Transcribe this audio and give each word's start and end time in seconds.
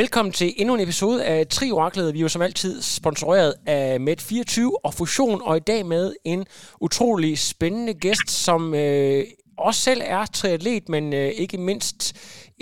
Velkommen 0.00 0.32
til 0.32 0.48
endnu 0.60 0.74
en 0.74 0.80
episode 0.80 1.24
af 1.24 1.46
Trioraklet. 1.46 2.14
Vi 2.14 2.18
er 2.18 2.22
jo 2.22 2.28
som 2.28 2.42
altid 2.42 2.74
sponsoreret 2.98 3.52
af 3.66 3.86
Med24 4.06 4.56
og 4.86 4.92
Fusion, 4.98 5.38
og 5.48 5.56
i 5.56 5.64
dag 5.72 5.86
med 5.86 6.04
en 6.24 6.40
utrolig 6.86 7.38
spændende 7.38 7.94
gæst, 8.04 8.28
som 8.46 8.60
øh, 8.74 9.22
også 9.58 9.80
selv 9.88 10.00
er 10.16 10.22
triatlet, 10.38 10.88
men 10.94 11.04
øh, 11.20 11.28
ikke 11.42 11.58
mindst 11.68 11.98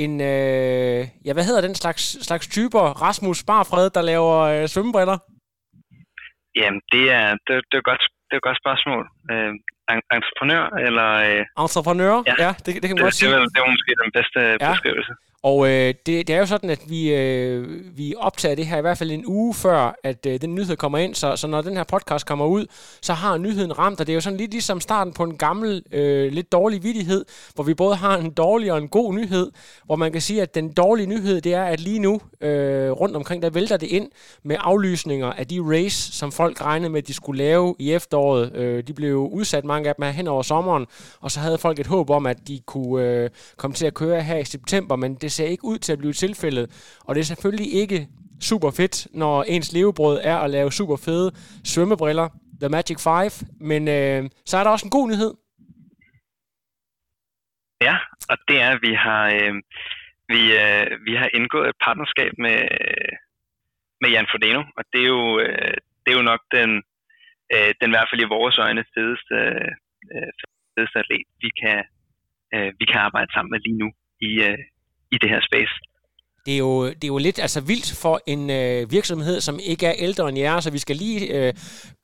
en, 0.04 0.12
øh, 0.32 1.00
ja 1.26 1.32
hvad 1.36 1.44
hedder 1.48 1.62
den 1.68 1.74
slags, 1.74 2.02
slags 2.28 2.46
typer? 2.56 2.84
Rasmus 3.06 3.44
Barfred, 3.44 3.90
der 3.96 4.02
laver 4.02 4.36
øh, 4.52 4.68
svømmebriller? 4.72 5.18
Jamen, 6.60 6.80
det 6.92 7.04
er, 7.20 7.28
det, 7.46 7.54
det 7.70 7.76
er, 7.80 7.84
godt, 7.90 8.02
det 8.26 8.32
er 8.36 8.40
et 8.42 8.48
godt 8.48 8.58
spørgsmål. 8.64 9.02
Øh, 9.32 9.52
entreprenør, 10.18 10.62
eller... 10.86 11.08
Øh, 11.28 11.42
entreprenør, 11.64 12.14
ja, 12.30 12.34
ja 12.44 12.50
det, 12.64 12.70
det 12.82 12.86
kan 12.88 12.94
man 12.96 13.02
det, 13.02 13.08
godt 13.08 13.18
sige. 13.20 13.28
Det 13.30 13.36
er, 13.36 13.44
det 13.54 13.60
er 13.62 13.70
måske 13.76 13.92
den 14.04 14.12
bedste 14.18 14.40
ja. 14.64 14.72
beskrivelse. 14.72 15.12
Og 15.42 15.68
øh, 15.68 15.94
det, 16.06 16.26
det 16.26 16.30
er 16.30 16.38
jo 16.38 16.46
sådan, 16.46 16.70
at 16.70 16.80
vi, 16.90 17.14
øh, 17.14 17.66
vi 17.96 18.14
optager 18.18 18.54
det 18.54 18.66
her 18.66 18.78
i 18.78 18.80
hvert 18.80 18.98
fald 18.98 19.10
en 19.10 19.26
uge 19.26 19.54
før, 19.54 19.98
at 20.04 20.26
øh, 20.26 20.40
den 20.40 20.54
nyhed 20.54 20.76
kommer 20.76 20.98
ind. 20.98 21.14
Så, 21.14 21.36
så 21.36 21.46
når 21.46 21.62
den 21.62 21.76
her 21.76 21.84
podcast 21.84 22.26
kommer 22.26 22.46
ud, 22.46 22.66
så 23.02 23.12
har 23.12 23.36
nyheden 23.36 23.78
ramt, 23.78 24.00
og 24.00 24.06
det 24.06 24.12
er 24.12 24.14
jo 24.14 24.20
sådan 24.20 24.36
lidt 24.36 24.50
ligesom 24.50 24.80
starten 24.80 25.12
på 25.12 25.24
en 25.24 25.36
gammel, 25.36 25.82
øh, 25.92 26.32
lidt 26.32 26.52
dårlig 26.52 26.82
vidighed, 26.82 27.24
hvor 27.54 27.64
vi 27.64 27.74
både 27.74 27.94
har 27.94 28.18
en 28.18 28.30
dårlig 28.30 28.72
og 28.72 28.78
en 28.78 28.88
god 28.88 29.14
nyhed, 29.14 29.50
hvor 29.84 29.96
man 29.96 30.12
kan 30.12 30.20
sige, 30.20 30.42
at 30.42 30.54
den 30.54 30.72
dårlige 30.72 31.06
nyhed, 31.06 31.40
det 31.40 31.54
er, 31.54 31.64
at 31.64 31.80
lige 31.80 31.98
nu 31.98 32.20
øh, 32.40 32.90
rundt 32.90 33.16
omkring, 33.16 33.42
der 33.42 33.50
vælter 33.50 33.76
det 33.76 33.86
ind 33.86 34.10
med 34.42 34.56
aflysninger 34.58 35.32
af 35.32 35.46
de 35.46 35.60
race, 35.60 36.12
som 36.12 36.32
folk 36.32 36.60
regnede 36.60 36.90
med, 36.90 37.02
at 37.02 37.08
de 37.08 37.14
skulle 37.14 37.38
lave 37.38 37.74
i 37.78 37.92
efteråret. 37.92 38.56
Øh, 38.56 38.82
de 38.86 38.92
blev 38.92 39.16
udsat, 39.16 39.64
mange 39.64 39.88
af 39.88 39.94
dem 39.94 40.02
her 40.02 40.12
hen 40.12 40.28
over 40.28 40.42
sommeren, 40.42 40.86
og 41.20 41.30
så 41.30 41.40
havde 41.40 41.58
folk 41.58 41.78
et 41.78 41.86
håb 41.86 42.10
om, 42.10 42.26
at 42.26 42.48
de 42.48 42.60
kunne 42.66 43.04
øh, 43.04 43.30
komme 43.56 43.74
til 43.74 43.86
at 43.86 43.94
køre 43.94 44.22
her 44.22 44.36
i 44.36 44.44
september, 44.44 44.96
men 44.96 45.14
det 45.14 45.29
det 45.30 45.36
ser 45.36 45.54
ikke 45.54 45.70
ud 45.72 45.78
til 45.78 45.92
at 45.92 45.98
blive 46.02 46.12
tilfældet. 46.12 46.66
Og 47.06 47.14
det 47.14 47.20
er 47.20 47.30
selvfølgelig 47.32 47.70
ikke 47.82 48.08
super 48.50 48.70
fedt, 48.78 48.96
når 49.22 49.42
ens 49.54 49.72
levebrød 49.76 50.16
er 50.32 50.36
at 50.44 50.50
lave 50.56 50.72
super 50.72 50.96
fede 51.06 51.28
svømmebriller, 51.70 52.28
The 52.62 52.68
Magic 52.76 52.98
Five, 53.08 53.34
men 53.70 53.82
øh, 53.98 54.20
så 54.48 54.54
er 54.56 54.64
der 54.64 54.70
også 54.70 54.86
en 54.86 54.96
god 54.98 55.06
nyhed. 55.10 55.32
Ja, 57.86 57.96
og 58.30 58.36
det 58.48 58.56
er, 58.64 58.70
at 58.76 58.80
vi 58.88 58.92
har, 59.04 59.24
øh, 59.38 59.54
vi, 60.32 60.42
øh, 60.62 60.86
vi 61.06 61.12
har 61.20 61.28
indgået 61.38 61.68
et 61.68 61.82
partnerskab 61.86 62.32
med, 62.44 62.60
med 64.00 64.08
Jan 64.14 64.30
Frodeno, 64.30 64.62
og 64.78 64.82
det 64.92 65.00
er 65.04 65.10
jo, 65.16 65.24
øh, 65.44 65.76
det 66.02 66.08
er 66.10 66.18
jo 66.20 66.30
nok 66.32 66.42
den, 66.56 66.70
øh, 67.54 67.70
den 67.80 67.88
i 67.90 67.94
hvert 67.94 68.10
fald 68.10 68.24
i 68.24 68.34
vores 68.36 68.56
øjne 68.66 68.84
fedeste, 68.94 69.36
øh, 70.12 70.30
fedeste 70.74 70.98
atlet, 71.02 71.26
vi 71.44 71.50
kan, 71.62 71.78
øh, 72.54 72.70
vi 72.80 72.84
kan 72.90 73.00
arbejde 73.06 73.30
sammen 73.32 73.50
med 73.52 73.60
lige 73.66 73.80
nu 73.82 73.88
i, 74.28 74.32
øh, 74.48 74.64
i 75.12 75.18
det 75.18 75.30
her 75.30 75.40
space. 75.40 75.74
Det 76.46 76.54
er, 76.54 76.58
jo, 76.58 76.86
det 76.86 77.04
er 77.04 77.08
jo 77.08 77.18
lidt 77.18 77.38
altså, 77.38 77.60
vildt 77.60 77.92
for 77.92 78.20
en 78.26 78.50
øh, 78.50 78.90
virksomhed, 78.90 79.40
som 79.40 79.58
ikke 79.62 79.86
er 79.86 79.94
ældre 79.98 80.28
end 80.28 80.38
jer, 80.38 80.60
så 80.60 80.70
vi 80.70 80.78
skal 80.78 80.96
lige 80.96 81.26
øh, 81.26 81.54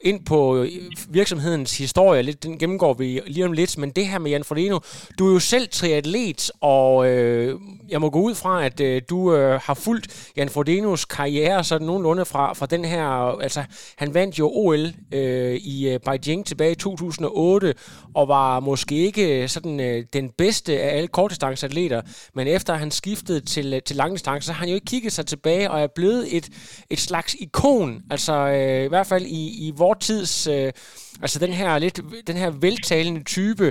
ind 0.02 0.24
på 0.24 0.56
øh, 0.56 0.68
virksomhedens 1.08 1.78
historie. 1.78 2.22
Lidt, 2.22 2.42
den 2.42 2.58
gennemgår 2.58 2.94
vi 2.94 3.20
lige 3.26 3.46
om 3.46 3.52
lidt, 3.52 3.78
men 3.78 3.90
det 3.90 4.06
her 4.06 4.18
med 4.18 4.30
Jan 4.30 4.44
Frodeno, 4.44 4.78
du 5.18 5.28
er 5.28 5.32
jo 5.32 5.38
selv 5.38 5.68
triatlet, 5.68 6.50
og 6.60 7.08
øh, 7.08 7.60
jeg 7.88 8.00
må 8.00 8.10
gå 8.10 8.20
ud 8.20 8.34
fra, 8.34 8.64
at 8.64 8.80
øh, 8.80 9.02
du 9.10 9.34
øh, 9.34 9.60
har 9.64 9.74
fulgt 9.74 10.30
Jan 10.36 10.48
Frodenos 10.48 11.04
karriere 11.04 11.64
sådan 11.64 11.86
nogenlunde 11.86 12.24
fra, 12.24 12.52
fra 12.52 12.66
den 12.66 12.84
her, 12.84 13.06
altså 13.40 13.64
han 13.96 14.14
vandt 14.14 14.38
jo 14.38 14.50
OL 14.54 14.92
øh, 15.12 15.54
i 15.54 15.88
øh, 15.88 16.00
Beijing 16.00 16.46
tilbage 16.46 16.72
i 16.72 16.74
2008, 16.74 17.74
og 18.14 18.28
var 18.28 18.60
måske 18.60 18.94
ikke 18.94 19.48
sådan 19.48 19.80
øh, 19.80 20.04
den 20.12 20.30
bedste 20.38 20.80
af 20.80 20.96
alle 20.96 21.08
kortdistanceatleter, 21.08 22.02
men 22.34 22.46
efter 22.46 22.74
han 22.74 22.90
skiftede 22.90 23.40
til, 23.40 23.74
øh, 23.74 23.82
til 23.82 23.96
til 23.96 24.25
langdistance, 24.26 24.46
så 24.46 24.52
har 24.52 24.60
han 24.60 24.68
jo 24.68 24.74
ikke 24.74 24.84
kigget 24.84 25.12
sig 25.12 25.26
tilbage 25.26 25.70
og 25.70 25.80
er 25.80 25.86
blevet 25.94 26.36
et, 26.36 26.46
et 26.90 26.98
slags 26.98 27.36
ikon, 27.40 28.02
altså 28.10 28.32
øh, 28.32 28.84
i 28.84 28.88
hvert 28.88 29.06
fald 29.06 29.24
i, 29.26 29.42
i 29.66 29.72
vores 29.78 29.98
tids... 30.06 30.46
Øh, 30.46 30.72
Altså 31.22 31.38
den 31.46 31.52
her 31.60 31.78
lidt 31.78 31.96
den 32.26 32.36
her 32.36 32.50
veltalende 32.60 33.24
type, 33.24 33.66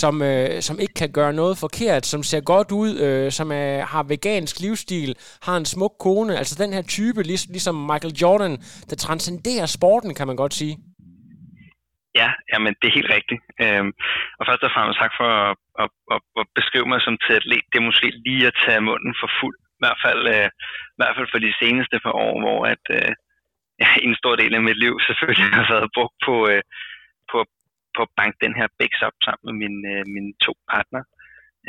som, 0.00 0.22
øh, 0.22 0.62
som 0.66 0.76
ikke 0.80 0.94
kan 0.94 1.12
gøre 1.12 1.32
noget 1.32 1.58
forkert, 1.64 2.06
som 2.06 2.22
ser 2.22 2.40
godt 2.40 2.70
ud, 2.82 2.90
øh, 3.06 3.30
som 3.38 3.52
er, 3.52 3.84
har 3.92 4.02
vegansk 4.02 4.60
livsstil, 4.60 5.16
har 5.42 5.56
en 5.56 5.64
smuk 5.64 5.94
kone. 6.00 6.36
Altså 6.40 6.64
den 6.64 6.72
her 6.72 6.82
type, 6.82 7.22
lig, 7.22 7.38
ligesom 7.48 7.74
Michael 7.90 8.14
Jordan, 8.22 8.56
der 8.90 8.96
transcenderer 8.96 9.66
sporten, 9.66 10.14
kan 10.14 10.26
man 10.26 10.36
godt 10.36 10.54
sige. 10.54 10.76
Ja, 12.20 12.28
jamen 12.52 12.72
det 12.80 12.86
er 12.88 12.98
helt 12.98 13.12
rigtigt. 13.16 13.42
Øhm, 13.62 13.90
og 14.38 14.42
først 14.48 14.62
og 14.66 14.70
fremmest 14.74 14.98
tak 15.04 15.12
for 15.20 15.28
at, 15.42 15.56
at, 15.82 15.90
at, 16.14 16.20
at 16.40 16.46
beskrive 16.58 16.86
mig 16.92 17.00
som 17.06 17.16
triatlet. 17.24 17.64
Det 17.70 17.78
er 17.78 17.88
måske 17.90 18.06
lige 18.26 18.46
at 18.50 18.58
tage 18.64 18.80
munden 18.90 19.14
for 19.20 19.28
fuld. 19.40 19.58
I 19.78 19.80
hvert 19.82 20.00
fald, 20.04 20.22
øh, 20.34 20.48
i 20.94 20.98
hvert 21.00 21.16
fald 21.16 21.28
for 21.32 21.40
de 21.46 21.58
seneste 21.62 21.96
par 22.04 22.14
år, 22.26 22.34
hvor 22.42 22.60
at, 22.74 22.84
øh, 22.98 23.12
ja, 23.82 23.90
en 24.06 24.14
stor 24.20 24.34
del 24.36 24.54
af 24.54 24.62
mit 24.62 24.78
liv 24.84 24.94
selvfølgelig 25.06 25.48
har 25.58 25.66
været 25.74 25.94
brugt 25.96 26.16
på, 26.26 26.34
øh, 26.52 26.62
på, 27.30 27.38
på 27.96 28.00
at 28.06 28.14
banke 28.16 28.38
den 28.44 28.54
her 28.58 28.68
bæks 28.78 29.00
op 29.08 29.16
sammen 29.24 29.44
med 29.48 29.54
min, 29.62 29.76
øh, 29.92 30.04
mine 30.14 30.32
to 30.44 30.52
partner 30.72 31.02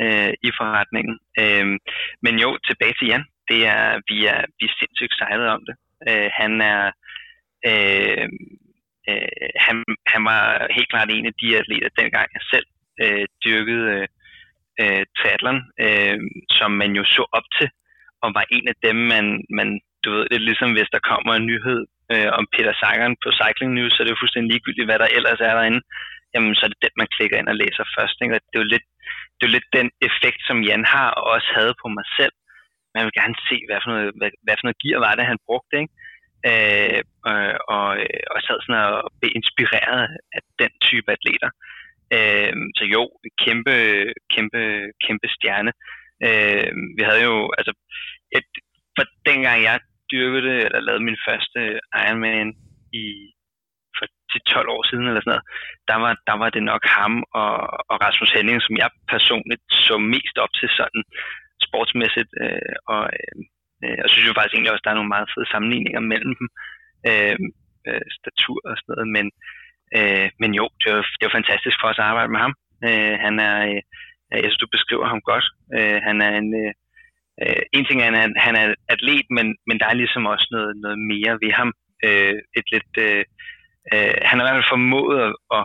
øh, 0.02 0.32
i 0.48 0.50
forretningen. 0.58 1.16
Øh, 1.42 1.66
men 2.24 2.34
jo, 2.44 2.50
tilbage 2.68 2.94
til 2.98 3.08
Jan. 3.10 3.24
Det 3.50 3.60
er, 3.76 3.86
vi, 4.08 4.16
er, 4.32 4.40
vi 4.58 4.64
er 4.68 4.74
sindssygt 4.78 5.12
excited 5.12 5.46
om 5.56 5.62
det. 5.68 5.76
Øh, 6.08 6.30
han 6.40 6.52
er... 6.72 6.82
Øh, 7.70 8.28
øh, 9.08 9.50
han, 9.66 9.76
han 10.12 10.22
var 10.30 10.42
helt 10.76 10.90
klart 10.90 11.10
en 11.10 11.26
af 11.26 11.34
de 11.42 11.58
atleter, 11.58 11.88
dengang 12.00 12.28
jeg 12.34 12.42
selv 12.52 12.66
øh, 13.02 13.26
dyrkede 13.44 13.86
øh, 13.96 14.06
øh, 14.80 15.04
triathlon, 15.18 15.60
øh, 15.84 16.18
som 16.58 16.70
man 16.70 16.92
jo 16.98 17.04
så 17.04 17.22
op 17.32 17.46
til, 17.58 17.68
og 18.22 18.28
var 18.38 18.44
en 18.56 18.66
af 18.72 18.76
dem, 18.86 18.96
man, 19.12 19.24
man 19.58 19.68
du 20.04 20.08
ved, 20.14 20.24
det 20.30 20.36
er 20.36 20.48
ligesom 20.50 20.70
hvis 20.72 20.94
der 20.94 21.08
kommer 21.10 21.32
en 21.34 21.48
nyhed 21.50 21.80
øh, 22.12 22.30
om 22.38 22.44
Peter 22.54 22.74
Sagan 22.80 23.14
på 23.22 23.28
Cycling 23.38 23.72
News, 23.74 23.92
så 23.92 23.98
er 24.00 24.04
det 24.04 24.14
jo 24.14 24.22
fuldstændig 24.22 24.50
ligegyldigt, 24.50 24.88
hvad 24.88 24.98
der 25.02 25.14
ellers 25.16 25.40
er 25.48 25.54
derinde, 25.58 25.80
jamen 26.32 26.54
så 26.54 26.62
er 26.64 26.70
det 26.72 26.84
den, 26.84 26.94
man 27.00 27.12
klikker 27.16 27.36
ind 27.38 27.48
og 27.52 27.56
læser 27.62 27.84
først. 27.96 28.16
Ikke? 28.22 28.34
Og 28.34 28.40
det 28.48 28.56
er 28.56 28.64
jo 28.64 28.72
lidt, 28.74 28.86
det 29.36 29.44
er 29.46 29.54
lidt 29.56 29.68
den 29.78 29.88
effekt, 30.08 30.40
som 30.48 30.58
Jan 30.68 30.84
har 30.94 31.08
og 31.18 31.24
også 31.34 31.50
havde 31.58 31.74
på 31.82 31.88
mig 31.96 32.06
selv. 32.18 32.34
Man 32.94 33.04
vil 33.04 33.18
gerne 33.20 33.36
se, 33.48 33.56
hvad 33.68 33.78
for 33.82 33.90
noget, 33.92 34.10
hvad, 34.18 34.30
hvad 34.44 34.56
for 34.56 34.64
noget 34.66 34.82
gear 34.82 34.98
var 35.06 35.14
det, 35.14 35.30
han 35.32 35.44
brugte. 35.46 35.76
Ikke? 35.82 35.94
øh, 36.48 37.00
øh, 37.30 37.56
og, 37.76 37.88
øh, 38.02 38.22
og 38.32 38.38
sad 38.46 38.58
sådan 38.60 38.84
og 39.04 39.12
blev 39.20 39.32
inspireret 39.40 40.02
af 40.36 40.40
den 40.60 40.72
type 40.88 41.08
atleter. 41.16 41.50
Øh, 42.16 42.52
så 42.78 42.84
jo, 42.94 43.02
kæmpe, 43.44 43.74
kæmpe, 44.34 44.60
kæmpe 45.04 45.28
stjerne. 45.36 45.72
Øh, 46.26 46.70
vi 46.96 47.02
havde 47.08 47.22
jo, 47.30 47.36
altså, 47.58 47.72
et, 48.36 48.48
for 48.96 49.04
dengang 49.28 49.58
jeg 49.62 49.80
dyrkede 50.12 50.42
det, 50.48 50.58
eller 50.66 50.80
lavede 50.80 51.04
min 51.08 51.22
første 51.26 51.60
Ironman 52.02 52.48
i 53.02 53.04
for 53.96 54.06
til 54.32 54.40
12 54.40 54.68
år 54.76 54.82
siden 54.90 55.06
eller 55.06 55.22
sådan 55.22 55.32
noget, 55.34 55.46
der 55.90 55.96
var, 56.04 56.12
der 56.28 56.36
var 56.42 56.50
det 56.50 56.62
nok 56.72 56.82
ham 56.98 57.14
og, 57.42 57.52
og 57.90 57.96
Rasmus 58.04 58.34
Henning, 58.36 58.58
som 58.62 58.74
jeg 58.82 58.90
personligt 59.14 59.64
så 59.88 59.96
mest 60.14 60.36
op 60.44 60.52
til 60.60 60.68
sådan 60.78 61.02
sportsmæssigt, 61.66 62.30
øh, 62.44 62.74
og 62.92 63.02
øh, 63.18 63.36
øh 63.84 63.96
jeg 64.00 64.08
synes 64.10 64.28
jo 64.28 64.36
faktisk 64.36 64.54
egentlig 64.54 64.72
også, 64.72 64.84
der 64.84 64.92
er 64.92 65.00
nogle 65.00 65.14
meget 65.14 65.30
fede 65.32 65.50
sammenligninger 65.52 66.02
mellem 66.12 66.32
dem, 66.40 66.48
øh, 67.08 67.38
øh, 67.88 68.06
statur 68.18 68.58
og 68.68 68.74
sådan 68.76 68.90
noget, 68.92 69.08
men, 69.16 69.26
øh, 69.96 70.26
men 70.40 70.50
jo, 70.60 70.64
det 70.80 70.88
var, 70.94 71.02
det 71.16 71.24
var 71.26 71.38
fantastisk 71.38 71.76
for 71.80 71.88
os 71.88 72.02
at 72.02 72.08
arbejde 72.10 72.32
med 72.34 72.40
ham. 72.46 72.54
Øh, 72.88 73.14
han 73.24 73.34
er, 73.48 73.56
øh, 73.70 73.82
jeg 74.32 74.42
synes, 74.42 74.62
du 74.64 74.74
beskriver 74.76 75.06
ham 75.12 75.20
godt. 75.30 75.46
Øh, 75.76 75.98
han 76.06 76.16
er 76.26 76.32
en, 76.42 76.50
øh, 76.62 76.72
øh 77.42 77.62
en 77.76 77.84
ting 77.84 77.98
er, 78.00 78.08
at 78.10 78.18
han, 78.24 78.34
han 78.46 78.54
er 78.62 78.66
atlet, 78.88 79.26
men, 79.36 79.46
men 79.68 79.78
der 79.80 79.86
er 79.88 80.00
ligesom 80.02 80.26
også 80.26 80.46
noget, 80.50 80.72
noget 80.84 80.98
mere 81.12 81.32
ved 81.42 81.52
ham. 81.60 81.70
Øh, 82.06 82.34
et 82.58 82.66
lidt, 82.74 82.92
øh, 83.06 83.24
øh, 83.92 84.14
han 84.28 84.36
har 84.36 84.44
i 84.44 84.46
hvert 84.46 84.58
fald 84.60 84.74
formået 84.76 85.18
at, 85.26 85.34
at, 85.56 85.64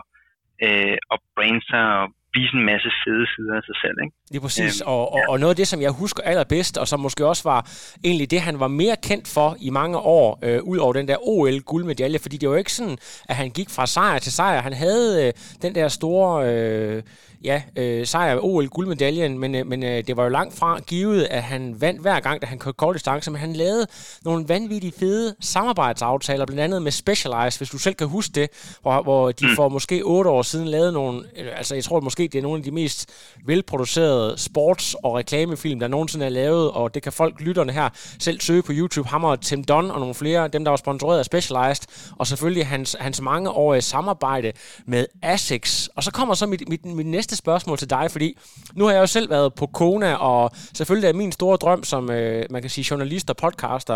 øh, 0.66 0.96
at 1.12 1.18
brain 1.36 1.60
sig 1.70 1.84
og 2.00 2.06
vise 2.36 2.54
en 2.60 2.64
masse 2.72 2.90
fede 3.02 3.26
sider 3.32 3.54
af 3.58 3.62
sig 3.68 3.76
selv. 3.84 3.96
Ikke? 4.04 4.14
Det 4.30 4.36
er 4.36 4.44
præcis, 4.48 4.74
øhm, 4.80 4.92
og, 4.92 5.12
og, 5.14 5.18
ja. 5.18 5.30
og 5.30 5.40
noget 5.40 5.52
af 5.54 5.56
det, 5.56 5.68
som 5.68 5.80
jeg 5.86 5.92
husker 6.02 6.22
allerbedst, 6.22 6.78
og 6.78 6.88
som 6.88 7.00
måske 7.00 7.26
også 7.26 7.44
var 7.52 7.60
egentlig 8.04 8.30
det, 8.30 8.40
han 8.40 8.60
var 8.60 8.68
mere 8.68 8.96
kendt 9.08 9.26
for 9.36 9.56
i 9.60 9.70
mange 9.70 9.98
år, 9.98 10.38
øh, 10.46 10.62
ud 10.62 10.78
over 10.78 10.92
den 10.92 11.08
der 11.08 11.18
OL-guldmedalje, 11.32 12.18
fordi 12.22 12.36
det 12.36 12.48
var 12.48 12.54
jo 12.54 12.58
ikke 12.58 12.72
sådan, 12.72 12.98
at 13.30 13.36
han 13.36 13.50
gik 13.50 13.70
fra 13.76 13.86
sejr 13.86 14.18
til 14.18 14.32
sejr. 14.32 14.60
Han 14.60 14.72
havde 14.72 15.26
øh, 15.26 15.32
den 15.62 15.74
der 15.74 15.88
store... 15.88 16.32
Øh, 16.50 17.02
ja, 17.46 17.62
øh, 17.76 18.06
sejr 18.06 18.38
OL-guldmedaljen, 18.42 19.38
men, 19.38 19.54
øh, 19.54 19.66
men 19.66 19.82
øh, 19.82 20.06
det 20.06 20.16
var 20.16 20.22
jo 20.22 20.28
langt 20.28 20.58
fra 20.58 20.78
givet, 20.80 21.26
at 21.30 21.42
han 21.42 21.80
vandt 21.80 22.00
hver 22.00 22.20
gang, 22.20 22.42
da 22.42 22.46
han 22.46 22.58
kørte 22.58 22.76
kort 22.76 22.94
distance, 22.94 23.30
men 23.30 23.40
han 23.40 23.52
lavede 23.52 23.86
nogle 24.24 24.48
vanvittige 24.48 24.92
fede 24.98 25.34
samarbejdsaftaler, 25.40 26.46
blandt 26.46 26.62
andet 26.62 26.82
med 26.82 26.92
Specialized, 26.92 27.58
hvis 27.58 27.70
du 27.70 27.78
selv 27.78 27.94
kan 27.94 28.06
huske 28.06 28.32
det, 28.32 28.50
hvor, 28.82 29.02
hvor 29.02 29.32
de 29.32 29.46
mm. 29.46 29.56
for 29.56 29.68
måske 29.68 30.02
otte 30.02 30.30
år 30.30 30.42
siden 30.42 30.68
lavede 30.68 30.92
nogle, 30.92 31.24
øh, 31.36 31.46
altså 31.56 31.74
jeg 31.74 31.84
tror 31.84 32.00
måske, 32.00 32.22
det 32.22 32.38
er 32.38 32.42
nogle 32.42 32.58
af 32.58 32.64
de 32.64 32.70
mest 32.70 33.10
velproducerede 33.46 34.34
sports- 34.34 34.94
og 35.04 35.14
reklamefilm, 35.14 35.80
der 35.80 35.88
nogensinde 35.88 36.26
er 36.26 36.30
lavet, 36.30 36.70
og 36.70 36.94
det 36.94 37.02
kan 37.02 37.12
folk, 37.12 37.40
lytterne 37.40 37.72
her, 37.72 37.88
selv 38.18 38.40
søge 38.40 38.62
på 38.62 38.72
YouTube, 38.74 39.08
ham 39.08 39.24
og 39.24 39.40
Tim 39.40 39.64
Dunn 39.64 39.90
og 39.90 40.00
nogle 40.00 40.14
flere, 40.14 40.48
dem 40.48 40.64
der 40.64 40.70
var 40.70 40.76
sponsoreret 40.76 41.18
af 41.18 41.24
Specialized, 41.24 42.12
og 42.18 42.26
selvfølgelig 42.26 42.66
hans, 42.66 42.96
hans 43.00 43.20
mangeårige 43.20 43.82
samarbejde 43.82 44.52
med 44.86 45.06
ASICS. 45.22 45.90
Og 45.96 46.02
så 46.02 46.12
kommer 46.12 46.34
så 46.34 46.46
mit, 46.46 46.68
mit, 46.68 46.84
mit 46.84 47.06
næste 47.06 47.35
spørgsmål 47.36 47.78
til 47.78 47.90
dig, 47.90 48.10
fordi 48.10 48.38
nu 48.74 48.84
har 48.84 48.92
jeg 48.92 49.00
jo 49.00 49.06
selv 49.06 49.30
været 49.30 49.54
på 49.54 49.66
Kona, 49.66 50.14
og 50.14 50.50
selvfølgelig 50.74 51.08
er 51.08 51.12
min 51.12 51.32
store 51.32 51.56
drøm 51.56 51.84
som, 51.84 52.10
øh, 52.10 52.44
man 52.50 52.62
kan 52.62 52.70
sige, 52.70 52.86
journalist 52.90 53.30
og 53.30 53.36
podcaster, 53.36 53.94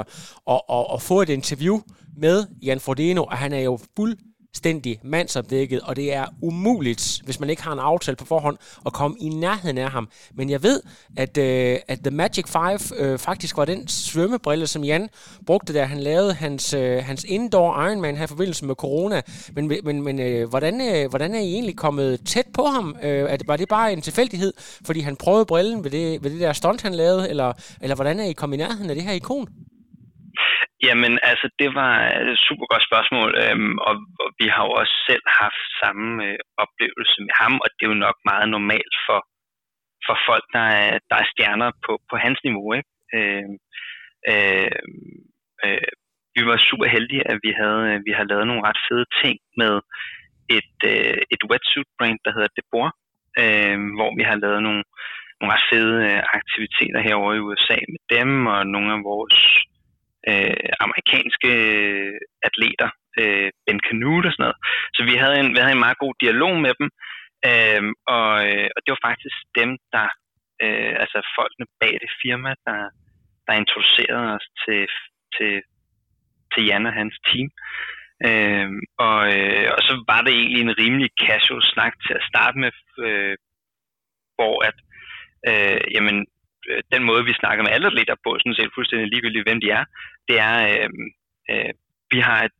at, 0.50 0.60
at, 0.72 0.86
at 0.94 1.02
få 1.02 1.22
et 1.22 1.28
interview 1.28 1.80
med 2.16 2.46
Jan 2.62 2.80
Frodeno, 2.80 3.24
og 3.24 3.36
han 3.36 3.52
er 3.52 3.60
jo 3.60 3.78
fuld 3.96 4.16
fuldstændig 4.60 4.98
mandsopdækket, 5.02 5.80
og 5.80 5.96
det 5.96 6.14
er 6.14 6.26
umuligt, 6.42 7.20
hvis 7.24 7.40
man 7.40 7.50
ikke 7.50 7.62
har 7.62 7.72
en 7.72 7.78
aftale 7.78 8.16
på 8.16 8.24
forhånd, 8.24 8.56
at 8.86 8.92
komme 8.92 9.16
i 9.20 9.28
nærheden 9.28 9.78
af 9.78 9.90
ham. 9.90 10.08
Men 10.34 10.50
jeg 10.50 10.62
ved, 10.62 10.80
at, 11.16 11.38
øh, 11.38 11.78
at 11.88 11.98
The 11.98 12.10
Magic 12.10 12.44
Five 12.48 12.98
øh, 12.98 13.18
faktisk 13.18 13.56
var 13.56 13.64
den 13.64 13.88
svømmebrille, 13.88 14.66
som 14.66 14.84
Jan 14.84 15.08
brugte, 15.46 15.74
da 15.74 15.84
han 15.84 16.00
lavede 16.00 16.34
hans, 16.34 16.74
øh, 16.74 17.04
hans 17.04 17.24
indoor 17.24 17.86
Ironman 17.86 18.16
her 18.16 18.24
i 18.24 18.26
forbindelse 18.26 18.64
med 18.64 18.74
corona. 18.74 19.22
Men, 19.54 19.72
men, 19.84 20.02
men 20.02 20.20
øh, 20.20 20.48
hvordan, 20.48 20.80
øh, 20.80 21.10
hvordan 21.10 21.34
er 21.34 21.40
I 21.40 21.52
egentlig 21.52 21.76
kommet 21.76 22.20
tæt 22.26 22.46
på 22.54 22.62
ham? 22.62 22.96
Øh, 23.02 23.30
det 23.30 23.48
var 23.48 23.56
det 23.56 23.68
bare 23.68 23.92
en 23.92 24.00
tilfældighed, 24.00 24.52
fordi 24.84 25.00
han 25.00 25.16
prøvede 25.16 25.46
brillen 25.46 25.84
ved 25.84 25.90
det, 25.90 26.24
ved 26.24 26.30
det 26.30 26.40
der 26.40 26.52
stunt, 26.52 26.82
han 26.82 26.94
lavede, 26.94 27.28
eller, 27.28 27.52
eller 27.80 27.94
hvordan 27.96 28.20
er 28.20 28.24
I 28.24 28.32
kommet 28.32 28.56
i 28.56 28.58
nærheden 28.58 28.90
af 28.90 28.96
det 28.96 29.04
her 29.04 29.12
ikon? 29.12 29.48
Jamen, 30.86 31.12
altså, 31.30 31.46
det 31.60 31.70
var 31.80 31.94
et 32.30 32.38
super 32.48 32.66
godt 32.72 32.84
spørgsmål, 32.90 33.30
øhm, 33.44 33.74
og, 33.88 33.94
og 34.22 34.28
vi 34.40 34.46
har 34.54 34.62
jo 34.66 34.72
også 34.80 34.94
selv 35.08 35.24
haft 35.42 35.64
samme 35.82 36.08
øh, 36.26 36.38
oplevelse 36.64 37.16
med 37.26 37.34
ham, 37.42 37.54
og 37.64 37.68
det 37.70 37.82
er 37.84 37.92
jo 37.94 38.04
nok 38.06 38.18
meget 38.30 38.48
normalt 38.56 38.94
for, 39.06 39.20
for 40.06 40.16
folk, 40.28 40.44
der 40.56 40.66
er, 40.84 40.92
der 41.10 41.16
er 41.18 41.30
stjerner 41.32 41.70
på, 41.84 41.92
på 42.10 42.16
hans 42.24 42.38
niveau. 42.46 42.68
Ikke? 42.78 42.90
Øh, 43.16 43.48
øh, 44.30 44.78
øh, 45.64 45.90
vi 46.36 46.42
var 46.50 46.58
super 46.68 46.86
heldige, 46.94 47.28
at 47.30 47.38
vi 47.46 47.52
havde, 47.60 47.82
øh, 47.90 47.98
vi 48.06 48.12
havde 48.16 48.32
lavet 48.32 48.46
nogle 48.46 48.66
ret 48.68 48.80
fede 48.88 49.06
ting 49.22 49.36
med 49.60 49.74
et, 50.58 50.76
øh, 50.92 51.18
et 51.34 51.42
wetsuit-brand, 51.50 52.18
der 52.24 52.32
hedder 52.36 52.54
Debor, 52.56 52.88
øh, 53.42 53.78
hvor 53.96 54.10
vi 54.18 54.22
har 54.30 54.36
lavet 54.44 54.62
nogle, 54.66 54.82
nogle 55.38 55.52
ret 55.54 55.66
fede 55.72 55.94
øh, 56.08 56.22
aktiviteter 56.38 57.00
herovre 57.06 57.36
i 57.36 57.44
USA 57.46 57.78
med 57.92 58.02
dem, 58.16 58.30
og 58.54 58.60
nogle 58.74 58.90
af 58.96 59.00
vores 59.12 59.38
øh, 60.28 60.68
amerikanske 60.84 61.50
øh, 61.66 62.18
atleter, 62.48 62.90
øh, 63.20 63.48
Ben 63.66 63.80
Canute 63.86 64.26
og 64.28 64.32
sådan 64.32 64.44
noget. 64.44 64.58
Så 64.96 65.00
vi 65.10 65.14
havde 65.22 65.36
en, 65.42 65.50
vi 65.54 65.58
havde 65.60 65.76
en 65.76 65.86
meget 65.86 66.02
god 66.04 66.14
dialog 66.24 66.54
med 66.66 66.74
dem, 66.80 66.88
øh, 67.50 67.82
og, 68.16 68.30
øh, 68.48 68.68
og 68.74 68.78
det 68.82 68.90
var 68.94 69.06
faktisk 69.10 69.38
dem, 69.60 69.70
der, 69.94 70.08
øh, 70.64 70.92
altså 71.02 71.18
folkene 71.38 71.66
bag 71.80 71.94
det 72.04 72.12
firma, 72.22 72.50
der, 72.66 72.80
der 73.46 73.60
introducerede 73.62 74.28
os 74.36 74.46
til, 74.62 74.82
til, 75.36 75.54
til 76.52 76.62
Jan 76.68 76.90
og 76.90 76.94
hans 77.00 77.16
team. 77.28 77.48
Øh, 78.28 78.70
og, 79.06 79.20
øh, 79.34 79.68
og 79.76 79.80
så 79.88 79.94
var 80.10 80.20
det 80.22 80.34
egentlig 80.34 80.62
en 80.62 80.78
rimelig 80.82 81.10
casual 81.24 81.62
snak 81.72 81.94
til 82.06 82.14
at 82.18 82.26
starte 82.30 82.58
med, 82.58 82.72
øh, 83.06 83.36
hvor 84.36 84.56
at, 84.68 84.76
øh, 85.50 85.80
jamen, 85.94 86.26
Øh, 86.68 86.82
den 86.94 87.02
måde, 87.08 87.22
vi 87.24 87.40
snakker 87.40 87.62
med 87.64 87.72
alle 87.74 87.86
atleter 87.90 88.16
på, 88.24 88.30
sådan 88.38 88.58
set 88.58 88.74
fuldstændig 88.74 89.08
ligegyldigt, 89.08 89.46
hvem 89.46 89.60
de 89.64 89.70
er, 89.78 89.84
det 90.28 90.36
er, 90.48 90.56
øh, 90.70 90.88
øh, 91.50 91.72
vi 92.12 92.18
har 92.28 92.38
et 92.48 92.56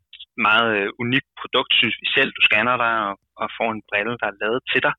meget 0.49 0.69
øh, 0.79 0.89
unikt 1.05 1.31
produkt, 1.41 1.73
synes 1.75 1.97
vi 2.03 2.07
selv. 2.17 2.31
Du 2.37 2.43
scanner 2.49 2.77
dig 2.85 2.95
og, 3.09 3.15
og 3.43 3.47
får 3.59 3.71
en 3.73 3.87
brille, 3.89 4.15
der 4.21 4.27
er 4.29 4.41
lavet 4.43 4.61
til 4.73 4.81
dig. 4.87 4.95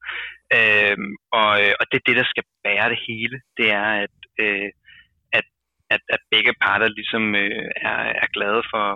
Øh, 0.57 0.98
og, 1.39 1.51
øh, 1.63 1.74
og 1.80 1.86
det 1.89 1.98
er 1.98 2.07
det, 2.07 2.18
der 2.21 2.27
skal 2.31 2.45
bære 2.65 2.89
det 2.94 3.00
hele. 3.07 3.38
Det 3.57 3.68
er, 3.81 3.89
at, 4.06 4.18
øh, 4.44 4.69
at, 5.38 5.45
at, 5.94 6.01
at 6.15 6.21
begge 6.33 6.53
parter 6.63 6.89
ligesom 7.00 7.24
øh, 7.44 7.68
er, 7.89 8.00
er 8.24 8.30
glade 8.36 8.62
for, 8.71 8.88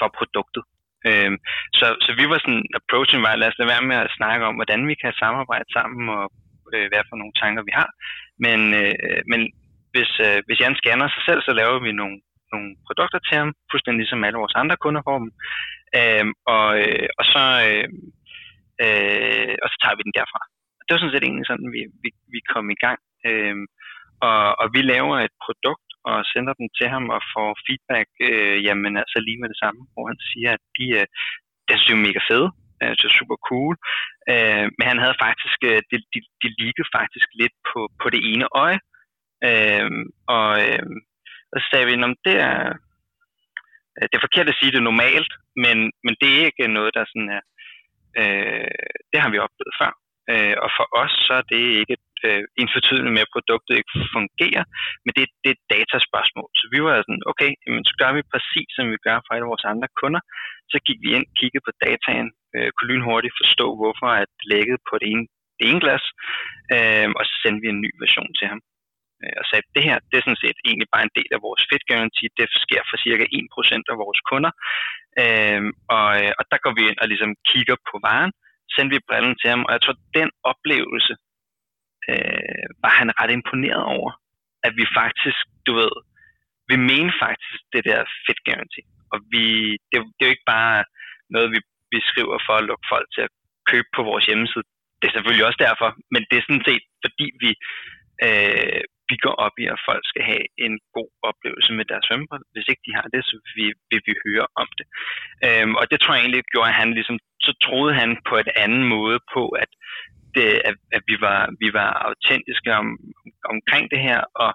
for 0.00 0.08
produktet. 0.18 0.64
Øh, 1.08 1.32
så, 1.78 1.86
så 2.04 2.10
vi 2.18 2.24
var 2.30 2.38
sådan, 2.44 2.64
approachen 2.80 3.22
var, 3.22 3.36
lad 3.36 3.48
os 3.48 3.58
lade 3.58 3.72
være 3.74 3.88
med 3.90 3.96
at 3.96 4.14
snakke 4.18 4.46
om, 4.48 4.54
hvordan 4.58 4.80
vi 4.90 4.94
kan 5.02 5.12
samarbejde 5.22 5.68
sammen, 5.76 6.04
og 6.18 6.24
øh, 6.76 6.86
hvad 6.90 7.02
for 7.08 7.16
nogle 7.20 7.34
tanker 7.42 7.62
vi 7.68 7.72
har. 7.80 7.90
Men, 8.44 8.60
øh, 8.80 9.20
men 9.30 9.40
hvis, 9.92 10.12
øh, 10.26 10.38
hvis 10.46 10.60
Jan 10.60 10.80
scanner 10.80 11.08
sig 11.14 11.22
selv, 11.28 11.40
så 11.42 11.52
laver 11.60 11.78
vi 11.86 11.90
nogle, 12.00 12.16
nogle 12.52 12.70
produkter 12.86 13.20
til 13.22 13.36
ham, 13.40 13.50
fuldstændig 13.70 14.00
ligesom 14.02 14.24
alle 14.24 14.42
vores 14.42 14.58
andre 14.62 14.76
kunder 14.84 15.02
får 15.08 15.18
dem. 15.22 15.30
Øh, 15.98 16.26
og, 16.54 16.68
øh, 16.82 17.08
og, 17.18 17.24
så, 17.32 17.44
øh, 17.68 17.88
øh, 18.84 19.54
og 19.62 19.68
så 19.70 19.76
tager 19.82 19.96
vi 19.96 20.06
den 20.06 20.16
derfra. 20.18 20.40
Det 20.84 20.92
var 20.92 21.00
sådan 21.00 21.14
set 21.14 21.26
egentlig 21.26 21.48
sådan, 21.50 21.70
vi, 21.76 21.82
vi, 22.02 22.10
vi 22.34 22.40
kom 22.52 22.66
i 22.76 22.78
gang. 22.84 23.00
Øh, 23.28 23.56
og, 24.28 24.42
og 24.60 24.66
vi 24.74 24.80
laver 24.92 25.16
et 25.26 25.34
produkt 25.44 25.88
og 26.10 26.16
sender 26.32 26.54
den 26.60 26.68
til 26.78 26.88
ham 26.94 27.04
og 27.16 27.20
får 27.34 27.50
feedback, 27.66 28.08
øh, 28.28 28.56
jamen 28.66 28.92
altså 29.02 29.18
lige 29.26 29.40
med 29.40 29.48
det 29.52 29.58
samme, 29.64 29.80
hvor 29.92 30.04
han 30.10 30.18
siger, 30.30 30.50
at 30.56 30.62
de, 30.78 30.86
øh, 31.00 31.06
det 31.66 31.74
synes 31.76 31.96
er 31.98 32.06
mega 32.08 32.20
fede, 32.30 32.48
øh, 32.82 32.94
så 33.00 33.06
super 33.18 33.38
cool. 33.48 33.74
Øh, 34.32 34.66
men 34.76 34.84
han 34.90 34.98
havde 35.02 35.22
faktisk, 35.26 35.58
øh, 35.70 35.80
det, 35.90 35.98
det, 36.42 36.50
liggede 36.62 36.88
faktisk 36.98 37.28
lidt 37.40 37.56
på, 37.70 37.80
på 38.00 38.06
det 38.14 38.20
ene 38.32 38.46
øje. 38.64 38.80
Øh, 39.48 39.90
og, 40.36 40.50
øh, 40.64 40.86
og 41.52 41.56
så 41.60 41.66
sagde 41.68 41.86
vi, 41.86 41.92
at 41.92 42.16
det 42.28 42.36
er, 42.50 42.60
øh, 43.96 44.04
det 44.08 44.16
er 44.16 44.26
forkert 44.26 44.48
at 44.48 44.58
sige 44.60 44.72
det 44.76 44.82
normalt, 44.82 45.32
men, 45.64 45.76
men 46.04 46.14
det 46.20 46.30
er 46.32 46.46
ikke 46.50 46.74
noget, 46.78 46.94
der 46.96 47.04
sådan 47.10 47.30
er, 47.38 47.42
øh, 48.20 48.84
det 49.10 49.18
har 49.22 49.30
vi 49.30 49.44
oplevet 49.46 49.74
før. 49.80 49.92
Øh, 50.32 50.56
og 50.64 50.70
for 50.76 50.86
os 51.02 51.14
så 51.26 51.32
er 51.40 51.46
det 51.52 51.64
ikke 51.80 51.96
øh, 52.26 52.42
ensfortydende 52.60 53.12
med, 53.14 53.24
at 53.26 53.34
produktet 53.34 53.74
ikke 53.80 53.94
fungerer, 54.16 54.64
men 55.04 55.12
det, 55.16 55.24
det 55.42 55.48
er 55.50 55.56
et 55.58 55.68
dataspørgsmål. 55.74 56.50
Så 56.60 56.64
vi 56.74 56.78
var 56.86 56.94
sådan, 56.96 57.24
okay, 57.32 57.50
jamen, 57.64 57.84
så 57.90 57.94
gør 58.00 58.10
vi 58.16 58.30
præcis, 58.32 58.68
som 58.76 58.84
vi 58.92 58.98
gør 59.06 59.18
for 59.24 59.32
alle 59.34 59.50
vores 59.52 59.70
andre 59.72 59.88
kunder. 60.00 60.22
Så 60.72 60.76
gik 60.86 60.98
vi 61.04 61.08
ind, 61.16 61.26
kiggede 61.38 61.66
på 61.66 61.72
dataen, 61.84 62.28
øh, 62.54 62.68
kunne 62.74 62.90
lynhurtigt 62.92 63.38
forstå, 63.40 63.66
hvorfor 63.80 64.08
at 64.22 64.30
lægget 64.52 64.52
lækkede 64.52 64.80
på 64.88 64.94
det 65.00 65.08
ene, 65.12 65.26
det 65.58 65.64
ene 65.70 65.82
glas, 65.84 66.04
øh, 66.74 67.08
og 67.18 67.22
så 67.28 67.34
sendte 67.42 67.62
vi 67.64 67.68
en 67.70 67.82
ny 67.84 67.90
version 68.04 68.30
til 68.38 68.46
ham 68.52 68.60
øh, 69.22 69.36
og 69.40 69.44
sagde, 69.46 69.64
at 69.64 69.72
det 69.76 69.84
her 69.88 69.96
det 70.08 70.16
er 70.16 70.24
sådan 70.26 70.44
set 70.44 70.58
egentlig 70.68 70.88
bare 70.94 71.06
en 71.06 71.16
del 71.18 71.30
af 71.36 71.44
vores 71.46 71.62
fit 71.68 71.84
guarantee. 71.90 72.36
Det 72.38 72.46
sker 72.66 72.82
for 72.90 72.96
cirka 73.06 73.24
1% 73.40 73.92
af 73.92 73.96
vores 74.04 74.20
kunder. 74.30 74.52
Øh, 75.22 75.62
og, 75.96 76.08
øh, 76.20 76.32
og 76.38 76.44
der 76.50 76.58
går 76.64 76.72
vi 76.78 76.82
ind 76.90 76.98
og 77.02 77.06
ligesom 77.12 77.32
kigger 77.50 77.76
på 77.88 77.96
varen, 78.06 78.32
sendte 78.74 78.92
vi 78.94 79.06
brillen 79.08 79.36
til 79.40 79.48
ham, 79.52 79.62
og 79.66 79.72
jeg 79.74 79.82
tror, 79.82 79.96
den 80.18 80.30
oplevelse 80.50 81.14
øh, 82.12 82.66
var 82.84 82.92
han 83.00 83.08
ret 83.20 83.32
imponeret 83.38 83.84
over, 83.96 84.10
at 84.66 84.72
vi 84.78 84.84
faktisk, 85.00 85.42
du 85.66 85.72
ved, 85.80 85.94
vi 86.70 86.76
mener 86.90 87.12
faktisk 87.26 87.60
det 87.74 87.82
der 87.90 88.00
fit 88.26 88.40
guarantee. 88.46 88.86
Og 89.12 89.18
vi, 89.32 89.44
det, 89.90 89.96
det 90.16 90.22
er 90.22 90.30
jo 90.30 90.36
ikke 90.36 90.52
bare 90.56 90.84
noget, 91.34 91.48
vi, 91.54 91.60
vi 91.92 91.98
skriver 92.10 92.36
for 92.46 92.54
at 92.56 92.66
lukke 92.70 92.86
folk 92.92 93.06
til 93.14 93.22
at 93.26 93.32
købe 93.70 93.88
på 93.96 94.02
vores 94.10 94.24
hjemmeside. 94.26 94.64
Det 94.98 95.06
er 95.08 95.14
selvfølgelig 95.16 95.46
også 95.46 95.60
derfor, 95.66 95.88
men 96.12 96.22
det 96.28 96.36
er 96.36 96.46
sådan 96.46 96.66
set, 96.68 96.84
fordi 97.04 97.26
vi, 97.42 97.50
øh, 98.26 98.80
vi 99.10 99.16
går 99.24 99.36
op 99.46 99.56
i, 99.62 99.64
at 99.74 99.84
folk 99.88 100.04
skal 100.10 100.24
have 100.32 100.44
en 100.66 100.74
god 100.96 101.10
oplevelse 101.30 101.72
med 101.78 101.84
deres 101.90 102.04
svømmebræt. 102.06 102.52
Hvis 102.54 102.68
ikke 102.70 102.86
de 102.86 102.96
har 102.98 103.06
det, 103.14 103.22
så 103.30 103.34
vil, 103.56 103.72
vil 103.90 104.02
vi 104.08 104.14
høre 104.26 104.46
om 104.62 104.68
det. 104.78 104.86
Øhm, 105.46 105.74
og 105.80 105.84
det 105.90 105.98
tror 105.98 106.14
jeg 106.14 106.22
egentlig 106.22 106.44
gjorde, 106.52 106.72
at 106.72 106.80
han 106.82 106.90
ligesom, 106.98 107.16
så 107.46 107.52
troede 107.64 107.94
han 108.00 108.10
på 108.28 108.34
et 108.42 108.50
anden 108.64 108.84
måde 108.94 109.18
på, 109.34 109.42
at, 109.62 109.70
det, 110.38 110.48
at, 110.68 110.76
at 110.96 111.02
vi, 111.10 111.16
var, 111.26 111.40
vi 111.62 111.68
var 111.78 111.90
autentiske 112.08 112.70
om, 112.82 112.88
omkring 113.54 113.84
det 113.92 114.00
her, 114.06 114.20
og, 114.44 114.52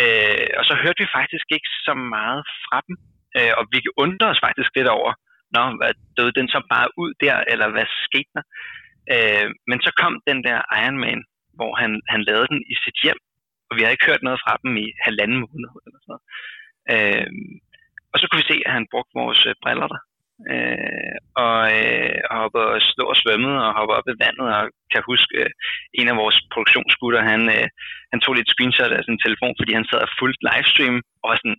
øh, 0.00 0.48
og 0.58 0.64
så 0.68 0.74
hørte 0.82 1.02
vi 1.04 1.16
faktisk 1.18 1.46
ikke 1.56 1.70
så 1.86 1.94
meget 2.16 2.42
fra 2.64 2.78
dem, 2.86 2.96
øh, 3.38 3.52
og 3.58 3.64
vi 3.72 3.78
undrede 4.04 4.32
os 4.34 4.44
faktisk 4.46 4.70
lidt 4.76 4.92
over, 4.98 5.12
Nå, 5.56 5.62
hvad, 5.78 5.92
døde 6.16 6.36
den 6.38 6.48
så 6.54 6.60
bare 6.74 6.88
ud 7.02 7.10
der, 7.24 7.36
eller 7.52 7.68
hvad 7.74 7.86
skete 8.06 8.32
der? 8.36 8.44
Øh, 9.14 9.48
men 9.68 9.78
så 9.86 9.90
kom 10.00 10.14
den 10.28 10.38
der 10.48 10.58
Iron 10.80 10.98
Man, 11.04 11.20
hvor 11.58 11.72
han, 11.80 11.90
han 12.12 12.22
lavede 12.28 12.48
den 12.52 12.60
i 12.72 12.74
sit 12.84 12.98
hjem, 13.04 13.20
og 13.68 13.72
vi 13.74 13.80
havde 13.80 13.96
ikke 13.96 14.10
hørt 14.10 14.26
noget 14.26 14.42
fra 14.44 14.54
dem 14.62 14.72
i 14.84 14.86
halvanden 15.06 15.38
måned 15.44 15.70
eller 15.86 16.00
sådan 16.00 16.12
noget. 16.12 16.24
Øh, 16.92 17.28
og 18.12 18.16
så 18.18 18.24
kunne 18.26 18.42
vi 18.42 18.52
se, 18.52 18.58
at 18.66 18.72
han 18.76 18.90
brugte 18.92 19.18
vores 19.22 19.40
øh, 19.48 19.54
briller 19.62 19.88
der. 19.92 20.00
Øh, 20.50 21.16
og 21.44 21.58
øh, 21.78 22.16
hoppede 22.38 22.66
og 22.74 22.80
slå 22.90 23.04
og 23.12 23.16
svømmede 23.22 23.58
og 23.66 23.74
hoppede 23.76 23.98
op 23.98 24.08
i 24.12 24.20
vandet 24.24 24.46
og 24.56 24.62
kan 24.92 25.02
huske 25.10 25.32
øh, 25.40 25.50
en 26.00 26.08
af 26.12 26.16
vores 26.22 26.38
produktionsgutter, 26.52 27.22
han, 27.32 27.42
øh, 27.56 27.66
han 28.12 28.20
tog 28.20 28.34
lidt 28.34 28.52
screenshot 28.52 28.92
af 28.98 29.02
sin 29.04 29.18
telefon, 29.24 29.54
fordi 29.60 29.72
han 29.78 29.86
sad 29.86 30.00
og 30.06 30.14
fulgte 30.20 30.46
livestream 30.48 30.96
og 31.22 31.26
var 31.30 31.38
sådan, 31.40 31.58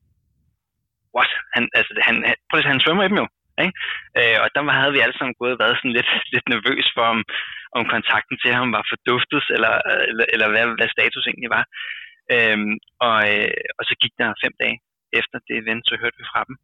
what? 1.16 1.32
Han, 1.56 1.63
altså, 1.78 1.92
han, 2.08 2.16
han, 2.28 2.36
prøv 2.50 2.60
at 2.60 2.72
han 2.74 2.84
svømmer 2.84 3.04
i 3.06 3.12
dem 3.12 3.22
jo. 3.24 3.28
Ikke? 3.63 3.74
Øh, 4.20 4.38
og 4.44 4.48
der 4.56 4.62
havde 4.80 4.96
vi 4.96 5.04
alle 5.04 5.18
sammen 5.18 5.36
gået 5.40 5.56
og 5.56 5.62
været 5.63 5.78
sådan 5.78 5.96
lidt, 5.98 6.12
lidt 6.34 6.48
nervøs 6.54 6.88
for, 6.96 7.06
om, 7.13 7.20
om 7.78 7.84
kontakten 7.94 8.36
til 8.40 8.52
ham 8.58 8.70
var 8.75 8.84
forduftet, 8.92 9.44
eller, 9.56 9.74
øh, 9.90 10.04
eller, 10.10 10.25
eller 10.34 10.48
hvad, 10.54 10.66
hvad 10.78 10.90
status 10.96 11.25
egentlig 11.25 11.52
var. 11.58 11.66
Øhm, 12.34 12.74
og, 13.08 13.18
øh, 13.32 13.58
og 13.78 13.84
så 13.88 13.94
gik 14.02 14.13
der 14.20 14.42
fem 14.44 14.54
dage 14.62 14.78
efter 15.20 15.38
det 15.48 15.55
event, 15.63 15.84
så 15.89 15.96
hørte 16.01 16.17
vi 16.22 16.25
fra 16.32 16.41
dem. 16.50 16.55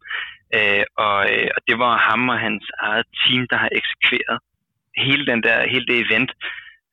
Øh, 0.58 0.86
og, 1.06 1.18
øh, 1.34 1.50
og 1.56 1.62
det 1.68 1.76
var 1.84 1.94
ham 2.10 2.30
og 2.34 2.40
hans 2.48 2.66
eget 2.88 3.08
team, 3.22 3.42
der 3.52 3.58
har 3.64 3.72
eksekveret 3.80 4.38
hele, 5.06 5.24
den 5.32 5.40
der, 5.44 5.58
hele 5.74 5.86
det 5.92 5.98
event. 6.06 6.32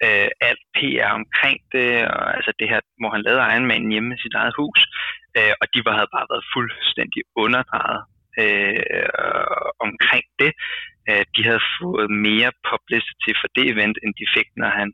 Øh, 0.05 0.29
alt 0.49 0.63
PR 0.77 1.11
omkring 1.21 1.59
det, 1.75 1.91
og 2.15 2.25
altså 2.37 2.53
det 2.59 2.69
her, 2.73 2.81
hvor 3.01 3.11
han 3.15 3.23
lavede 3.23 3.47
Ironman 3.53 3.91
hjemme 3.93 4.15
i 4.15 4.23
sit 4.25 4.35
eget 4.41 4.55
hus. 4.61 4.81
Øh, 5.37 5.55
og 5.61 5.67
de 5.75 5.79
var, 5.85 5.95
havde 5.99 6.15
bare 6.17 6.31
været 6.33 6.51
fuldstændig 6.55 7.23
underdrejet 7.43 8.03
øh, 8.43 9.09
omkring 9.87 10.27
det. 10.43 10.53
Øh, 11.09 11.25
de 11.35 11.41
havde 11.49 11.65
fået 11.81 12.09
mere 12.29 12.51
publicity 12.71 13.33
for 13.41 13.49
det 13.57 13.65
event, 13.73 13.97
end 14.03 14.13
de 14.21 14.27
fik, 14.37 14.49
når 14.63 14.71
han 14.81 14.89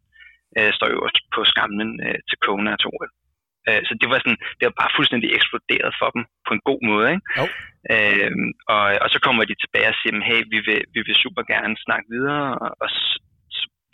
øh, 0.58 0.70
står 0.76 0.88
øverst 0.96 1.18
på 1.34 1.40
skamlen 1.52 1.90
øh, 2.06 2.18
til 2.28 2.38
Kona 2.44 2.72
til 2.76 2.90
Øh, 3.68 3.80
så 3.88 3.92
det 4.00 4.06
var, 4.10 4.18
sådan, 4.22 4.40
det 4.58 4.64
var 4.68 4.76
bare 4.80 4.96
fuldstændig 4.98 5.28
eksploderet 5.36 5.92
for 6.00 6.08
dem 6.14 6.22
på 6.46 6.52
en 6.56 6.62
god 6.70 6.80
måde. 6.90 7.06
Ikke? 7.14 7.26
Jo. 7.38 7.44
Øh, 7.92 8.30
og, 8.74 8.84
og 9.04 9.08
så 9.14 9.18
kommer 9.26 9.42
de 9.50 9.62
tilbage 9.62 9.88
og 9.92 9.96
siger, 10.00 10.14
hey, 10.28 10.40
vi 10.54 10.58
vil, 10.68 10.80
vi 10.94 11.00
vil 11.06 11.16
super 11.24 11.42
gerne 11.52 11.74
snakke 11.86 12.06
videre, 12.14 12.46
og, 12.64 12.70
og 12.82 12.88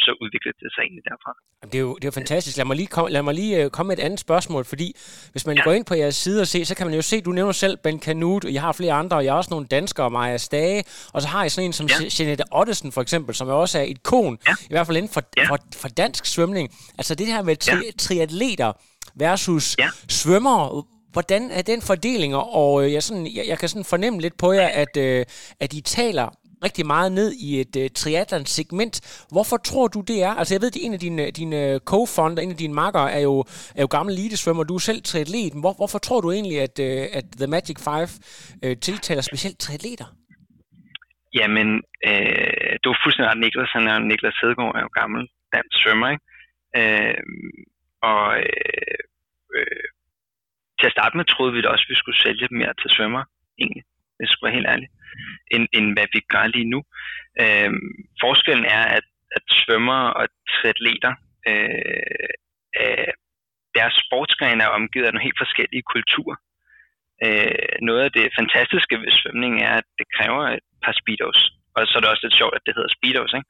så 0.06 0.12
udviklede 0.22 0.56
det 0.62 0.70
sig 0.75 0.82
egentlig 0.82 1.04
derfra. 1.10 1.32
Det 1.72 1.75
er 1.75 1.84
jo, 1.88 1.94
det 1.94 2.04
er 2.04 2.08
jo 2.12 2.20
fantastisk. 2.22 2.56
Lad 2.56 2.64
mig 2.64 2.76
lige, 2.76 2.87
komme, 2.87 3.10
lad 3.10 3.22
mig 3.22 3.34
lige 3.34 3.64
uh, 3.64 3.70
komme 3.70 3.88
med 3.88 3.98
et 3.98 4.02
andet 4.02 4.20
spørgsmål, 4.20 4.64
fordi 4.64 4.88
hvis 5.32 5.46
man 5.46 5.56
ja. 5.56 5.62
går 5.62 5.72
ind 5.72 5.84
på 5.84 5.94
jeres 5.94 6.16
side 6.16 6.40
og 6.40 6.46
ser, 6.46 6.64
så 6.64 6.75
kan 6.76 6.87
man 6.87 6.94
jo 6.94 7.02
se, 7.02 7.20
du 7.20 7.32
nævner 7.32 7.52
selv 7.52 7.76
Ben 7.84 7.98
Kanut, 7.98 8.44
og 8.44 8.52
jeg 8.54 8.62
har 8.62 8.72
flere 8.72 8.92
andre, 8.92 9.16
og 9.16 9.25
jeg 9.25 9.32
har 9.32 9.38
også 9.38 9.50
nogle 9.50 9.66
danskere, 9.66 10.10
Maja 10.10 10.37
Stage, 10.37 10.84
og 11.14 11.22
så 11.22 11.28
har 11.28 11.42
jeg 11.42 11.50
sådan 11.50 11.66
en 11.66 11.72
som 11.72 11.87
ja. 11.87 11.94
Jeanette 12.18 12.44
Ottesen 12.52 12.92
for 12.92 13.02
eksempel, 13.02 13.34
som 13.34 13.48
er 13.48 13.52
også 13.52 13.78
er 13.78 13.82
et 13.82 13.88
ikon, 13.88 14.38
ja. 14.48 14.54
i 14.70 14.72
hvert 14.75 14.87
fald 14.87 14.96
inden 14.96 15.12
for, 15.12 15.22
ja. 15.37 15.44
for, 15.50 15.58
for 15.82 15.88
dansk 15.88 16.26
svømning. 16.26 16.66
Altså 16.98 17.14
det 17.14 17.26
her 17.26 17.42
med 17.42 17.56
tri- 17.64 17.87
ja. 17.87 17.90
triatleter 17.98 18.72
versus 19.18 19.76
ja. 19.78 19.88
svømmere, 20.08 20.84
hvordan 21.12 21.50
er 21.50 21.62
den 21.62 21.82
fordeling, 21.82 22.34
og 22.37 22.84
øh, 22.84 22.92
jeg, 22.92 23.02
sådan, 23.02 23.26
jeg, 23.37 23.44
jeg 23.48 23.58
kan 23.58 23.68
sådan 23.68 23.84
fornemme 23.84 24.20
lidt 24.20 24.37
på 24.38 24.52
jer, 24.52 24.68
at, 24.68 24.96
øh, 24.96 25.25
at 25.60 25.72
I 25.72 25.80
taler 25.80 26.28
rigtig 26.64 26.87
meget 26.87 27.12
ned 27.12 27.32
i 27.32 27.60
et 27.60 27.76
uh, 27.76 27.87
triathlon-segment. 27.94 29.25
Hvorfor 29.34 29.56
tror 29.56 29.87
du, 29.88 30.00
det 30.00 30.22
er? 30.22 30.32
Altså, 30.40 30.54
jeg 30.54 30.62
ved, 30.62 30.68
at 30.68 30.80
en 30.80 30.92
af 30.92 31.00
dine, 31.00 31.30
dine 31.30 31.80
co-founder, 31.90 32.40
en 32.42 32.50
af 32.50 32.56
dine 32.56 32.75
makker, 32.75 33.00
er 33.00 33.20
jo, 33.20 33.44
er 33.75 33.82
jo 33.87 33.87
gammel 33.96 34.14
elitesvømmer. 34.14 34.64
Du 34.64 34.75
er 34.75 34.78
selv 34.78 35.02
triatlet. 35.02 35.52
Hvor, 35.62 35.72
hvorfor 35.80 35.98
tror 35.98 36.20
du 36.20 36.30
egentlig, 36.30 36.60
at, 36.60 36.76
uh, 36.78 37.04
at 37.18 37.25
The 37.40 37.46
Magic 37.46 37.78
Five 37.88 38.10
uh, 38.64 38.76
tiltaler 38.87 39.22
specielt 39.22 39.58
triatleter? 39.58 40.08
Jamen, 41.38 41.68
øh, 42.08 42.72
du 42.82 42.87
er 42.92 42.98
fuldstændig 43.04 43.40
Niklas. 43.42 43.70
Han 43.76 43.87
er 43.92 43.98
Niklas 43.98 44.38
Hedegaard, 44.42 44.75
er 44.76 44.82
jo 44.87 44.90
gammel 45.00 45.22
dansk 45.54 45.75
svømmer, 45.82 46.08
ikke? 46.12 46.25
Øh, 46.78 47.18
og 48.02 48.38
øh, 48.38 49.00
øh, 49.57 49.87
til 50.78 50.87
at 50.87 50.97
starte 50.97 51.17
med 51.17 51.25
troede 51.25 51.52
vi 51.52 51.61
da 51.61 51.69
også, 51.69 51.85
at 51.87 51.93
vi 51.93 52.00
skulle 52.00 52.23
sælge 52.25 52.49
dem 52.49 52.59
mere 52.59 52.75
til 52.75 52.90
svømmer, 52.90 53.25
egentlig, 53.61 53.85
hvis 54.17 54.28
jeg 54.28 54.33
skulle 54.33 54.49
være 54.49 54.59
helt 54.59 54.73
ærlig 54.75 54.88
end, 55.55 55.67
end 55.76 55.87
hvad 55.97 56.09
vi 56.12 56.21
gør 56.33 56.47
lige 56.47 56.71
nu. 56.75 56.81
Øh, 57.43 57.73
forskellen 58.23 58.67
er, 58.78 58.85
at, 58.99 59.07
at 59.37 59.45
svømmer 59.61 60.00
og 60.19 60.25
triatleter, 60.55 61.12
øh, 61.49 62.28
øh, 62.81 63.12
deres 63.78 63.95
sportsgrene 64.05 64.62
er 64.64 64.76
omgivet 64.78 65.07
af 65.07 65.12
nogle 65.12 65.28
helt 65.28 65.43
forskellige 65.45 65.88
kulturer. 65.95 66.37
Øh, 67.25 67.75
noget 67.88 68.02
af 68.07 68.12
det 68.12 68.26
fantastiske 68.38 68.97
ved 69.02 69.11
svømning 69.21 69.55
er, 69.69 69.75
at 69.81 69.88
det 69.99 70.07
kræver 70.17 70.43
et 70.57 70.67
par 70.85 70.95
speedos. 71.00 71.38
Og 71.75 71.87
så 71.87 71.95
er 71.97 72.00
det 72.00 72.11
også 72.11 72.25
lidt 72.26 72.38
sjovt, 72.40 72.55
at 72.55 72.64
det 72.67 72.75
hedder 72.76 72.97
speedos. 72.97 73.33
Ikke? 73.38 73.49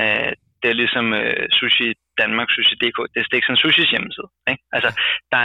Øh, 0.00 0.32
det 0.60 0.68
er 0.70 0.80
ligesom 0.82 1.06
øh, 1.20 1.46
Sushi 1.56 1.88
Danmark, 2.22 2.48
Sushi.dk. 2.50 2.98
Det 3.12 3.18
er 3.20 3.36
ikke 3.36 3.50
sådan 3.50 3.62
Sushis 3.64 3.90
hjemmeside. 3.94 4.28
Ikke? 4.52 4.62
Altså, 4.76 4.90
der, 5.32 5.40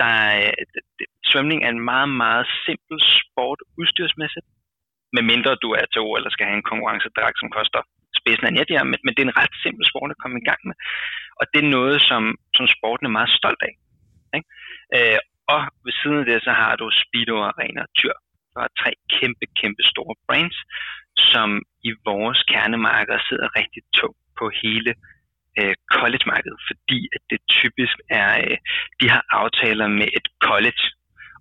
der 0.00 0.10
er, 0.34 0.50
svømning 1.30 1.58
er 1.64 1.70
en 1.76 1.84
meget, 1.92 2.10
meget 2.24 2.46
simpel 2.66 2.96
sport 3.18 3.60
udstyrsmæssigt 3.80 4.46
med 5.16 5.22
mindre 5.32 5.52
du 5.64 5.68
er 5.80 5.86
til 5.92 6.02
eller 6.16 6.30
skal 6.32 6.46
have 6.46 6.58
en 6.60 6.70
konkurrencedrag, 6.70 7.32
som 7.40 7.48
koster 7.58 7.80
spidsen 8.20 8.46
af 8.46 8.52
netjern, 8.58 8.88
men, 8.90 8.98
men 9.04 9.12
det 9.14 9.22
er 9.22 9.28
en 9.28 9.40
ret 9.42 9.54
simpel 9.64 9.84
sport 9.90 10.10
at 10.14 10.20
komme 10.22 10.36
i 10.38 10.48
gang 10.50 10.60
med. 10.68 10.76
Og 11.40 11.44
det 11.52 11.60
er 11.62 11.74
noget, 11.78 11.98
som, 12.10 12.22
som 12.56 12.66
sporten 12.76 13.06
er 13.06 13.16
meget 13.18 13.32
stolt 13.40 13.62
af. 13.68 13.74
Ikke? 14.36 14.48
Øh, 14.96 15.18
og 15.54 15.60
ved 15.84 15.94
siden 16.00 16.18
af 16.22 16.26
det, 16.30 16.38
så 16.46 16.52
har 16.60 16.72
du 16.80 16.86
Speedo 17.02 17.36
Arena 17.50 17.82
Tyr. 17.98 18.16
Der 18.54 18.60
er 18.66 18.72
tre 18.80 18.92
kæmpe, 19.16 19.44
kæmpe 19.60 19.82
store 19.92 20.14
brands, 20.26 20.58
som 21.32 21.48
i 21.88 21.90
vores 22.10 22.40
kernemarker 22.52 23.16
sidder 23.28 23.48
rigtig 23.60 23.82
tungt 23.98 24.20
på 24.38 24.44
hele 24.62 24.92
øh, 25.58 25.74
college-markedet, 25.96 26.60
fordi 26.68 27.00
at 27.16 27.22
det 27.30 27.40
typisk 27.60 27.96
er, 28.20 28.30
øh, 28.44 28.56
de 29.00 29.06
har 29.14 29.22
aftaler 29.40 29.88
med 30.00 30.08
et 30.18 30.26
college, 30.48 30.84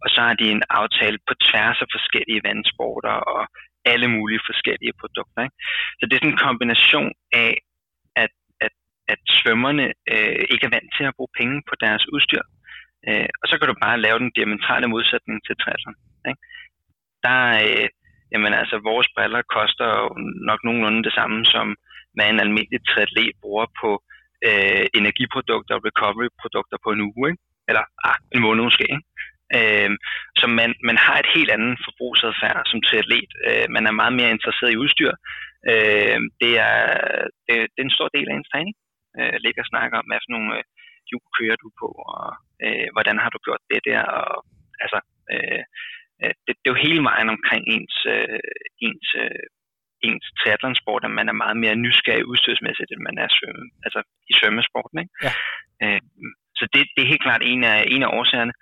og 0.03 0.07
så 0.13 0.19
har 0.27 0.33
de 0.41 0.45
en 0.55 0.63
aftale 0.69 1.17
på 1.27 1.33
tværs 1.47 1.77
af 1.83 1.89
forskellige 1.95 2.41
vandsporter 2.47 3.15
og 3.33 3.41
alle 3.85 4.07
mulige 4.15 4.45
forskellige 4.49 4.93
produkter. 5.01 5.41
Ikke? 5.45 5.57
Så 5.97 6.03
det 6.05 6.13
er 6.13 6.21
sådan 6.21 6.33
en 6.33 6.45
kombination 6.47 7.11
af, 7.31 7.51
at, 8.23 8.33
at, 8.65 8.73
at 9.13 9.21
svømmerne 9.39 9.85
øh, 10.13 10.41
ikke 10.51 10.65
er 10.65 10.75
vant 10.75 10.91
til 10.97 11.05
at 11.07 11.15
bruge 11.17 11.35
penge 11.39 11.57
på 11.69 11.73
deres 11.85 12.03
udstyr, 12.13 12.43
øh, 13.07 13.29
og 13.41 13.45
så 13.49 13.53
kan 13.57 13.67
du 13.67 13.75
bare 13.85 14.03
lave 14.05 14.19
den 14.19 14.31
diametrale 14.37 14.87
modsætning 14.87 15.37
til 15.45 15.55
triathlon. 15.61 15.97
Ikke? 16.29 16.41
Der, 17.25 17.39
øh, 17.65 17.87
jamen 18.31 18.53
altså, 18.61 18.75
vores 18.89 19.07
briller 19.15 19.41
koster 19.55 19.87
jo 19.99 20.05
nok 20.49 20.59
nogenlunde 20.63 21.03
det 21.07 21.13
samme, 21.19 21.45
som 21.45 21.67
hvad 22.13 22.27
en 22.29 22.39
almindelig 22.45 22.81
triatlet 22.89 23.33
bruger 23.43 23.65
på 23.81 23.89
øh, 24.47 24.85
energiprodukter 24.99 25.73
og 25.75 25.85
recovery-produkter 25.89 26.77
på 26.83 26.89
en 26.91 27.01
uge, 27.09 27.25
ikke? 27.31 27.43
eller 27.69 27.83
ah, 28.09 28.17
en 28.35 28.41
måned 28.45 28.63
måske. 28.63 28.87
Ikke? 28.95 29.05
Øh, 29.57 29.91
så 30.39 30.45
man, 30.59 30.71
man 30.89 30.97
har 31.05 31.17
et 31.19 31.29
helt 31.35 31.51
andet 31.55 31.73
forbrugsadfærd 31.85 32.59
som 32.71 32.81
triatlet. 32.87 33.31
Øh, 33.47 33.67
man 33.75 33.83
er 33.87 33.99
meget 34.01 34.13
mere 34.19 34.31
interesseret 34.35 34.71
i 34.73 34.81
udstyr. 34.83 35.13
Øh, 35.71 36.19
det, 36.41 36.53
er, 36.69 36.77
det, 37.45 37.55
det 37.73 37.79
er 37.79 37.87
en 37.87 37.97
stor 37.97 38.09
del 38.15 38.27
af 38.29 38.35
ens 38.35 38.51
træning. 38.51 38.75
Øh, 39.19 39.35
ligger 39.43 39.61
og 39.63 39.71
snakker 39.71 39.95
om, 39.97 40.07
hvad 40.07 40.21
for 40.23 40.31
nogle 40.35 40.49
øh, 40.57 40.63
hjul 41.09 41.25
kører 41.37 41.57
du 41.63 41.67
på, 41.81 41.89
og 42.15 42.27
øh, 42.65 42.87
hvordan 42.95 43.17
har 43.23 43.29
du 43.31 43.39
gjort 43.45 43.63
det 43.71 43.81
der. 43.89 44.01
Og, 44.19 44.31
altså, 44.83 44.99
øh, 45.33 45.63
øh 46.21 46.33
det, 46.45 46.53
det 46.59 46.67
er 46.67 46.73
jo 46.73 46.85
hele 46.87 47.03
vejen 47.09 47.29
omkring 47.35 47.63
ens, 47.75 47.95
øh, 48.15 48.39
ens, 48.87 49.07
øh, 49.23 49.45
ens 50.07 50.25
triathlonsport, 50.39 51.03
at 51.05 51.17
man 51.19 51.29
er 51.29 51.41
meget 51.43 51.57
mere 51.63 51.75
nysgerrig 51.85 52.25
udstyrsmæssigt, 52.31 52.91
end 52.91 53.01
man 53.09 53.17
er 53.23 53.29
svømme, 53.37 53.65
altså 53.85 53.99
i 54.31 54.33
svømmesporten. 54.39 54.97
Ikke? 55.03 55.13
Ja. 55.25 55.31
Øh, 55.83 56.01
så 56.59 56.63
det, 56.73 56.81
det 56.93 57.01
er 57.01 57.11
helt 57.13 57.25
klart 57.27 57.43
en 57.51 57.63
af, 57.73 57.79
en 57.95 58.03
af 58.03 58.13
årsagerne. 58.19 58.53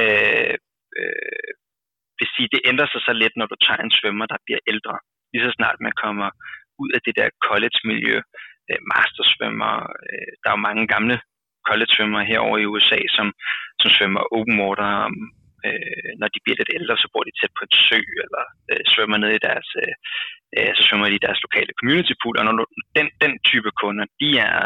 Øh, 0.00 0.54
øh, 0.98 1.50
vil 2.18 2.28
sige, 2.36 2.52
det 2.54 2.66
ændrer 2.70 2.88
sig 2.90 3.02
så 3.08 3.12
lidt, 3.22 3.34
når 3.36 3.46
du 3.52 3.56
tager 3.66 3.82
en 3.82 3.96
svømmer, 3.98 4.26
der 4.32 4.44
bliver 4.46 4.62
ældre. 4.72 4.94
Lige 5.32 5.44
så 5.46 5.52
snart 5.58 5.84
man 5.86 5.94
kommer 6.04 6.28
ud 6.82 6.90
af 6.96 7.00
det 7.06 7.14
der 7.18 7.28
college-miljø, 7.48 8.16
øh, 8.70 8.80
mastersvømmer, 8.92 9.74
øh, 10.06 10.30
der 10.40 10.46
er 10.48 10.56
jo 10.56 10.66
mange 10.68 10.84
gamle 10.94 11.16
college-svømmere 11.68 12.28
herovre 12.30 12.62
i 12.62 12.70
USA, 12.72 13.00
som, 13.16 13.26
som 13.80 13.90
svømmer 13.96 14.22
open 14.36 14.56
water, 14.62 14.90
øh, 15.68 16.10
når 16.20 16.28
de 16.34 16.42
bliver 16.42 16.58
lidt 16.58 16.76
ældre, 16.78 16.94
så 17.02 17.06
bor 17.12 17.24
de 17.26 17.36
tæt 17.38 17.52
på 17.58 17.62
et 17.68 17.74
sø, 17.86 18.00
eller 18.24 18.44
øh, 18.70 18.82
svømmer 18.92 19.18
ned 19.22 19.32
i 19.34 19.44
deres, 19.48 19.68
øh, 19.82 20.72
så 20.76 20.82
svømmer 20.86 21.06
de 21.08 21.18
i 21.18 21.26
deres 21.26 21.40
lokale 21.46 21.72
community 21.78 22.14
pool, 22.22 22.36
og 22.38 22.44
når 22.46 22.54
du, 22.58 22.64
den, 22.98 23.06
den 23.22 23.32
type 23.50 23.70
kunder, 23.82 24.04
de 24.20 24.30
er, 24.50 24.58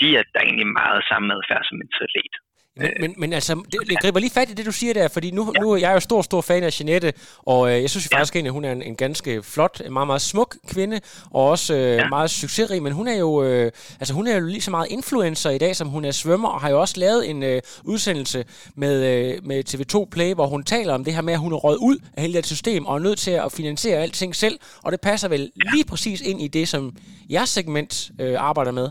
de 0.00 0.06
er 0.18 0.24
der 0.34 0.42
egentlig 0.42 0.70
meget 0.82 1.02
samme 1.10 1.28
adfærd 1.36 1.64
som 1.68 1.80
en 1.82 1.90
atlet. 2.06 2.36
Men, 2.76 2.90
men, 3.00 3.14
men 3.18 3.32
altså, 3.32 3.54
det, 3.54 3.78
jeg 3.90 3.96
griber 4.00 4.20
lige 4.20 4.30
fat 4.30 4.50
i 4.50 4.54
det, 4.54 4.66
du 4.66 4.72
siger 4.72 4.94
der, 4.94 5.08
fordi 5.08 5.30
nu, 5.30 5.52
ja. 5.54 5.60
nu 5.60 5.76
jeg 5.76 5.88
er 5.88 5.92
jo 5.92 6.00
stor, 6.00 6.22
stor 6.22 6.40
fan 6.40 6.62
af 6.62 6.80
Jeanette, 6.80 7.12
og 7.38 7.70
øh, 7.70 7.82
jeg 7.82 7.90
synes 7.90 8.04
jo 8.04 8.08
faktisk 8.16 8.36
egentlig, 8.36 8.48
at 8.48 8.52
hun 8.52 8.64
er 8.64 8.72
en, 8.72 8.82
en 8.82 8.96
ganske 8.96 9.42
flot, 9.42 9.82
en 9.84 9.92
meget, 9.92 10.06
meget 10.06 10.22
smuk 10.22 10.56
kvinde, 10.68 11.00
og 11.30 11.48
også 11.48 11.74
øh, 11.74 11.80
ja. 11.80 12.08
meget 12.08 12.30
succesrig, 12.30 12.82
men 12.82 12.92
hun 12.92 13.08
er 13.08 13.16
jo 13.16 13.42
øh, 13.42 13.72
altså, 14.00 14.14
hun 14.14 14.26
er 14.26 14.36
jo 14.36 14.46
lige 14.46 14.60
så 14.60 14.70
meget 14.70 14.86
influencer 14.90 15.50
i 15.50 15.58
dag, 15.58 15.76
som 15.76 15.88
hun 15.88 16.04
er 16.04 16.10
svømmer, 16.10 16.48
og 16.48 16.60
har 16.60 16.70
jo 16.70 16.80
også 16.80 17.00
lavet 17.00 17.30
en 17.30 17.42
øh, 17.42 17.62
udsendelse 17.84 18.44
med, 18.74 19.04
øh, 19.04 19.46
med 19.46 19.64
TV2 19.68 20.08
Play, 20.10 20.34
hvor 20.34 20.46
hun 20.46 20.64
taler 20.64 20.94
om 20.94 21.04
det 21.04 21.14
her 21.14 21.20
med, 21.20 21.32
at 21.32 21.40
hun 21.40 21.52
er 21.52 21.56
røget 21.56 21.78
ud 21.78 21.98
af 22.16 22.22
hele 22.22 22.34
det 22.34 22.46
system, 22.46 22.86
og 22.86 22.94
er 22.94 22.98
nødt 22.98 23.18
til 23.18 23.30
at 23.30 23.52
finansiere 23.52 23.98
alting 23.98 24.36
selv, 24.36 24.58
og 24.82 24.92
det 24.92 25.00
passer 25.00 25.28
vel 25.28 25.50
lige 25.72 25.84
præcis 25.84 26.20
ind 26.20 26.42
i 26.42 26.48
det, 26.48 26.68
som 26.68 26.96
jeres 27.30 27.48
segment 27.48 28.10
øh, 28.20 28.34
arbejder 28.38 28.72
med. 28.72 28.90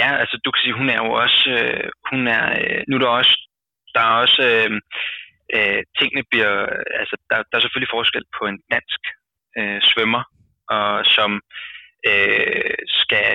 Ja, 0.00 0.08
altså 0.22 0.36
du 0.44 0.50
kan 0.50 0.60
sige, 0.62 0.78
hun 0.80 0.88
er 0.88 1.00
jo 1.04 1.10
også, 1.12 1.50
øh, 1.58 1.88
hun 2.10 2.28
er, 2.28 2.44
øh, 2.60 2.82
nu 2.88 2.96
er 2.96 3.00
der 3.00 3.08
også, 3.20 3.36
der 3.94 4.00
er 4.00 4.14
også, 4.24 4.42
øh, 4.50 4.70
øh, 5.54 5.82
tingene 5.98 6.24
bliver, 6.30 6.54
altså 7.00 7.16
der, 7.30 7.36
der 7.48 7.54
er 7.56 7.64
selvfølgelig 7.64 7.94
forskel 7.96 8.24
på 8.38 8.44
en 8.46 8.58
dansk 8.74 9.00
øh, 9.58 9.80
svømmer, 9.90 10.22
og 10.76 11.04
som 11.16 11.30
øh, 12.10 12.74
skal, 13.00 13.30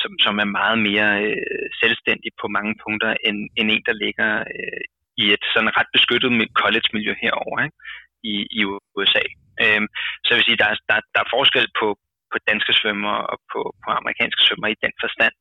som, 0.00 0.12
som 0.24 0.34
er 0.44 0.48
meget 0.60 0.78
mere 0.88 1.10
øh, 1.26 1.66
selvstændig 1.82 2.30
på 2.40 2.46
mange 2.56 2.74
punkter, 2.84 3.10
end, 3.26 3.38
end 3.58 3.70
en, 3.70 3.82
der 3.88 3.96
ligger 4.04 4.30
øh, 4.56 4.82
i 5.22 5.24
et 5.34 5.44
sådan 5.52 5.76
ret 5.78 5.90
beskyttet 5.96 6.30
college-miljø 6.60 7.12
herovre 7.22 7.64
ikke? 7.64 7.76
I, 8.32 8.34
i 8.58 8.60
USA. 8.96 9.24
Øh, 9.62 9.82
så 10.22 10.28
jeg 10.30 10.36
vil 10.36 10.48
sige, 10.48 10.60
der 10.62 10.68
der, 10.90 10.98
der 11.14 11.20
er 11.22 11.34
forskel 11.36 11.66
på 11.80 11.86
danske 12.50 12.72
svømmer 12.80 13.16
og 13.32 13.36
på, 13.52 13.60
på 13.82 13.88
amerikanske 14.00 14.42
svømmer 14.44 14.68
i 14.70 14.80
den 14.84 14.92
forstand. 15.02 15.34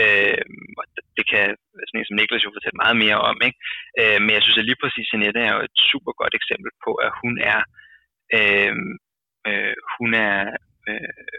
Øh, 0.00 0.44
og 0.80 0.84
det 1.16 1.24
kan 1.32 1.44
sådan 1.86 1.98
en 2.00 2.08
som 2.08 2.16
Niklas 2.16 2.44
jo 2.44 2.54
fortælle 2.56 2.82
meget 2.84 2.98
mere 3.04 3.18
om. 3.30 3.36
Ikke? 3.48 3.58
Øh, 4.00 4.18
men 4.24 4.30
jeg 4.36 4.42
synes, 4.42 4.58
at 4.60 4.68
lige 4.68 4.82
præcis 4.82 5.10
Jeanette 5.12 5.40
er 5.46 5.52
jo 5.56 5.60
et 5.68 5.76
super 5.90 6.12
godt 6.20 6.34
eksempel 6.40 6.70
på, 6.84 6.90
at 7.06 7.12
hun 7.22 7.32
er, 7.52 7.60
øh, 8.36 8.74
øh, 9.48 9.74
hun 9.96 10.10
er, 10.28 10.38
øh, 10.88 11.32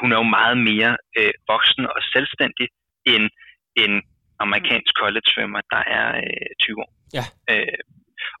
hun 0.00 0.08
er 0.12 0.18
jo 0.22 0.26
meget 0.38 0.58
mere 0.70 0.92
øh, 1.18 1.34
voksen 1.52 1.84
og 1.94 2.00
selvstændig 2.14 2.66
end 3.12 3.26
en 3.84 3.94
amerikansk 4.44 4.92
college-svømmer, 5.02 5.60
der 5.74 5.82
er 5.98 6.06
øh, 6.24 6.50
20 6.60 6.82
år. 6.84 6.92
Ja. 7.18 7.24
Øh, 7.52 7.80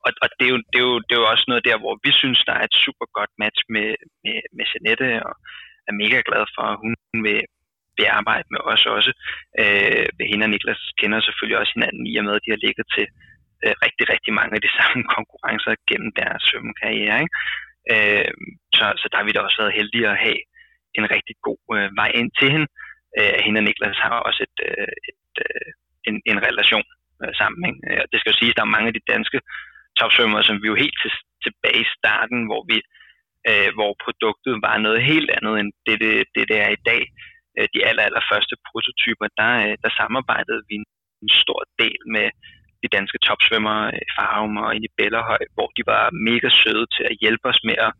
og, 0.04 0.10
og 0.22 0.28
det, 0.36 0.44
er 0.46 0.52
jo, 0.54 0.58
det, 0.72 0.78
er 0.82 0.86
jo, 0.90 0.96
det 1.06 1.12
er 1.14 1.22
jo 1.22 1.32
også 1.32 1.46
noget 1.48 1.66
der, 1.68 1.76
hvor 1.82 1.94
vi 2.04 2.10
synes, 2.20 2.40
der 2.48 2.54
er 2.56 2.64
et 2.66 2.76
super 2.84 3.06
godt 3.18 3.32
match 3.42 3.60
med, 3.74 3.88
med, 4.24 4.38
med 4.56 4.64
Jeanette, 4.72 5.08
og 5.28 5.34
er 5.88 6.00
mega 6.02 6.18
glad 6.28 6.44
for, 6.54 6.64
at 6.72 6.80
hun 6.82 6.92
vil, 7.26 7.40
vil 7.98 8.08
arbejde 8.18 8.48
med 8.54 8.60
os 8.72 8.82
også. 8.96 9.12
Øh, 9.62 10.06
hende 10.30 10.46
og 10.46 10.50
Niklas 10.50 10.82
kender 11.00 11.20
selvfølgelig 11.20 11.58
også 11.58 11.72
hinanden 11.76 12.04
i 12.12 12.14
og 12.20 12.24
med, 12.24 12.34
at 12.36 12.44
de 12.44 12.54
har 12.54 12.64
ligget 12.66 12.86
til 12.96 13.06
øh, 13.64 13.74
rigtig, 13.84 14.04
rigtig 14.14 14.32
mange 14.38 14.54
af 14.56 14.62
de 14.62 14.74
samme 14.78 15.02
konkurrencer 15.16 15.72
gennem 15.90 16.10
deres 16.20 16.42
svømmekarriere. 16.48 17.18
Ikke? 17.24 17.36
Øh, 17.92 18.32
så, 18.78 18.86
så 19.00 19.06
der 19.10 19.16
har 19.18 19.26
vi 19.26 19.34
da 19.34 19.40
også 19.40 19.58
været 19.62 19.78
heldige 19.78 20.08
at 20.12 20.22
have 20.26 20.40
en 20.98 21.06
rigtig 21.14 21.36
god 21.48 21.62
øh, 21.76 21.88
vej 22.00 22.10
ind 22.20 22.30
til 22.38 22.48
hende. 22.54 22.68
Øh, 23.18 23.36
hende 23.44 23.60
og 23.60 23.64
Niklas 23.64 23.98
har 24.06 24.18
også 24.28 24.40
et, 24.48 24.56
øh, 24.68 24.92
et, 25.10 25.34
øh, 25.44 25.68
en, 26.08 26.16
en 26.30 26.38
relation 26.48 26.86
øh, 27.22 27.32
sammen. 27.40 27.60
Ikke? 27.68 27.80
Øh, 27.88 28.02
det 28.10 28.16
skal 28.18 28.30
jo 28.30 28.38
siges, 28.38 28.54
at 28.54 28.58
der 28.58 28.66
er 28.66 28.74
mange 28.76 28.88
af 28.90 28.96
de 28.96 29.08
danske 29.14 29.38
topsvømmere, 30.00 30.44
som 30.48 30.56
vi 30.62 30.66
jo 30.72 30.76
helt 30.84 30.96
til, 31.02 31.12
tilbage 31.44 31.80
i 31.84 31.92
starten, 31.96 32.40
hvor 32.48 32.62
vi 32.70 32.76
øh, 33.48 33.70
hvor 33.76 33.92
produktet 34.04 34.54
var 34.66 34.76
noget 34.86 35.00
helt 35.10 35.30
andet 35.36 35.54
end 35.60 35.70
det, 35.86 35.96
det, 36.04 36.12
det, 36.34 36.42
det 36.50 36.58
er 36.66 36.70
i 36.78 36.84
dag. 36.90 37.02
Øh, 37.56 37.66
de 37.74 37.80
aller, 37.88 38.04
aller 38.08 38.24
første 38.32 38.54
prototyper, 38.68 39.26
der, 39.40 39.52
øh, 39.64 39.74
der 39.82 39.90
samarbejdede 40.00 40.62
vi 40.68 40.74
en 41.24 41.30
stor 41.42 41.60
del 41.82 42.00
med 42.16 42.26
de 42.82 42.88
danske 42.96 43.18
topsvømmere, 43.26 43.84
øh, 43.96 44.06
Farum 44.16 44.56
og 44.64 44.70
i 44.76 44.86
Bellerhøj, 44.98 45.42
hvor 45.54 45.68
de 45.76 45.82
var 45.92 46.04
mega 46.28 46.48
søde 46.60 46.86
til 46.94 47.04
at 47.10 47.18
hjælpe 47.22 47.46
os 47.52 47.60
med 47.68 47.76
at 47.86 47.92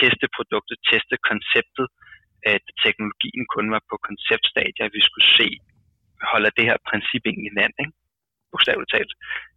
teste 0.00 0.26
produktet, 0.36 0.76
teste 0.90 1.16
konceptet, 1.30 1.86
at 2.54 2.64
teknologien 2.84 3.44
kun 3.54 3.66
var 3.74 3.82
på 3.90 3.96
konceptstadiet, 4.08 4.86
at 4.86 4.96
vi 4.96 5.02
skulle 5.08 5.28
se, 5.38 5.48
holder 6.32 6.50
det 6.56 6.64
her 6.68 6.78
princip 6.90 7.22
egentlig 7.26 7.54
land, 7.60 7.74
ikke? 7.82 7.94
bogstaveligt 8.52 8.92
talt. 8.94 9.12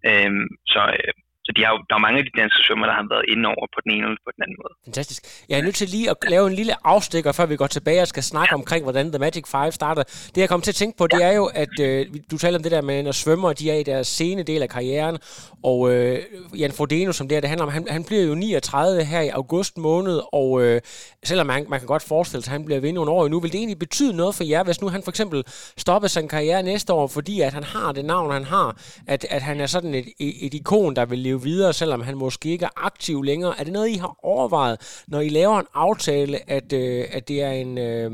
Øhm, 0.10 0.48
så, 0.74 0.82
øh, 1.00 1.14
så 1.46 1.52
de 1.56 1.62
har 1.66 1.72
jo, 1.76 1.80
der 1.90 1.96
er 1.96 2.04
mange 2.08 2.20
af 2.20 2.26
de 2.28 2.34
danske 2.42 2.60
svømmer, 2.66 2.86
der 2.90 2.96
har 3.00 3.08
været 3.14 3.26
inde 3.34 3.46
over 3.54 3.66
på 3.76 3.80
den 3.84 3.92
ene 3.96 4.04
eller 4.08 4.22
på 4.28 4.32
den 4.36 4.42
anden 4.44 4.58
måde. 4.62 4.74
Fantastisk. 4.88 5.22
Jeg 5.50 5.56
er 5.60 5.64
nødt 5.68 5.78
til 5.82 5.88
lige 5.96 6.10
at 6.10 6.18
lave 6.36 6.46
en 6.52 6.56
lille 6.62 6.74
afstikker, 6.94 7.32
før 7.32 7.46
vi 7.46 7.56
går 7.62 7.68
tilbage 7.78 8.02
og 8.02 8.08
skal 8.14 8.24
snakke 8.24 8.52
ja. 8.52 8.60
omkring, 8.60 8.82
hvordan 8.88 9.06
The 9.14 9.20
Magic 9.26 9.46
5 9.48 9.72
starter. 9.72 10.04
Det 10.34 10.38
jeg 10.44 10.50
kommer 10.50 10.64
til 10.64 10.72
at 10.72 10.80
tænke 10.82 10.98
på, 10.98 11.06
ja. 11.12 11.16
det 11.16 11.26
er 11.30 11.34
jo, 11.42 11.46
at 11.64 11.76
øh, 11.88 12.06
du 12.32 12.38
taler 12.38 12.58
om 12.60 12.64
det 12.64 12.72
der 12.72 12.82
med, 12.82 13.04
når 13.04 13.12
svømmer 13.12 13.54
de 13.54 13.72
er 13.72 13.78
i 13.84 13.84
deres 13.84 14.08
sene 14.08 14.44
del 14.44 14.62
af 14.62 14.70
karrieren, 14.70 15.18
og 15.64 15.80
øh, 15.94 16.20
Jan 16.62 16.72
Frodeno, 16.72 17.12
som 17.12 17.28
det 17.28 17.36
her 17.36 17.42
det 17.42 17.50
handler 17.50 17.66
om, 17.66 17.72
han, 17.72 17.88
han 17.90 18.04
bliver 18.04 18.24
jo 18.24 18.36
39 18.36 19.04
her 19.04 19.22
i 19.22 19.30
august 19.30 19.78
måned, 19.78 20.22
og 20.34 20.62
øh, 20.64 20.82
selvom 21.24 21.48
man, 21.48 21.66
man 21.70 21.80
kan 21.80 21.88
godt 21.88 22.04
forestille 22.04 22.44
sig, 22.44 22.52
at 22.52 22.58
han 22.58 22.66
bliver 22.66 22.80
ved 22.80 22.94
nogle 22.94 23.12
år 23.12 23.28
nu, 23.28 23.40
vil 23.40 23.52
det 23.52 23.58
egentlig 23.58 23.80
betyde 23.80 24.14
noget 24.16 24.36
for 24.36 24.44
jer, 24.44 24.64
hvis 24.64 24.82
nu 24.82 24.90
han 24.90 25.04
for 25.04 25.12
eksempel 25.12 25.44
stopper 25.78 26.08
sin 26.08 26.28
karriere 26.28 26.64
næste 26.64 26.94
år, 26.94 27.08
fordi 27.08 27.42
at 27.42 27.54
han 27.54 27.64
har 27.64 27.92
det 27.92 28.06
navn, 28.06 28.32
han 28.32 28.44
har, 28.44 28.78
at, 29.08 29.26
at 29.30 29.42
han 29.42 29.62
er 29.62 29.68
sådan 29.68 29.94
et, 29.96 30.06
et 30.20 30.54
ikon, 30.54 30.96
der 30.96 31.06
vil 31.06 31.20
leve 31.20 31.33
videre, 31.38 31.74
selvom 31.74 32.02
han 32.02 32.18
måske 32.18 32.50
ikke 32.50 32.66
er 32.66 32.86
aktiv 32.86 33.24
længere. 33.24 33.54
Er 33.60 33.64
det 33.64 33.74
noget, 33.74 33.90
I 33.90 33.98
har 33.98 34.16
overvejet, 34.24 35.04
når 35.08 35.20
I 35.20 35.30
laver 35.30 35.60
en 35.60 35.68
aftale, 35.74 36.38
at, 36.58 36.74
øh, 36.74 37.04
at 37.18 37.28
det 37.28 37.42
er 37.42 37.52
en, 37.52 37.78
øh, 37.78 38.12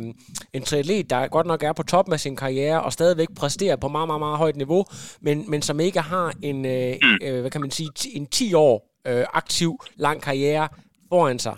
en 0.54 0.64
triatlet, 0.64 1.10
der 1.10 1.28
godt 1.28 1.48
nok 1.48 1.64
er 1.64 1.74
på 1.74 1.84
toppen 1.84 2.14
af 2.14 2.20
sin 2.20 2.36
karriere, 2.36 2.84
og 2.84 2.92
stadigvæk 2.94 3.28
præsterer 3.40 3.76
på 3.76 3.88
meget, 3.88 4.08
meget, 4.08 4.20
meget 4.20 4.38
højt 4.38 4.56
niveau, 4.56 4.86
men, 5.22 5.50
men 5.52 5.62
som 5.62 5.80
ikke 5.80 6.02
har 6.02 6.34
en, 6.44 6.66
øh, 6.66 6.94
mm. 7.04 7.18
øh, 7.26 7.42
hvad 7.42 7.52
kan 7.52 7.62
man 7.62 7.72
sige, 7.72 7.90
en 8.16 8.28
10 8.28 8.54
år 8.54 8.76
øh, 9.08 9.26
aktiv, 9.34 9.72
lang 9.96 10.22
karriere 10.22 10.68
foran 11.10 11.40
sig? 11.40 11.58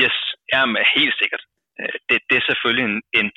Yes, 0.00 0.16
jamen 0.52 0.76
helt 0.96 1.14
sikkert. 1.20 1.42
Øh, 1.80 1.94
det, 2.08 2.18
det 2.28 2.36
er 2.36 2.44
selvfølgelig 2.50 2.84
en, 2.90 3.00
en 3.20 3.30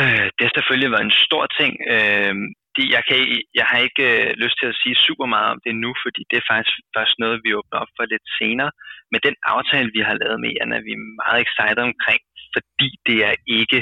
øh, 0.00 0.26
det 0.36 0.42
har 0.46 0.54
selvfølgelig 0.54 0.90
været 0.94 1.08
en 1.10 1.18
stor 1.26 1.44
ting. 1.58 1.72
Øh, 1.94 2.34
de, 2.76 2.82
jeg, 2.96 3.02
kan, 3.08 3.18
jeg 3.60 3.66
har 3.70 3.78
ikke 3.86 4.04
øh, 4.12 4.30
lyst 4.42 4.56
til 4.58 4.68
at 4.70 4.78
sige 4.82 5.04
super 5.06 5.26
meget 5.34 5.48
om 5.54 5.60
det 5.66 5.74
nu, 5.84 5.90
fordi 6.04 6.22
det 6.30 6.36
er 6.38 6.50
faktisk 6.52 6.76
først 6.96 7.14
noget, 7.22 7.44
vi 7.44 7.56
åbner 7.58 7.78
op 7.82 7.92
for 7.96 8.04
lidt 8.12 8.26
senere. 8.40 8.70
Men 9.12 9.20
den 9.26 9.36
aftale, 9.54 9.88
vi 9.96 10.02
har 10.08 10.16
lavet 10.22 10.38
med 10.40 10.50
Jan, 10.56 10.76
er 10.78 10.82
vi 10.88 10.94
meget 11.22 11.40
excited 11.46 11.82
omkring, 11.90 12.22
fordi 12.54 12.88
det 13.08 13.18
er 13.28 13.34
ikke, 13.60 13.80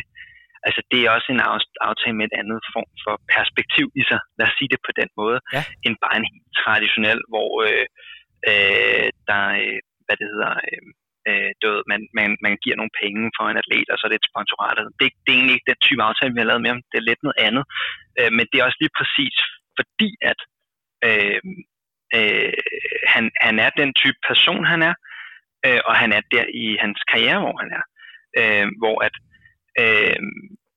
altså 0.67 0.81
det 0.91 1.01
er 1.01 1.11
også 1.17 1.29
en 1.33 1.45
aftale 1.89 2.17
med 2.19 2.27
et 2.27 2.39
andet 2.41 2.61
form 2.75 2.91
for 3.05 3.15
perspektiv 3.37 3.87
i 4.01 4.03
sig, 4.09 4.21
lad 4.39 4.47
os 4.49 4.57
sige 4.59 4.73
det 4.75 4.81
på 4.87 4.93
den 5.01 5.11
måde, 5.21 5.39
ja. 5.57 5.63
end 5.85 5.95
bare 6.05 6.17
en 6.21 6.31
helt 6.33 6.51
traditionel, 6.63 7.21
hvor 7.33 7.51
øh, 7.69 7.87
øh, 8.51 9.09
der, 9.29 9.43
øh, 9.63 9.79
hvad 10.05 10.17
det 10.21 10.27
hedder, 10.33 10.53
øh, 10.71 10.85
øh, 11.29 11.51
død, 11.63 11.79
man, 11.91 12.01
man, 12.19 12.31
man 12.47 12.55
giver 12.63 12.77
nogle 12.77 12.97
penge 13.03 13.23
for 13.37 13.45
en 13.47 13.61
atlet, 13.63 13.89
og 13.91 13.97
så 13.97 14.03
er 14.05 14.11
det 14.11 14.21
et 14.21 14.31
sponsorat. 14.33 14.77
Det, 15.01 15.07
det 15.23 15.31
er 15.31 15.39
egentlig 15.39 15.57
ikke 15.57 15.71
den 15.73 15.83
type 15.87 16.03
aftale, 16.09 16.35
vi 16.35 16.41
har 16.41 16.51
lavet 16.51 16.65
med 16.65 16.73
ham. 16.73 16.83
Det 16.91 16.99
er 16.99 17.09
lidt 17.09 17.23
noget 17.23 17.41
andet. 17.47 17.65
Øh, 18.19 18.31
men 18.37 18.45
det 18.49 18.57
er 18.57 18.67
også 18.69 18.81
lige 18.81 18.97
præcis 19.01 19.37
fordi, 19.79 20.11
at 20.31 20.41
øh, 21.09 21.41
øh, 22.17 22.53
han, 23.15 23.25
han 23.47 23.57
er 23.65 23.71
den 23.81 23.91
type 24.03 24.21
person, 24.31 24.65
han 24.73 24.81
er, 24.91 24.95
øh, 25.67 25.81
og 25.89 25.95
han 26.03 26.11
er 26.13 26.23
der 26.35 26.47
i 26.65 26.67
hans 26.83 27.01
karriere, 27.11 27.41
hvor 27.45 27.57
han 27.63 27.71
er. 27.79 27.85
Øh, 28.41 28.67
hvor 28.81 28.97
at 29.07 29.17
øh, 29.83 30.21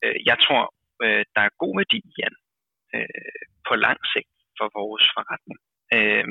øh 0.04 0.18
jeg 0.30 0.38
tror, 0.46 0.64
øh, 1.06 1.24
der 1.36 1.42
er 1.42 1.60
god 1.64 1.74
værdi 1.80 2.00
i 2.12 2.14
han 2.24 2.36
øh, 2.96 3.40
på 3.68 3.74
lang 3.86 4.00
sigt 4.14 4.32
for 4.58 4.68
vores 4.80 5.06
forretning. 5.16 5.60
Øh, 5.96 6.28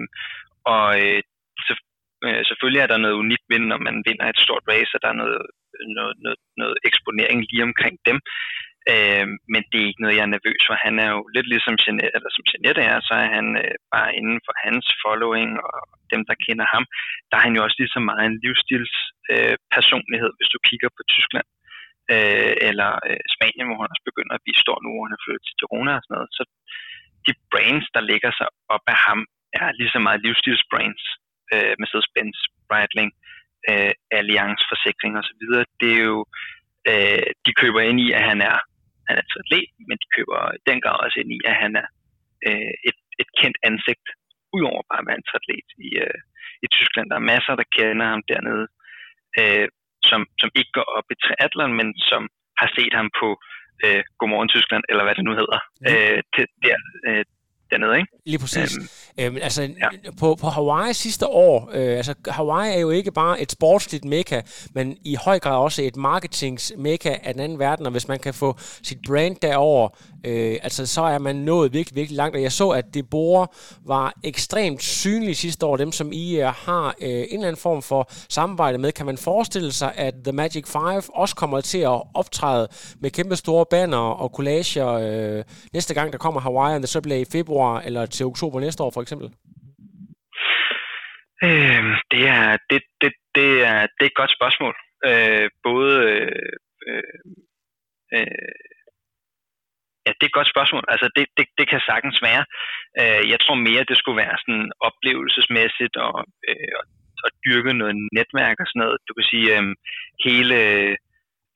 og 0.74 0.86
øh, 1.02 1.22
øh, 2.26 2.40
selvfølgelig 2.48 2.80
er 2.82 2.90
der 2.90 3.04
noget 3.04 3.20
unikt 3.22 3.46
ved, 3.50 3.58
når 3.58 3.80
man 3.88 3.96
vinder 4.08 4.26
et 4.28 4.44
stort 4.46 4.64
race, 4.72 4.92
og 4.96 5.00
der 5.02 5.10
er 5.12 5.20
noget, 5.22 5.40
noget, 5.98 6.14
noget, 6.24 6.40
noget 6.62 6.76
eksponering 6.88 7.38
lige 7.50 7.66
omkring 7.70 7.96
dem. 8.08 8.18
Øh, 8.92 9.26
men 9.52 9.62
det 9.70 9.78
er 9.78 9.88
ikke 9.90 10.02
noget, 10.02 10.16
jeg 10.16 10.26
er 10.26 10.34
nervøs 10.36 10.62
for. 10.66 10.74
Han 10.86 10.96
er 11.04 11.08
jo 11.14 11.20
lidt 11.34 11.48
ligesom 11.52 11.74
Jeanette, 11.82 12.14
eller 12.16 12.30
som 12.32 12.44
Jeanette 12.50 12.82
er, 12.92 12.98
så 13.08 13.14
er 13.24 13.28
han 13.36 13.46
øh, 13.62 13.74
bare 13.94 14.10
inden 14.18 14.38
for 14.46 14.54
hans 14.64 14.84
following 15.04 15.50
og 15.68 15.78
dem, 16.12 16.22
der 16.28 16.42
kender 16.46 16.66
ham. 16.74 16.84
Der 17.28 17.36
er 17.36 17.44
han 17.46 17.56
jo 17.56 17.62
også 17.66 17.78
lige 17.78 17.94
så 17.96 18.00
meget 18.10 18.24
en 18.26 18.40
livsstilspersonlighed, 18.44 19.52
øh, 19.52 19.56
personlighed, 19.76 20.32
hvis 20.38 20.52
du 20.54 20.58
kigger 20.68 20.90
på 20.96 21.02
Tyskland 21.12 21.48
øh, 22.12 22.54
eller 22.68 22.90
øh, 23.08 23.22
Spanien, 23.34 23.66
hvor 23.66 23.78
han 23.82 23.94
også 23.94 24.06
begynder 24.10 24.34
at 24.34 24.44
blive 24.44 24.62
stor 24.64 24.76
nu, 24.80 24.88
hvor 24.92 25.06
han 25.06 25.16
er 25.16 25.22
flyttet 25.24 25.44
til 25.46 25.58
Girona 25.60 25.92
og 25.96 26.02
sådan 26.02 26.14
noget. 26.16 26.30
Så 26.38 26.42
de 27.26 27.32
brains, 27.52 27.86
der 27.96 28.02
ligger 28.10 28.30
sig 28.38 28.48
op 28.74 28.84
af 28.94 28.98
ham, 29.06 29.20
er 29.60 29.66
lige 29.78 29.94
så 29.94 30.00
meget 30.06 30.22
livsstilsbrands, 30.24 31.04
Øh, 31.52 31.72
Mercedes-Benz, 31.80 32.38
Breitling, 32.68 33.10
øh, 33.70 33.92
Allianz 34.18 34.60
Forsikring 34.70 35.12
osv. 35.20 35.42
Det 35.80 35.90
er 35.98 36.02
jo, 36.12 36.18
øh, 36.90 37.26
de 37.46 37.52
køber 37.60 37.80
ind 37.80 37.98
i, 38.06 38.08
at 38.18 38.24
han 38.30 38.40
er 38.52 38.58
han 39.08 39.16
er 39.18 39.24
atlet, 39.40 39.68
men 39.88 39.96
de 40.02 40.08
køber 40.16 40.38
den 40.68 40.78
grad 40.84 40.96
også 41.04 41.16
ind 41.22 41.30
i, 41.36 41.40
at 41.50 41.56
han 41.62 41.72
er 41.82 41.88
øh, 42.46 42.72
et, 42.88 42.98
et 43.22 43.30
kendt 43.40 43.58
ansigt, 43.68 44.06
udover 44.56 44.82
bare 44.90 45.02
at 45.02 45.08
være 45.08 45.20
en 45.20 45.30
atlet 45.36 45.68
i, 45.86 45.88
øh, 46.04 46.18
i 46.64 46.66
Tyskland. 46.76 47.06
Der 47.10 47.16
er 47.18 47.30
masser, 47.32 47.54
der 47.60 47.72
kender 47.76 48.06
ham 48.12 48.22
dernede, 48.32 48.66
øh, 49.40 49.66
som, 50.08 50.20
som 50.40 50.50
ikke 50.58 50.72
går 50.78 50.88
op 50.98 51.08
i 51.14 51.20
triathlon, 51.24 51.74
men 51.80 51.88
som 52.10 52.22
har 52.60 52.68
set 52.76 52.94
ham 53.00 53.08
på 53.20 53.28
øh, 53.84 54.02
Godmorgen 54.18 54.52
Tyskland, 54.54 54.84
eller 54.90 55.04
hvad 55.04 55.14
det 55.18 55.24
nu 55.28 55.34
hedder, 55.40 55.60
øh, 55.90 56.20
til, 56.34 56.46
der, 56.64 56.76
øh, 57.08 57.24
dernede, 57.70 57.96
ikke? 57.96 58.08
Lige 58.26 58.38
præcis. 58.38 58.76
Øhm, 58.76 58.86
øhm, 59.18 59.36
altså, 59.42 59.62
ja. 59.62 60.10
på, 60.18 60.34
på 60.34 60.48
Hawaii 60.48 60.92
sidste 60.92 61.26
år, 61.26 61.70
øh, 61.72 61.96
altså 61.96 62.14
Hawaii 62.28 62.74
er 62.76 62.80
jo 62.80 62.90
ikke 62.90 63.12
bare 63.12 63.40
et 63.40 63.52
sportsligt 63.52 64.04
mekka, 64.04 64.40
men 64.74 64.96
i 65.04 65.14
høj 65.14 65.38
grad 65.38 65.56
også 65.56 65.82
et 65.82 65.96
marketingsmekka 65.96 67.16
af 67.22 67.34
den 67.34 67.42
anden 67.42 67.58
verden, 67.58 67.86
og 67.86 67.92
hvis 67.92 68.08
man 68.08 68.18
kan 68.18 68.34
få 68.34 68.58
sit 68.82 68.98
brand 69.06 69.36
derover, 69.42 69.88
øh, 70.24 70.58
altså 70.62 70.86
så 70.86 71.02
er 71.02 71.18
man 71.18 71.36
nået 71.36 71.72
virkelig, 71.72 71.96
virkelig 71.96 72.16
langt. 72.16 72.36
Og 72.36 72.42
jeg 72.42 72.52
så, 72.52 72.68
at 72.68 72.84
det 72.94 73.10
bor 73.10 73.54
var 73.86 74.14
ekstremt 74.24 74.82
synlige 74.82 75.34
sidste 75.34 75.66
år, 75.66 75.76
dem 75.76 75.92
som 75.92 76.12
I 76.12 76.42
uh, 76.42 76.46
har 76.46 76.86
uh, 76.86 77.08
en 77.08 77.24
eller 77.32 77.46
anden 77.46 77.56
form 77.56 77.82
for 77.82 78.10
samarbejde 78.28 78.78
med. 78.78 78.92
Kan 78.92 79.06
man 79.06 79.18
forestille 79.18 79.72
sig, 79.72 79.92
at 79.96 80.14
The 80.24 80.32
Magic 80.32 80.66
Five 80.66 81.02
også 81.14 81.36
kommer 81.36 81.60
til 81.60 81.78
at 81.78 82.02
optræde 82.14 82.68
med 83.00 83.10
kæmpe 83.10 83.36
store 83.36 83.66
banner 83.70 83.98
og 83.98 84.28
collager 84.28 85.38
uh, 85.38 85.44
næste 85.72 85.94
gang, 85.94 86.12
der 86.12 86.18
kommer 86.18 86.40
Hawaii, 86.40 86.74
og 86.74 86.80
det 86.80 86.88
så 86.88 87.00
bliver 87.00 87.18
i 87.18 87.24
februar 87.32 87.53
eller 87.86 88.06
til 88.06 88.26
oktober 88.26 88.60
næste 88.60 88.82
år 88.82 88.90
for 88.94 89.02
eksempel? 89.02 89.28
Øh, 91.46 91.84
det, 92.12 92.22
er, 92.38 92.56
det, 92.70 92.80
det, 93.00 93.12
det, 93.36 93.50
er, 93.70 93.80
det 93.94 94.02
er 94.04 94.12
et 94.12 94.20
godt 94.22 94.36
spørgsmål. 94.38 94.74
Øh, 95.08 95.50
både 95.62 95.92
øh, 96.12 97.12
øh, 98.14 98.52
Ja, 100.06 100.12
det 100.18 100.24
er 100.24 100.32
et 100.32 100.40
godt 100.40 100.52
spørgsmål. 100.54 100.84
Altså, 100.92 101.06
det, 101.16 101.24
det, 101.36 101.46
det 101.58 101.66
kan 101.68 101.80
sagtens 101.90 102.18
være. 102.28 102.44
Øh, 103.00 103.22
jeg 103.32 103.38
tror 103.40 103.54
mere, 103.68 103.88
det 103.90 103.96
skulle 103.98 104.22
være 104.24 104.36
sådan 104.42 104.68
oplevelsesmæssigt, 104.88 105.96
og, 106.06 106.14
øh, 106.48 106.72
og 106.78 106.84
og 107.24 107.30
dyrke 107.44 107.72
noget 107.80 107.94
netværk 108.16 108.56
og 108.62 108.66
sådan 108.68 108.82
noget. 108.84 108.98
Du 109.08 109.12
kan 109.16 109.26
sige, 109.32 109.48
øh, 109.56 109.64
hele 110.26 110.58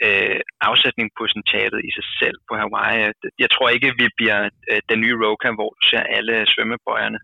øh, 0.06 0.40
afsætningspotentialet 0.70 1.80
i 1.88 1.90
sig 1.96 2.06
selv 2.20 2.36
på 2.48 2.52
Hawaii. 2.60 3.12
Jeg 3.44 3.50
tror 3.50 3.68
ikke, 3.68 3.98
vi 4.02 4.06
bliver 4.18 4.40
øh, 4.70 4.80
den 4.90 4.98
nye 5.04 5.16
Roka, 5.24 5.48
hvor 5.58 5.70
du 5.76 5.82
ser 5.90 6.02
alle 6.16 6.34
svømmebøjerne 6.52 7.20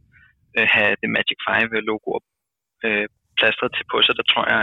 øh, 0.56 0.66
have 0.74 0.92
det 1.02 1.10
Magic 1.16 1.38
5-logo 1.48 2.12
øh, 2.87 3.06
plastret 3.38 3.70
til 3.76 3.87
på, 3.90 3.96
sig. 4.02 4.14
der 4.20 4.26
tror 4.32 4.46
jeg, 4.52 4.62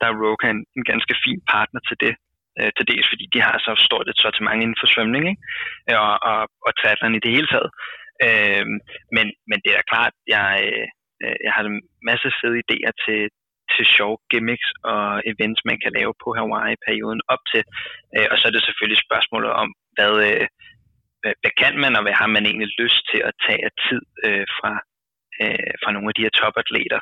der 0.00 0.06
er 0.08 0.18
Roka 0.22 0.46
en, 0.56 0.62
en 0.78 0.84
ganske 0.92 1.14
fin 1.24 1.40
partner 1.52 1.80
til 1.88 1.96
det. 2.04 2.14
Øh, 2.58 2.70
til 2.76 2.88
dels 2.90 3.08
fordi 3.12 3.24
de 3.34 3.40
har 3.46 3.56
så 3.66 3.72
stort 3.86 4.08
et 4.08 4.22
sortiment 4.22 4.62
inden 4.62 4.80
for 4.80 4.88
svømning 4.94 5.24
ikke? 5.30 5.42
Og, 6.04 6.14
og, 6.30 6.40
og 6.66 6.70
triathlon 6.78 7.18
i 7.18 7.24
det 7.24 7.34
hele 7.36 7.48
taget. 7.52 7.70
Øh, 8.26 8.66
men, 9.16 9.26
men 9.50 9.58
det 9.64 9.72
er 9.78 9.90
klart, 9.92 10.14
jeg, 10.34 10.48
øh, 11.24 11.36
jeg 11.44 11.52
har 11.54 11.62
en 11.64 11.82
masse 12.10 12.28
fede 12.38 12.56
idéer 12.64 12.92
til, 13.04 13.20
til 13.74 13.84
sjove 13.96 14.18
gimmicks 14.30 14.68
og 14.92 15.04
events, 15.32 15.60
man 15.70 15.78
kan 15.82 15.92
lave 15.98 16.12
på 16.22 16.28
Hawaii-perioden 16.38 17.22
op 17.34 17.42
til. 17.52 17.62
Øh, 18.16 18.26
og 18.30 18.36
så 18.38 18.44
er 18.46 18.54
det 18.54 18.64
selvfølgelig 18.64 19.00
spørgsmålet 19.06 19.50
om, 19.62 19.68
hvad, 19.96 20.14
øh, 20.28 20.46
hvad 21.42 21.54
kan 21.62 21.74
man, 21.82 21.92
og 21.96 22.02
hvad 22.04 22.16
har 22.22 22.30
man 22.34 22.44
egentlig 22.46 22.70
lyst 22.82 23.02
til 23.10 23.20
at 23.28 23.34
tage 23.44 23.62
af 23.68 23.72
tid 23.86 24.02
øh, 24.26 24.46
fra, 24.58 24.72
øh, 25.42 25.72
fra 25.82 25.90
nogle 25.92 26.08
af 26.10 26.14
de 26.16 26.24
her 26.26 26.34
topatleter 26.40 27.00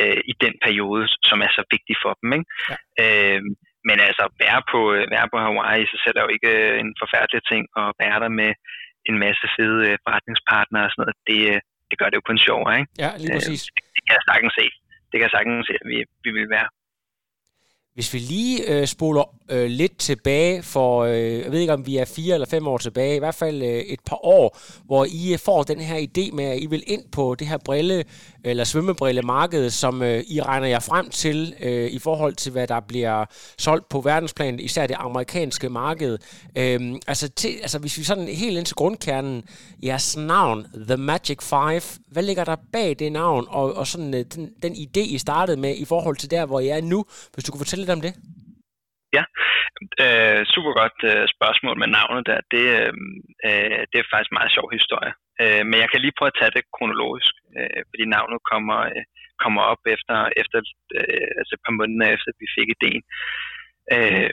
øh, 0.00 0.20
i 0.32 0.34
den 0.44 0.54
periode, 0.66 1.04
som 1.28 1.38
er 1.46 1.50
så 1.58 1.62
vigtig 1.74 1.96
for 2.04 2.12
dem. 2.20 2.28
Ikke? 2.36 2.48
Ja. 2.70 2.76
Øh, 3.02 3.42
men 3.88 3.98
altså, 4.08 4.24
være 4.44 4.60
på, 4.72 4.80
være 5.14 5.26
på 5.32 5.38
Hawaii, 5.44 5.90
så 5.92 5.96
sætter 6.04 6.22
jo 6.24 6.30
ikke 6.36 6.52
en 6.82 6.90
forfærdelig 7.02 7.42
ting, 7.52 7.62
og 7.80 7.86
være 8.02 8.18
der 8.24 8.32
med 8.40 8.50
en 9.08 9.16
masse 9.24 9.46
fede 9.56 9.82
forretningspartnere 10.04 10.84
og 10.86 10.90
sådan 10.90 11.02
noget, 11.02 11.18
det, 11.30 11.40
det 11.88 11.96
gør 11.98 12.08
det 12.08 12.18
jo 12.20 12.28
kun 12.28 12.44
sjovere, 12.46 12.74
ikke? 12.80 12.92
Ja, 13.04 13.10
lige 13.20 13.32
præcis. 13.36 13.62
Øh, 13.66 13.74
det 13.94 14.00
kan 14.04 14.14
jeg 14.18 14.24
sagtens 14.30 14.54
se. 14.60 14.66
Det 15.08 15.16
kan 15.16 15.26
jeg 15.26 15.34
sagtens 15.36 15.66
se, 15.66 15.74
at 15.82 15.88
vi, 15.90 15.98
vi 16.24 16.30
vil 16.36 16.48
være. 16.56 16.68
Hvis 17.96 18.12
vi 18.12 18.18
lige 18.18 18.70
øh, 18.70 18.86
spoler 18.86 19.36
øh, 19.48 19.70
lidt 19.70 19.98
tilbage 19.98 20.62
for, 20.62 21.04
øh, 21.04 21.38
jeg 21.38 21.52
ved 21.52 21.60
ikke 21.60 21.72
om 21.72 21.86
vi 21.86 21.96
er 21.96 22.04
fire 22.04 22.34
eller 22.34 22.46
fem 22.46 22.68
år 22.68 22.78
tilbage, 22.78 23.16
i 23.16 23.18
hvert 23.18 23.34
fald 23.34 23.62
øh, 23.62 23.68
et 23.68 24.00
par 24.06 24.24
år, 24.24 24.58
hvor 24.84 25.06
I 25.10 25.32
øh, 25.32 25.38
får 25.38 25.62
den 25.62 25.80
her 25.80 25.96
idé 25.96 26.34
med, 26.34 26.44
at 26.44 26.58
I 26.60 26.66
vil 26.66 26.82
ind 26.86 27.02
på 27.12 27.34
det 27.34 27.46
her 27.46 27.58
brille, 27.64 28.04
eller 28.44 28.64
svømmebrillemarked, 28.64 29.70
som 29.70 30.02
øh, 30.02 30.24
I 30.28 30.40
regner 30.40 30.66
jer 30.66 30.78
frem 30.78 31.10
til 31.10 31.54
øh, 31.60 31.90
i 31.90 31.98
forhold 31.98 32.34
til, 32.34 32.52
hvad 32.52 32.66
der 32.66 32.80
bliver 32.80 33.24
solgt 33.58 33.88
på 33.88 34.00
verdensplan, 34.00 34.60
især 34.60 34.86
det 34.86 34.96
amerikanske 34.98 35.68
marked. 35.68 36.18
Øh, 36.56 36.94
altså, 37.06 37.28
til, 37.28 37.50
altså 37.62 37.78
hvis 37.78 37.98
vi 37.98 38.04
sådan 38.04 38.28
helt 38.28 38.58
ind 38.58 38.66
til 38.66 38.76
grundkernen, 38.76 39.42
jeres 39.82 40.16
navn, 40.16 40.66
The 40.88 40.96
Magic 40.96 41.42
Five, 41.42 41.82
hvad 42.10 42.22
ligger 42.22 42.44
der 42.44 42.56
bag 42.72 42.96
det 42.98 43.12
navn, 43.12 43.46
og, 43.48 43.74
og 43.74 43.86
sådan 43.86 44.14
øh, 44.14 44.24
den, 44.34 44.50
den 44.62 44.72
idé, 44.72 45.00
I 45.00 45.18
startede 45.18 45.60
med 45.60 45.76
i 45.76 45.84
forhold 45.84 46.16
til 46.16 46.30
der, 46.30 46.46
hvor 46.46 46.60
I 46.60 46.68
er 46.68 46.80
nu, 46.80 47.04
hvis 47.34 47.44
du 47.44 47.52
kunne 47.52 47.58
fortælle 47.58 47.85
lidt 47.86 47.96
om 47.98 48.04
det? 48.06 48.14
Ja, 49.16 49.24
øh, 50.04 50.40
super 50.54 50.72
godt 50.80 50.98
øh, 51.10 51.24
spørgsmål 51.34 51.76
med 51.82 51.88
navnet 51.98 52.22
der. 52.30 52.40
Det, 52.54 52.64
øh, 52.78 52.92
øh, 53.48 53.80
det 53.90 53.96
er 53.98 54.10
faktisk 54.12 54.30
en 54.32 54.38
meget 54.40 54.54
sjov 54.56 54.66
historie. 54.78 55.12
Øh, 55.42 55.62
men 55.68 55.76
jeg 55.82 55.88
kan 55.90 56.00
lige 56.00 56.16
prøve 56.16 56.32
at 56.32 56.38
tage 56.40 56.56
det 56.56 56.72
kronologisk, 56.76 57.34
øh, 57.58 57.80
fordi 57.90 58.04
navnet 58.16 58.38
kommer, 58.52 58.78
øh, 58.92 59.04
kommer 59.44 59.62
op 59.72 59.82
efter, 59.94 60.16
efter 60.42 60.58
øh, 60.98 61.30
altså 61.38 61.52
et 61.54 61.64
par 61.66 61.78
måneder 61.78 62.08
efter, 62.14 62.28
at 62.32 62.40
vi 62.42 62.48
fik 62.56 62.68
ideen. 62.76 63.02
Øh, 63.94 64.32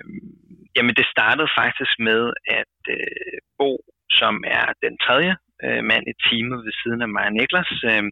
jamen 0.75 0.93
det 0.99 1.13
startede 1.15 1.55
faktisk 1.61 1.93
med, 2.09 2.21
at 2.59 2.75
øh, 2.97 3.37
Bo, 3.59 3.71
som 4.19 4.33
er 4.59 4.65
den 4.83 4.93
tredje 5.05 5.33
øh, 5.65 5.81
mand 5.89 6.03
i 6.11 6.19
teamet 6.25 6.59
ved 6.65 6.73
siden 6.81 7.01
af 7.05 7.09
mig 7.15 7.25
Niklas, 7.31 7.71
øh, 7.91 8.03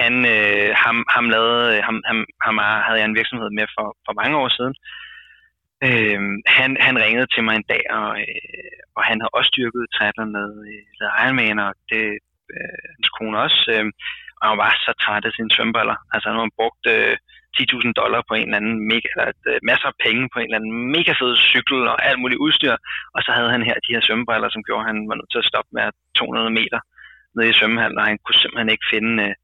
han, 0.00 0.14
øh, 0.34 0.68
ham, 0.84 0.96
ham, 1.14 1.26
lavede, 1.34 1.66
øh, 1.72 1.80
ham, 1.86 1.96
ham, 2.08 2.18
ham 2.46 2.56
havde 2.86 2.98
jeg 3.00 3.08
en 3.08 3.18
virksomhed 3.20 3.50
med 3.58 3.66
for, 3.76 3.86
for 4.06 4.12
mange 4.20 4.36
år 4.42 4.48
siden, 4.58 4.74
Øh, 5.88 6.20
han, 6.58 6.70
han 6.86 6.94
ringede 7.04 7.28
til 7.34 7.42
mig 7.44 7.54
en 7.56 7.68
dag, 7.72 7.84
og, 7.98 8.10
øh, 8.22 8.78
og 8.96 9.02
han 9.08 9.16
havde 9.20 9.36
også 9.38 9.50
styrket 9.52 9.92
triathlon 9.94 10.32
med, 10.38 10.48
øh, 10.70 10.84
med 11.00 11.08
Ironman, 11.22 11.58
og 11.66 11.72
det 11.90 12.04
øh, 12.54 12.82
hans 12.96 13.10
kone 13.16 13.36
også. 13.46 13.60
Øh, 13.74 13.86
og 14.40 14.44
han 14.48 14.58
var 14.62 14.70
så 14.86 14.92
træt 15.02 15.24
af 15.28 15.32
sine 15.34 15.50
svømmeballer. 15.54 15.96
Altså 16.12 16.26
han 16.28 16.38
havde 16.38 16.58
brugt 16.60 16.84
øh, 16.94 17.14
10.000 17.58 18.00
dollar 18.00 18.20
på 18.28 18.34
en 18.34 18.46
eller 18.48 18.60
anden 18.60 18.78
mega, 18.90 19.08
eller 19.14 19.26
øh, 19.50 19.58
masser 19.70 19.88
af 19.92 19.96
penge 20.06 20.22
på 20.32 20.36
en 20.38 20.46
eller 20.48 20.60
anden 20.60 20.76
mega 20.94 21.12
fed 21.20 21.32
cykel 21.50 21.78
og 21.92 21.96
alt 22.08 22.20
muligt 22.22 22.42
udstyr. 22.46 22.74
Og 23.14 23.20
så 23.24 23.30
havde 23.36 23.50
han 23.54 23.62
her 23.68 23.76
de 23.86 23.94
her 23.94 24.02
svømmebriller, 24.06 24.48
som 24.50 24.64
gjorde, 24.66 24.84
at 24.84 24.90
han 24.90 24.98
var 25.10 25.16
nødt 25.18 25.30
til 25.32 25.42
at 25.42 25.50
stoppe 25.50 25.70
med 25.76 25.84
200 26.18 26.50
meter 26.60 26.80
nede 27.36 27.50
i 27.50 27.58
svømmehallen, 27.58 28.00
og 28.00 28.06
han 28.10 28.18
kunne 28.24 28.40
simpelthen 28.40 28.74
ikke 28.74 28.90
finde, 28.94 29.14
øh, 29.26 29.34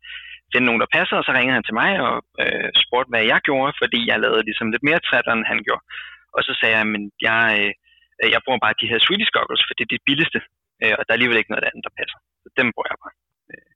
finde 0.53 0.67
nogen, 0.67 0.83
der 0.83 0.95
passede. 0.97 1.19
Og 1.21 1.25
så 1.25 1.33
ringede 1.33 1.59
han 1.59 1.67
til 1.69 1.79
mig 1.83 1.91
og 2.07 2.15
øh, 2.43 2.69
spurgte, 2.85 3.13
hvad 3.13 3.25
jeg 3.33 3.41
gjorde, 3.49 3.73
fordi 3.83 4.01
jeg 4.11 4.23
lavede 4.25 4.47
ligesom 4.49 4.69
lidt 4.71 4.87
mere 4.89 5.05
træt, 5.09 5.27
end 5.29 5.51
han 5.53 5.61
gjorde. 5.67 5.85
Og 6.37 6.41
så 6.47 6.53
sagde 6.61 6.77
jeg, 6.79 6.87
men 6.95 7.03
jeg, 7.29 7.43
øh, 8.21 8.31
jeg 8.35 8.41
bruger 8.45 8.65
bare 8.65 8.81
de 8.81 8.91
her 8.91 9.01
Swedish 9.07 9.33
goggles, 9.37 9.65
for 9.65 9.75
det 9.75 9.85
er 9.85 9.93
det 9.95 10.07
billigste, 10.09 10.41
øh, 10.83 10.95
og 10.99 11.03
der 11.03 11.11
er 11.11 11.19
alligevel 11.19 11.41
ikke 11.41 11.53
noget 11.53 11.69
andet, 11.69 11.87
der 11.87 11.99
passer. 12.01 12.19
Så 12.43 12.49
dem 12.59 12.67
bruger 12.75 12.91
jeg 12.93 13.01
bare. 13.05 13.15
Øh, 13.51 13.73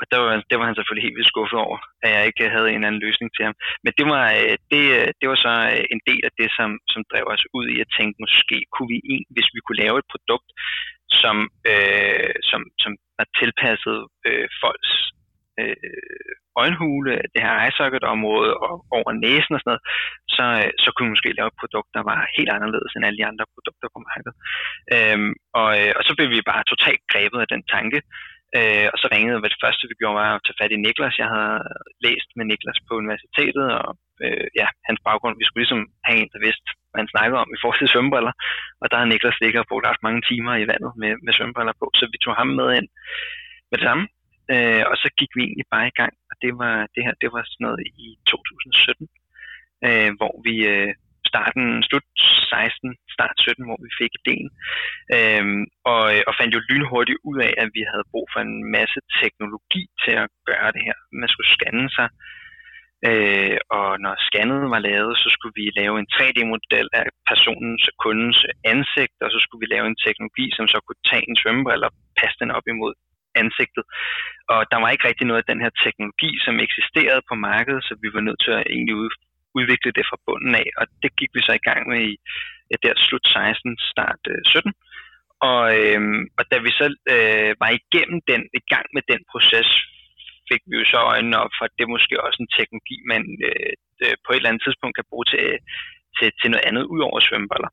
og 0.00 0.04
der 0.10 0.18
var, 0.22 0.30
det 0.50 0.56
var 0.58 0.66
han 0.68 0.76
selvfølgelig 0.76 1.06
helt 1.06 1.18
vildt 1.18 1.32
skuffet 1.32 1.58
over, 1.66 1.78
at 2.04 2.10
jeg 2.14 2.22
ikke 2.28 2.54
havde 2.56 2.70
en 2.72 2.84
anden 2.86 3.04
løsning 3.06 3.30
til 3.32 3.44
ham. 3.46 3.56
Men 3.84 3.92
det 3.98 4.06
var, 4.12 4.24
øh, 4.40 4.56
det, 4.72 4.84
øh, 4.98 5.08
det 5.20 5.26
var 5.30 5.38
så 5.46 5.54
øh, 5.74 5.84
en 5.94 6.00
del 6.08 6.22
af 6.28 6.32
det, 6.40 6.48
som, 6.58 6.70
som 6.92 7.00
drev 7.10 7.24
os 7.34 7.44
ud 7.58 7.66
i 7.74 7.76
at 7.84 7.92
tænke, 7.98 8.14
måske 8.24 8.56
kunne 8.72 8.90
vi, 8.92 8.98
en, 9.12 9.24
hvis 9.34 9.48
vi 9.54 9.60
kunne 9.62 9.82
lave 9.84 9.96
et 9.98 10.10
produkt, 10.12 10.50
som, 11.22 11.36
øh, 11.72 12.32
som, 12.50 12.60
som 12.82 12.92
var 13.20 13.26
tilpasset 13.40 14.00
øh, 14.28 14.46
folks 14.62 14.92
øh, 15.60 15.76
øjenhule, 16.62 17.12
det 17.34 17.40
her 17.46 17.54
eyesocket-område 17.64 18.52
og 18.66 18.74
over 18.96 19.10
næsen 19.24 19.52
og 19.56 19.60
sådan 19.60 19.70
noget, 19.72 19.84
så, 20.36 20.44
øh, 20.60 20.70
så 20.82 20.88
kunne 20.90 21.06
vi 21.06 21.14
måske 21.14 21.36
lave 21.38 21.50
et 21.52 21.60
produkt, 21.62 21.90
der 21.96 22.02
var 22.10 22.18
helt 22.36 22.50
anderledes 22.56 22.92
end 22.92 23.06
alle 23.06 23.20
de 23.20 23.28
andre 23.30 23.46
produkter 23.54 23.88
på 23.94 24.00
markedet. 24.08 24.36
Øhm, 24.94 25.32
og, 25.60 25.68
øh, 25.80 25.92
og 25.98 26.02
så 26.06 26.12
blev 26.16 26.28
vi 26.34 26.50
bare 26.52 26.70
totalt 26.72 27.02
grebet 27.12 27.38
af 27.44 27.48
den 27.54 27.62
tanke, 27.74 27.98
øh, 28.58 28.86
og 28.92 28.96
så 29.00 29.06
ringede, 29.14 29.40
hvad 29.40 29.50
det 29.52 29.62
første 29.64 29.88
vi 29.90 30.00
gjorde 30.00 30.20
var 30.22 30.30
at 30.34 30.42
tage 30.44 30.58
fat 30.60 30.74
i 30.74 30.82
Niklas. 30.84 31.20
Jeg 31.22 31.28
havde 31.34 31.60
læst 32.06 32.28
med 32.36 32.44
Niklas 32.46 32.80
på 32.86 32.92
universitetet, 33.02 33.66
og 33.80 33.90
øh, 34.24 34.46
ja, 34.60 34.66
hans 34.88 35.00
baggrund, 35.08 35.34
vi 35.36 35.46
skulle 35.46 35.62
ligesom 35.62 35.82
have 36.06 36.18
en, 36.22 36.30
der 36.34 36.44
vidste, 36.46 36.68
hvad 36.90 37.00
han 37.02 37.12
snakkede 37.14 37.40
om 37.42 37.50
i 37.52 37.60
forhold 37.60 37.80
til 37.80 37.92
svømmebriller. 37.92 38.34
Og 38.80 38.86
der 38.90 38.96
har 38.98 39.06
Niklas 39.08 39.40
ligget 39.42 39.60
og 39.62 39.68
brugt 39.70 39.86
ret 39.88 40.04
mange 40.06 40.22
timer 40.30 40.54
i 40.56 40.68
vandet 40.70 40.92
med, 41.02 41.12
med 41.24 41.32
svømmebriller 41.32 41.74
på, 41.80 41.86
så 41.98 42.04
vi 42.12 42.18
tog 42.24 42.34
ham 42.40 42.50
med 42.58 42.68
ind 42.78 42.88
med 43.70 43.78
det 43.80 43.86
samme. 43.88 44.04
Øh, 44.52 44.84
og 44.90 44.96
så 45.02 45.08
gik 45.18 45.32
vi 45.36 45.42
egentlig 45.44 45.68
bare 45.74 45.86
i 45.88 45.96
gang, 46.00 46.12
og 46.30 46.34
det 46.42 46.52
var 46.62 46.76
det 46.94 47.02
her, 47.06 47.14
det 47.22 47.30
var 47.34 47.42
sådan 47.44 47.64
noget 47.66 47.80
i 48.06 48.08
2017, 48.26 49.08
øh, 49.86 50.10
hvor 50.18 50.34
vi 50.46 50.54
øh, 50.74 50.92
starten, 51.32 51.64
slut 51.88 52.06
16, 52.50 52.96
start 53.16 53.36
17, 53.38 53.66
hvor 53.68 53.78
vi 53.84 53.90
fik 54.00 54.12
ideen, 54.20 54.48
Øhm, 55.16 55.62
og, 55.92 56.02
og 56.28 56.32
fandt 56.38 56.54
jo 56.56 56.60
lynhurtigt 56.70 57.22
ud 57.30 57.38
af, 57.46 57.52
at 57.62 57.68
vi 57.76 57.82
havde 57.90 58.10
brug 58.12 58.26
for 58.32 58.40
en 58.48 58.56
masse 58.76 59.00
teknologi 59.20 59.82
til 60.02 60.14
at 60.22 60.28
gøre 60.50 60.70
det 60.76 60.82
her. 60.88 60.98
Man 61.20 61.28
skulle 61.32 61.52
scanne 61.56 61.88
sig, 61.98 62.08
Øh, 63.08 63.58
og 63.78 63.88
når 64.04 64.14
scannet 64.26 64.62
var 64.74 64.82
lavet, 64.88 65.14
så 65.22 65.28
skulle 65.34 65.56
vi 65.60 65.78
lave 65.80 65.94
en 65.98 66.10
3D-model 66.14 66.88
af 67.00 67.06
personens 67.30 67.82
og 67.90 67.94
kundens 68.04 68.40
ansigt, 68.72 69.16
og 69.24 69.28
så 69.34 69.38
skulle 69.42 69.62
vi 69.64 69.72
lave 69.74 69.86
en 69.88 70.00
teknologi, 70.06 70.46
som 70.56 70.66
så 70.72 70.78
kunne 70.86 71.04
tage 71.10 71.24
en 71.28 71.38
svømmebrille 71.40 71.86
og 71.88 71.94
passe 72.20 72.36
den 72.42 72.50
op 72.56 72.66
imod 72.74 72.94
ansigtet. 73.42 73.84
Og 74.52 74.60
der 74.70 74.78
var 74.80 74.90
ikke 74.90 75.08
rigtig 75.08 75.26
noget 75.26 75.42
af 75.42 75.50
den 75.50 75.60
her 75.64 75.72
teknologi, 75.84 76.30
som 76.44 76.64
eksisterede 76.66 77.22
på 77.30 77.34
markedet, 77.48 77.82
så 77.84 77.92
vi 78.02 78.08
var 78.16 78.22
nødt 78.26 78.40
til 78.44 78.52
at 78.58 78.66
egentlig 78.76 78.96
udvikle 79.58 79.92
det 79.98 80.04
fra 80.10 80.22
bunden 80.26 80.54
af, 80.62 80.68
og 80.80 80.84
det 81.02 81.10
gik 81.18 81.30
vi 81.36 81.40
så 81.44 81.52
i 81.56 81.66
gang 81.68 81.82
med 81.90 82.00
i 82.10 82.14
ja, 82.70 82.76
der 82.82 82.92
slut 82.96 83.26
16, 83.26 83.78
start 83.92 84.22
øh, 84.32 84.42
17. 84.44 84.74
Og, 85.50 85.64
øh, 85.78 86.00
og 86.38 86.44
da 86.50 86.56
vi 86.66 86.70
så 86.80 86.86
øh, 87.14 87.52
var 87.62 87.70
igennem 87.80 88.18
den, 88.30 88.42
i 88.60 88.62
gang 88.72 88.86
med 88.96 89.02
den 89.12 89.20
proces, 89.32 89.68
fik 90.50 90.62
vi 90.70 90.74
jo 90.80 90.84
så 90.92 90.98
øjnene 91.12 91.42
op 91.44 91.52
for, 91.56 91.64
at 91.66 91.74
det 91.76 91.84
er 91.84 91.94
måske 91.96 92.24
også 92.26 92.38
en 92.40 92.54
teknologi, 92.58 92.96
man 93.12 93.22
øh, 93.48 93.72
øh, 94.02 94.16
på 94.24 94.28
et 94.30 94.36
eller 94.38 94.50
andet 94.50 94.64
tidspunkt 94.64 94.94
kan 94.96 95.10
bruge 95.10 95.26
til, 95.32 95.46
til, 96.16 96.28
til 96.40 96.48
noget 96.50 96.66
andet 96.68 96.84
ud 96.92 97.00
over 97.08 97.18
svømmeboller. 97.20 97.70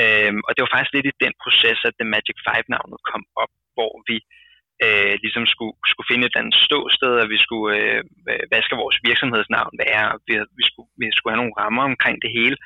Øh, 0.00 0.32
og 0.46 0.50
det 0.52 0.62
var 0.62 0.72
faktisk 0.72 0.94
lidt 0.94 1.10
i 1.10 1.22
den 1.24 1.34
proces, 1.42 1.78
at 1.88 1.94
The 2.00 2.10
Magic 2.14 2.38
5-navnet 2.48 2.98
kom 3.10 3.22
op, 3.42 3.52
hvor 3.76 3.92
vi 4.08 4.16
øh, 4.16 4.45
Øh, 4.84 5.14
ligesom 5.24 5.44
skulle, 5.52 5.76
skulle 5.90 6.10
finde 6.10 6.24
et 6.24 6.30
eller 6.30 6.42
andet 6.42 6.64
ståsted, 6.66 7.14
og 7.22 7.28
vi 7.34 7.38
skulle, 7.44 7.70
øh, 7.78 8.02
hvad 8.48 8.62
skal 8.62 8.82
vores 8.84 8.98
virksomhedsnavn 9.08 9.74
være, 9.84 10.04
og 10.12 10.18
vi, 10.26 10.32
vi, 10.58 10.64
skulle, 10.70 10.90
vi 11.00 11.06
skulle 11.14 11.32
have 11.32 11.42
nogle 11.42 11.58
rammer 11.62 11.84
omkring 11.90 12.16
det 12.24 12.30
hele. 12.38 12.56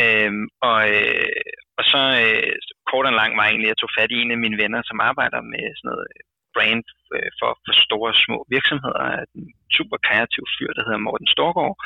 Øh, 0.00 0.32
og, 0.68 0.80
øh, 0.94 1.40
og 1.78 1.84
så 1.92 2.02
øh, 2.22 2.52
kort 2.90 3.06
og 3.10 3.14
lang 3.20 3.32
var 3.38 3.46
egentlig, 3.46 3.68
at 3.68 3.72
jeg 3.72 3.80
tog 3.80 3.92
fat 3.98 4.10
i 4.12 4.20
en 4.22 4.34
af 4.34 4.42
mine 4.44 4.60
venner, 4.62 4.80
som 4.84 4.98
arbejder 5.10 5.40
med 5.52 5.64
sådan 5.78 5.88
noget 5.90 6.06
brand 6.54 6.84
øh, 7.16 7.30
for, 7.38 7.50
for 7.64 7.72
store 7.86 8.10
og 8.14 8.20
små 8.24 8.38
virksomheder. 8.56 9.04
En 9.38 9.46
super 9.76 9.98
kreativ 10.06 10.44
fyr, 10.54 10.70
der 10.76 10.82
hedder 10.86 11.06
Morten 11.06 11.28
Storgård. 11.34 11.76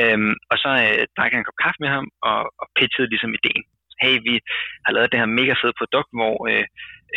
Øhm, 0.00 0.34
og 0.50 0.56
så 0.62 0.70
øh, 0.86 1.02
drak 1.16 1.30
jeg 1.30 1.38
en 1.38 1.48
kop 1.48 1.60
kaffe 1.64 1.80
med 1.84 1.90
ham 1.96 2.06
og, 2.30 2.40
og 2.60 2.66
pitchede 2.78 3.10
ligesom 3.12 3.32
ideen. 3.38 3.64
Hey, 4.02 4.16
vi 4.28 4.34
har 4.84 4.92
lavet 4.92 5.12
det 5.12 5.20
her 5.22 5.36
mega 5.40 5.54
fede 5.60 5.78
produkt, 5.80 6.10
hvor 6.18 6.36
øh, 6.50 6.66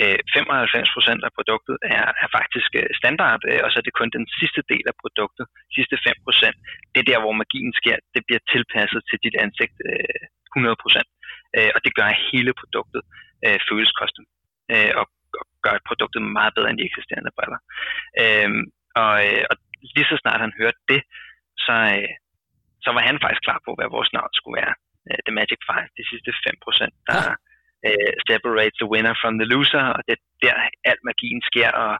øh, 0.02 0.20
95 0.34 0.96
procent 0.96 1.22
af 1.28 1.32
produktet 1.38 1.76
er, 1.98 2.06
er 2.24 2.30
faktisk 2.38 2.70
øh, 2.82 2.90
standard, 3.00 3.42
øh, 3.52 3.60
og 3.64 3.68
så 3.70 3.76
er 3.80 3.86
det 3.86 4.00
kun 4.00 4.10
den 4.18 4.26
sidste 4.40 4.62
del 4.72 4.86
af 4.92 4.96
produktet, 5.04 5.46
sidste 5.78 5.96
5 6.08 6.14
procent, 6.26 6.58
det 6.92 7.00
er 7.02 7.10
der, 7.12 7.20
hvor 7.24 7.34
magien 7.42 7.74
sker, 7.82 7.98
det 8.16 8.22
bliver 8.28 8.42
tilpasset 8.54 9.02
til 9.10 9.18
dit 9.26 9.36
ansigt 9.46 9.76
øh, 9.90 10.24
100 10.56 10.84
procent, 10.84 11.10
øh, 11.58 11.72
og 11.76 11.80
det 11.86 11.96
gør, 11.98 12.08
at 12.14 12.22
hele 12.32 12.52
produktet 12.62 13.02
øh, 13.46 13.60
føles 13.68 13.92
custom, 14.00 14.26
øh, 14.74 14.92
og, 15.00 15.06
og 15.40 15.46
gør 15.66 15.76
produktet 15.90 16.22
meget 16.38 16.54
bedre 16.56 16.70
end 16.70 16.80
de 16.80 16.90
eksisterende 16.90 17.36
briller. 17.38 17.60
Øh, 18.24 18.50
og, 19.04 19.16
øh, 19.28 19.44
og 19.52 19.56
lige 19.96 20.10
så 20.10 20.16
snart 20.22 20.44
han 20.46 20.58
hørte 20.62 20.82
det, 20.92 21.02
så, 21.66 21.76
øh, 21.98 22.14
så 22.86 22.90
var 22.96 23.04
han 23.10 23.18
faktisk 23.24 23.44
klar 23.48 23.60
på, 23.66 23.72
hvad 23.78 23.96
vores 23.98 24.14
navn 24.18 24.34
skulle 24.34 24.58
være. 24.62 24.74
Uh, 25.10 25.20
The 25.28 25.34
Magic 25.40 25.62
Five, 25.70 25.90
de 26.00 26.04
sidste 26.12 26.30
5%, 26.32 26.90
der 27.10 27.22
ja. 27.28 27.34
uh, 27.88 28.12
separates 28.30 28.78
the 28.82 28.92
winner 28.94 29.16
from 29.22 29.34
the 29.40 29.50
loser, 29.54 29.86
og 29.96 30.02
det 30.08 30.14
er 30.16 30.22
der 30.44 30.56
al 30.92 31.00
magien 31.10 31.42
sker, 31.50 31.70
og, 31.84 31.94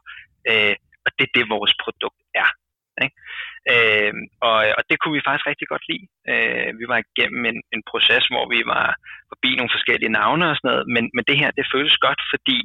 uh, 0.50 0.74
og 1.04 1.10
det 1.16 1.24
er 1.26 1.32
det, 1.36 1.52
vores 1.56 1.74
produkt 1.84 2.20
er. 2.42 2.50
Ikke? 3.04 3.16
Uh, 3.72 4.12
og, 4.48 4.58
og 4.78 4.82
det 4.88 4.96
kunne 4.98 5.16
vi 5.16 5.26
faktisk 5.26 5.46
rigtig 5.50 5.68
godt 5.72 5.84
lide. 5.90 6.06
Uh, 6.32 6.68
vi 6.80 6.84
var 6.92 6.98
igennem 7.00 7.42
en, 7.50 7.58
en 7.74 7.82
proces, 7.90 8.24
hvor 8.32 8.44
vi 8.54 8.60
var 8.74 8.86
forbi 9.30 9.50
nogle 9.54 9.74
forskellige 9.76 10.16
navne 10.20 10.44
og 10.50 10.56
sådan 10.56 10.68
noget, 10.70 10.84
men, 10.94 11.04
men 11.14 11.24
det 11.28 11.36
her, 11.40 11.50
det 11.58 11.72
føles 11.74 11.96
godt, 12.06 12.20
fordi 12.32 12.58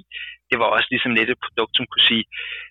det 0.49 0.57
var 0.61 0.69
også 0.75 0.87
ligesom 0.91 1.13
lidt 1.15 1.29
et 1.29 1.43
produkt, 1.45 1.73
som 1.75 1.85
kunne 1.87 2.09
sige, 2.11 2.25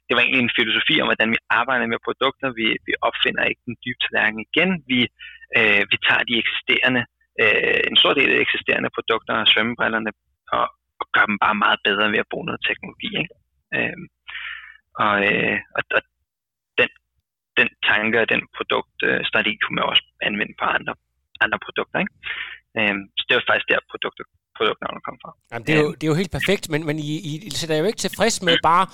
det 0.06 0.14
var 0.14 0.22
egentlig 0.22 0.44
en 0.44 0.58
filosofi 0.60 0.94
om, 1.00 1.08
hvordan 1.10 1.30
vi 1.34 1.38
arbejder 1.60 1.86
med 1.92 2.04
produkter. 2.06 2.48
Vi, 2.60 2.66
vi 2.86 2.92
opfinder 3.08 3.44
ikke 3.50 3.62
den 3.68 3.76
dybe 3.84 4.00
tallerken 4.02 4.40
igen. 4.48 4.70
Vi, 4.90 5.00
øh, 5.58 5.82
vi 5.90 5.96
tager 6.06 6.24
de 6.28 6.40
eksisterende, 6.42 7.02
øh, 7.42 7.80
en 7.88 7.96
stor 8.00 8.12
del 8.14 8.30
af 8.30 8.36
de 8.36 8.44
eksisterende 8.46 8.90
produkter 8.96 9.34
og 9.40 9.46
svømmebrillerne 9.46 10.12
og, 10.56 10.66
og 11.00 11.06
gør 11.14 11.26
dem 11.30 11.38
bare 11.44 11.62
meget 11.64 11.80
bedre 11.88 12.12
ved 12.12 12.20
at 12.24 12.30
bruge 12.30 12.46
noget 12.46 12.66
teknologi. 12.68 13.10
Ikke? 13.22 13.34
Øh, 13.76 13.98
og, 15.04 15.16
øh, 15.28 15.58
og, 15.76 15.82
og 15.96 16.02
den, 16.80 16.90
den 17.58 17.68
tanke 17.90 18.16
og 18.22 18.28
den 18.32 18.42
produktstrategi 18.56 19.54
øh, 19.56 19.60
kunne 19.62 19.76
man 19.78 19.90
også 19.92 20.04
anvende 20.28 20.54
på 20.60 20.64
andre, 20.76 20.94
andre 21.44 21.58
produkter. 21.66 21.98
Ikke? 22.02 22.14
Øh, 22.78 22.96
så 23.16 23.22
det 23.26 23.34
var 23.34 23.48
faktisk 23.50 23.68
der, 23.68 23.90
produkter 23.92 24.24
produktnavnet 24.58 25.04
kom 25.04 25.16
fra. 25.22 25.30
Jamen, 25.52 25.66
det, 25.66 25.74
er 25.74 25.80
jo, 25.80 25.90
det 25.92 26.02
er 26.02 26.06
jo 26.06 26.14
helt 26.14 26.30
perfekt, 26.30 26.70
men, 26.70 26.86
men 26.86 26.98
I, 26.98 27.12
I 27.46 27.50
sætter 27.50 27.76
jo 27.76 27.84
ikke 27.84 27.98
tilfreds 27.98 28.42
med 28.42 28.56
bare 28.62 28.86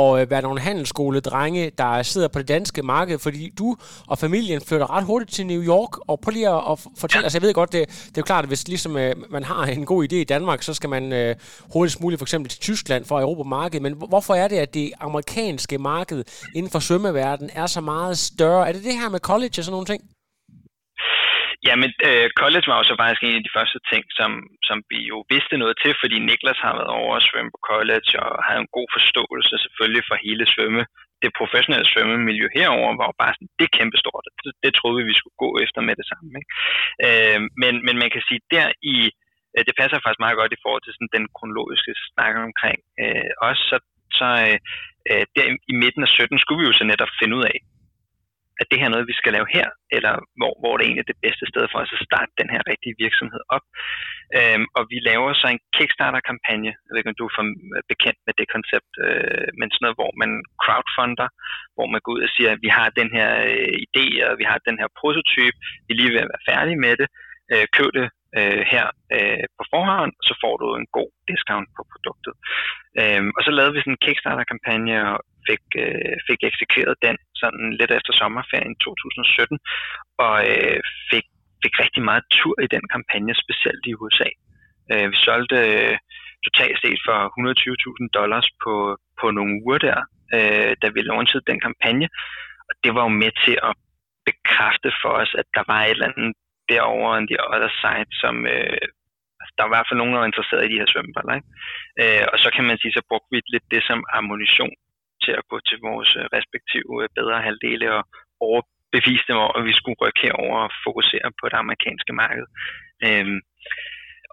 at 0.00 0.22
øh, 0.22 0.30
være 0.30 0.42
nogle 0.42 0.60
handelsskoledrenge, 0.60 1.70
der 1.78 2.02
sidder 2.02 2.28
på 2.28 2.38
det 2.38 2.48
danske 2.48 2.82
marked, 2.82 3.18
fordi 3.18 3.52
du 3.58 3.76
og 4.06 4.18
familien 4.18 4.60
flytter 4.60 4.96
ret 4.96 5.04
hurtigt 5.04 5.32
til 5.32 5.46
New 5.46 5.62
York, 5.62 6.08
og 6.08 6.20
prøv 6.20 6.30
lige 6.30 6.48
at, 6.48 6.78
fortælle, 6.98 7.20
ja. 7.20 7.24
altså 7.24 7.38
jeg 7.38 7.42
ved 7.42 7.54
godt, 7.54 7.72
det, 7.72 7.88
det 7.88 8.06
er 8.06 8.12
jo 8.16 8.22
klart, 8.22 8.44
at 8.44 8.50
hvis 8.50 8.68
ligesom, 8.68 8.96
øh, 8.96 9.14
man 9.30 9.44
har 9.44 9.64
en 9.64 9.86
god 9.86 10.04
idé 10.04 10.16
i 10.16 10.24
Danmark, 10.24 10.62
så 10.62 10.74
skal 10.74 10.90
man 10.90 11.30
uh, 11.30 11.36
hurtigst 11.72 12.00
muligt 12.00 12.18
for 12.18 12.24
eksempel 12.24 12.50
til 12.50 12.60
Tyskland 12.60 13.04
for 13.04 13.18
at 13.18 13.22
Europa 13.22 13.48
marked, 13.48 13.80
men 13.80 13.92
hvorfor 14.08 14.34
er 14.34 14.48
det, 14.48 14.56
at 14.56 14.74
det 14.74 14.92
amerikanske 15.00 15.78
marked 15.78 16.24
inden 16.54 16.72
for 16.72 16.78
svømmeverden 16.78 17.50
er 17.52 17.66
så 17.66 17.80
meget 17.80 18.18
større? 18.18 18.68
Er 18.68 18.72
det 18.72 18.84
det 18.84 18.94
her 18.94 19.08
med 19.08 19.20
college 19.20 19.50
og 19.58 19.64
sådan 19.64 19.72
nogle 19.72 19.86
ting? 19.86 20.02
Ja, 21.66 21.74
men 21.82 21.90
øh, 22.08 22.28
college 22.42 22.66
var 22.70 22.78
jo 22.78 22.84
så 22.88 22.94
faktisk 23.00 23.22
en 23.22 23.40
af 23.40 23.44
de 23.46 23.56
første 23.58 23.78
ting, 23.90 24.02
som, 24.18 24.30
som 24.68 24.78
vi 24.90 24.98
jo 25.12 25.18
vidste 25.32 25.56
noget 25.62 25.76
til, 25.82 25.92
fordi 26.02 26.16
Niklas 26.18 26.64
har 26.66 26.74
været 26.78 26.92
over 27.00 27.12
at 27.16 27.26
svømme 27.28 27.50
på 27.54 27.60
college 27.72 28.10
og 28.24 28.32
havde 28.46 28.62
en 28.64 28.74
god 28.78 28.88
forståelse 28.96 29.54
selvfølgelig 29.64 30.04
for 30.08 30.16
hele 30.26 30.44
svømme. 30.54 30.82
Det 31.22 31.30
professionelle 31.40 31.88
svømmemiljø 31.92 32.46
herover 32.58 32.90
var 33.00 33.06
jo 33.10 33.14
bare 33.22 33.34
sådan, 33.34 33.52
det 33.58 33.64
er 33.66 33.76
kæmpestort. 33.78 34.24
Det, 34.44 34.52
det 34.64 34.72
troede 34.74 34.96
vi, 34.98 35.04
vi 35.10 35.18
skulle 35.18 35.38
gå 35.44 35.50
efter 35.64 35.80
med 35.88 35.94
det 36.00 36.06
samme. 36.12 36.30
Ikke? 36.40 36.50
Øh, 37.06 37.40
men, 37.62 37.74
men 37.86 37.96
man 38.02 38.10
kan 38.14 38.22
sige, 38.28 38.40
der 38.54 38.66
i, 38.94 38.96
øh, 39.54 39.62
det 39.66 39.74
passer 39.80 39.96
faktisk 39.98 40.24
meget 40.24 40.38
godt 40.40 40.56
i 40.56 40.62
forhold 40.64 40.82
til 40.84 40.94
sådan 40.94 41.14
den 41.16 41.26
kronologiske 41.36 41.92
snak 42.10 42.34
omkring 42.48 42.78
øh, 43.02 43.30
os, 43.48 43.60
så, 43.70 43.76
så 44.18 44.28
øh, 44.46 44.58
øh 45.10 45.24
der 45.36 45.44
i 45.72 45.74
midten 45.82 46.02
af 46.06 46.10
17 46.10 46.38
skulle 46.38 46.60
vi 46.60 46.68
jo 46.70 46.78
så 46.78 46.84
netop 46.92 47.12
finde 47.20 47.36
ud 47.38 47.44
af, 47.52 47.56
at 48.60 48.66
det 48.70 48.80
her 48.80 48.88
noget, 48.92 49.10
vi 49.12 49.20
skal 49.20 49.32
lave 49.36 49.48
her, 49.56 49.68
eller 49.96 50.14
hvor, 50.38 50.52
hvor 50.60 50.74
det 50.74 50.84
egentlig 50.84 51.04
er 51.04 51.12
det 51.12 51.24
bedste 51.26 51.44
sted 51.52 51.64
for 51.70 51.78
os 51.82 51.96
at 51.96 52.06
starte 52.08 52.32
den 52.40 52.48
her 52.54 52.62
rigtige 52.70 52.98
virksomhed 53.04 53.42
op. 53.56 53.64
Øhm, 54.38 54.66
og 54.78 54.82
vi 54.92 54.98
laver 55.10 55.30
så 55.40 55.46
en 55.50 55.64
Kickstarter-kampagne, 55.76 56.72
jeg 56.82 56.90
ved 56.90 57.00
ikke, 57.00 57.12
om 57.12 57.20
du 57.20 57.26
er 57.28 57.36
for 57.38 57.46
øh, 57.76 57.82
bekendt 57.92 58.20
med 58.26 58.34
det 58.40 58.46
koncept, 58.54 58.92
øh, 59.06 59.48
men 59.58 59.66
sådan 59.68 59.84
noget, 59.84 60.00
hvor 60.00 60.12
man 60.22 60.32
crowdfunder, 60.62 61.28
hvor 61.76 61.88
man 61.92 62.00
går 62.04 62.12
ud 62.16 62.26
og 62.26 62.32
siger, 62.36 62.50
at 62.52 62.62
vi 62.66 62.70
har 62.78 62.88
den 63.00 63.10
her 63.16 63.30
øh, 63.50 63.74
idé, 63.86 64.06
og 64.26 64.32
vi 64.40 64.46
har 64.50 64.58
den 64.68 64.76
her 64.80 64.88
prototype, 65.00 65.56
vi 65.86 65.90
er 65.92 65.98
lige 66.00 66.12
ved 66.14 66.24
at 66.24 66.32
være 66.32 66.46
færdige 66.50 66.82
med 66.86 66.94
det, 67.00 67.08
øh, 67.52 67.66
køb 67.76 67.90
det 67.98 68.08
øh, 68.38 68.62
her 68.72 68.86
øh, 69.16 69.44
på 69.58 69.62
forhånd, 69.72 70.12
så 70.28 70.32
får 70.42 70.54
du 70.62 70.66
en 70.80 70.88
god 70.98 71.10
discount 71.30 71.68
på 71.76 71.82
produktet. 71.92 72.34
Øhm, 73.00 73.30
og 73.36 73.40
så 73.46 73.50
lavede 73.56 73.74
vi 73.74 73.80
sådan 73.80 73.96
en 73.96 74.04
Kickstarter-kampagne 74.04 74.94
og 75.10 75.18
fik, 75.48 75.64
øh, 75.84 76.16
fik 76.28 76.40
eksekveret 76.50 76.94
den 77.06 77.16
sådan 77.42 77.66
lidt 77.80 77.92
efter 77.98 78.12
sommerferien 78.20 78.74
2017, 78.76 79.58
og 80.24 80.36
øh, 80.50 80.78
fik, 81.10 81.26
fik 81.62 81.74
rigtig 81.84 82.02
meget 82.08 82.24
tur 82.38 82.54
i 82.66 82.68
den 82.74 82.84
kampagne, 82.94 83.34
specielt 83.44 83.84
i 83.86 83.94
USA. 84.00 84.30
Øh, 84.92 85.06
vi 85.12 85.16
solgte 85.26 85.58
øh, 85.72 85.96
totalt 86.46 86.78
set 86.84 87.00
for 87.06 87.18
120.000 87.38 88.08
dollars 88.18 88.48
på, 88.64 88.74
på 89.20 89.26
nogle 89.36 89.52
uger 89.64 89.78
der, 89.88 89.98
øh, 90.36 90.72
da 90.82 90.86
vi 90.94 91.00
launchede 91.00 91.48
den 91.50 91.60
kampagne, 91.66 92.08
og 92.68 92.74
det 92.82 92.90
var 92.94 93.02
jo 93.06 93.12
med 93.22 93.32
til 93.44 93.56
at 93.68 93.74
bekræfte 94.28 94.90
for 95.02 95.12
os, 95.22 95.32
at 95.40 95.48
der 95.56 95.64
var 95.70 95.80
et 95.82 95.90
eller 95.90 96.08
andet 96.08 96.32
derovre 96.72 97.18
end 97.18 97.28
the 97.32 97.40
other 97.54 97.72
side, 97.82 98.10
som 98.22 98.34
øh, 98.54 98.80
altså, 99.40 99.52
der 99.56 99.62
var 99.62 99.70
i 99.70 99.74
hvert 99.74 99.88
fald 99.88 100.00
nogen, 100.00 100.12
der 100.12 100.20
var 100.22 100.30
interesseret 100.30 100.64
i 100.64 100.72
de 100.72 100.80
her 100.80 100.90
svømmeballer. 100.92 101.34
Ikke? 101.38 101.48
Øh, 102.02 102.24
og 102.32 102.36
så 102.42 102.48
kan 102.54 102.64
man 102.68 102.78
sige, 102.78 102.96
så 102.96 103.02
brugte 103.08 103.30
vi 103.32 103.38
lidt 103.54 103.66
det 103.74 103.82
som 103.88 104.00
ammunition 104.18 104.74
til 105.24 105.32
at 105.40 105.48
gå 105.50 105.56
til 105.68 105.78
vores 105.88 106.10
øh, 106.20 106.24
respektive 106.36 106.92
øh, 107.02 107.08
bedre 107.18 107.44
halvdele 107.46 107.86
og 107.98 108.02
overbevise 108.48 109.24
dem 109.28 109.36
om, 109.44 109.50
at 109.58 109.64
vi 109.68 109.74
skulle 109.78 110.00
rykke 110.02 110.20
herover 110.26 110.58
og 110.66 110.72
fokusere 110.86 111.28
på 111.38 111.44
det 111.50 111.58
amerikanske 111.64 112.12
marked. 112.22 112.46
Øhm, 113.06 113.38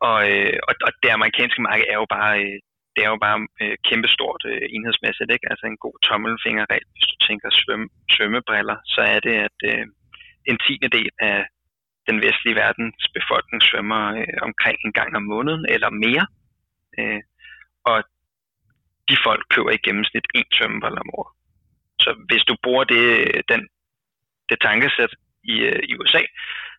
og, 0.10 0.19
øh, 0.32 0.58
og, 0.67 0.73
og 0.88 0.91
det 1.04 1.12
amerikanske 1.17 1.62
marked 1.67 1.86
er 1.93 1.97
jo 2.02 2.08
bare, 2.17 2.34
det 2.95 3.02
er 3.06 3.10
jo 3.13 3.19
bare 3.28 3.39
øh, 3.62 3.76
kæmpestort 3.88 4.41
øh, 4.52 4.65
enhedsmæssigt. 4.76 5.34
Ikke? 5.36 5.50
Altså 5.52 5.65
en 5.65 5.84
god 5.86 5.95
tommelfingerregel, 6.08 6.88
hvis 6.93 7.10
du 7.12 7.15
tænker 7.28 7.50
svømme, 7.62 7.88
svømmebriller, 8.13 8.78
så 8.93 9.02
er 9.13 9.19
det, 9.28 9.36
at 9.47 9.58
øh, 9.71 9.86
en 10.50 10.58
tiende 10.65 10.89
del 10.97 11.10
af 11.32 11.39
den 12.10 12.17
vestlige 12.26 12.60
verdens 12.63 13.04
befolkning 13.17 13.62
svømmer 13.63 14.02
øh, 14.19 14.38
omkring 14.47 14.78
en 14.86 14.93
gang 15.00 15.10
om 15.19 15.23
måneden 15.34 15.65
eller 15.76 15.89
mere. 16.06 16.26
Øh, 17.00 17.21
og 17.91 17.97
de 19.09 19.17
folk 19.25 19.43
køber 19.53 19.71
i 19.71 19.83
gennemsnit 19.85 20.27
én 20.37 20.49
svømmebold 20.57 20.97
om 21.03 21.09
året. 21.17 21.31
Så 22.03 22.09
hvis 22.29 22.43
du 22.49 22.55
bruger 22.63 22.83
det, 22.83 23.05
den, 23.51 23.61
det 24.49 24.57
tankesæt 24.61 25.13
i, 25.43 25.55
øh, 25.69 25.81
i 25.89 25.91
USA, 25.99 26.23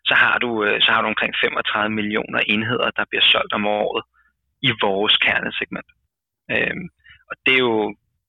så 0.08 0.14
har, 0.22 0.38
du, 0.38 0.64
øh, 0.64 0.82
så 0.82 0.88
har 0.92 1.00
du 1.02 1.08
omkring 1.08 1.34
35 1.44 1.94
millioner 1.98 2.40
enheder, 2.54 2.90
der 2.98 3.04
bliver 3.10 3.24
solgt 3.32 3.52
om 3.52 3.66
året 3.66 4.02
i 4.68 4.70
vores 4.86 5.16
kernesegment. 5.16 5.90
Øhm, 6.52 6.86
og 7.30 7.34
det 7.46 7.54
er, 7.54 7.64
jo, 7.68 7.76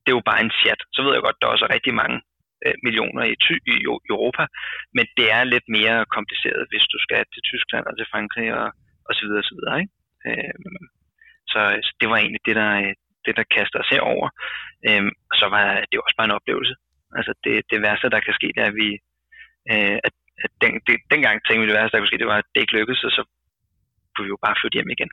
det 0.01 0.09
er 0.09 0.17
jo 0.19 0.29
bare 0.29 0.43
en 0.43 0.55
chat. 0.62 0.81
Så 0.93 0.99
ved 1.03 1.13
jeg 1.13 1.25
godt, 1.25 1.38
der 1.39 1.47
er 1.47 1.55
også 1.55 1.67
rigtig 1.75 1.93
mange 2.01 2.17
øh, 2.65 2.75
millioner 2.85 3.23
i, 3.33 3.35
ty- 3.45 3.65
i 3.73 3.77
Europa, 4.13 4.43
men 4.95 5.05
det 5.17 5.27
er 5.38 5.43
lidt 5.43 5.67
mere 5.77 5.97
kompliceret, 6.15 6.69
hvis 6.71 6.85
du 6.93 6.97
skal 7.05 7.21
til 7.33 7.41
Tyskland 7.49 7.85
og 7.89 7.95
til 7.97 8.12
Frankrig 8.12 8.47
og, 8.59 8.67
og 9.07 9.12
så 9.17 9.21
videre, 9.25 9.43
og 9.43 9.49
så 9.49 9.55
videre. 9.57 9.77
Ikke? 9.81 9.93
Øhm, 10.29 10.83
så, 11.51 11.59
så 11.85 11.91
det 11.99 12.07
var 12.09 12.17
egentlig 12.17 12.43
det, 12.47 12.55
der, 12.62 12.71
øh, 12.83 12.93
det 13.25 13.34
der 13.39 13.51
kaster 13.55 13.79
os 13.84 13.93
herover. 13.95 14.27
Øh, 14.88 15.05
og 15.29 15.36
så 15.41 15.45
var 15.55 15.63
det 15.89 15.97
også 16.05 16.15
bare 16.17 16.29
en 16.29 16.38
oplevelse. 16.39 16.75
Altså 17.17 17.32
det, 17.43 17.55
det 17.71 17.79
værste, 17.86 18.13
der 18.13 18.19
kan 18.25 18.34
ske, 18.39 18.47
det 18.55 18.62
er, 18.63 18.71
at 18.73 18.79
vi 18.84 18.89
øh, 19.71 19.97
at, 20.08 20.13
at 20.45 20.51
den, 20.63 20.71
det, 20.88 20.95
dengang 21.13 21.36
tænkte 21.41 21.62
vi, 21.62 21.69
det 21.71 21.77
værste, 21.79 21.93
der 21.93 22.01
kunne 22.01 22.12
ske, 22.12 22.23
det 22.23 22.32
var, 22.34 22.39
at 22.41 22.49
det 22.53 22.62
ikke 22.62 22.77
lykkedes, 22.77 23.03
og 23.08 23.12
så 23.17 23.21
kunne 24.12 24.25
vi 24.25 24.34
jo 24.36 24.39
bare 24.45 24.60
flytte 24.60 24.77
hjem 24.77 24.91
igen. 24.95 25.12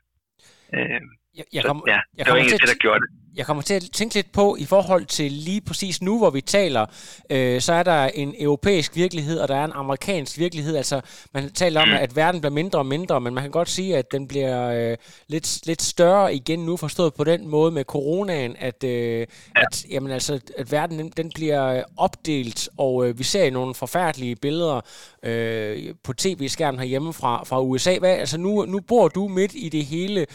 Øh, 0.77 1.01
jeg, 1.39 1.47
jeg, 1.57 1.63
kom, 1.69 1.79
så, 1.79 1.85
ja, 1.93 2.01
jeg 2.17 2.23
det 2.25 2.31
var 2.33 2.39
egentlig 2.41 2.63
det, 2.65 2.73
der 2.75 2.85
gjorde 2.87 3.01
det 3.05 3.11
jeg 3.37 3.47
kommer 3.47 3.63
til 3.63 3.75
at 3.75 3.83
tænke 3.93 4.15
lidt 4.15 4.33
på, 4.33 4.57
i 4.59 4.65
forhold 4.65 5.07
til 5.07 5.33
lige 5.33 5.61
præcis 5.61 6.03
nu, 6.03 6.19
hvor 6.19 6.31
vi 6.31 6.41
taler, 6.41 6.87
øh, 7.31 7.61
så 7.61 7.73
er 7.73 7.83
der 7.83 8.05
en 8.05 8.35
europæisk 8.39 8.97
virkelighed, 8.97 9.39
og 9.39 9.49
der 9.49 9.57
er 9.57 9.65
en 9.65 9.73
amerikansk 9.75 10.39
virkelighed. 10.39 10.77
Altså, 10.77 11.01
man 11.35 11.53
taler 11.53 11.81
om, 11.81 11.89
at 11.91 12.17
verden 12.17 12.41
bliver 12.41 12.53
mindre 12.53 12.79
og 12.79 12.87
mindre, 12.87 13.21
men 13.21 13.35
man 13.35 13.45
kan 13.45 13.51
godt 13.51 13.69
sige, 13.69 13.97
at 13.97 14.13
den 14.13 14.29
bliver 14.29 14.71
øh, 14.71 14.97
lidt, 15.29 15.67
lidt 15.67 15.83
større 15.83 16.35
igen 16.35 16.59
nu, 16.59 16.77
forstået 16.77 17.15
på 17.15 17.25
den 17.25 17.49
måde 17.49 17.71
med 17.71 17.85
coronaen, 17.85 18.57
at, 18.59 18.85
øh, 18.85 19.27
at, 19.57 19.85
jamen, 19.91 20.13
altså, 20.13 20.41
at 20.59 20.73
verden 20.73 20.99
den, 20.99 21.13
den 21.17 21.31
bliver 21.35 21.83
opdelt, 21.97 22.69
og 22.79 23.09
øh, 23.09 23.19
vi 23.19 23.25
ser 23.25 23.51
nogle 23.51 23.75
forfærdelige 23.75 24.37
billeder 24.37 24.81
øh, 25.23 25.95
på 26.05 26.13
tv-skærmen 26.13 26.79
herhjemme 26.79 27.13
fra, 27.13 27.45
fra 27.45 27.63
USA. 27.63 27.99
Hvad, 27.99 28.11
altså, 28.11 28.39
nu, 28.39 28.65
nu 28.65 28.81
bor 28.81 29.09
du 29.09 29.29
midt 29.29 29.53
i 29.55 29.69
det 29.69 29.85
hele, 29.85 30.27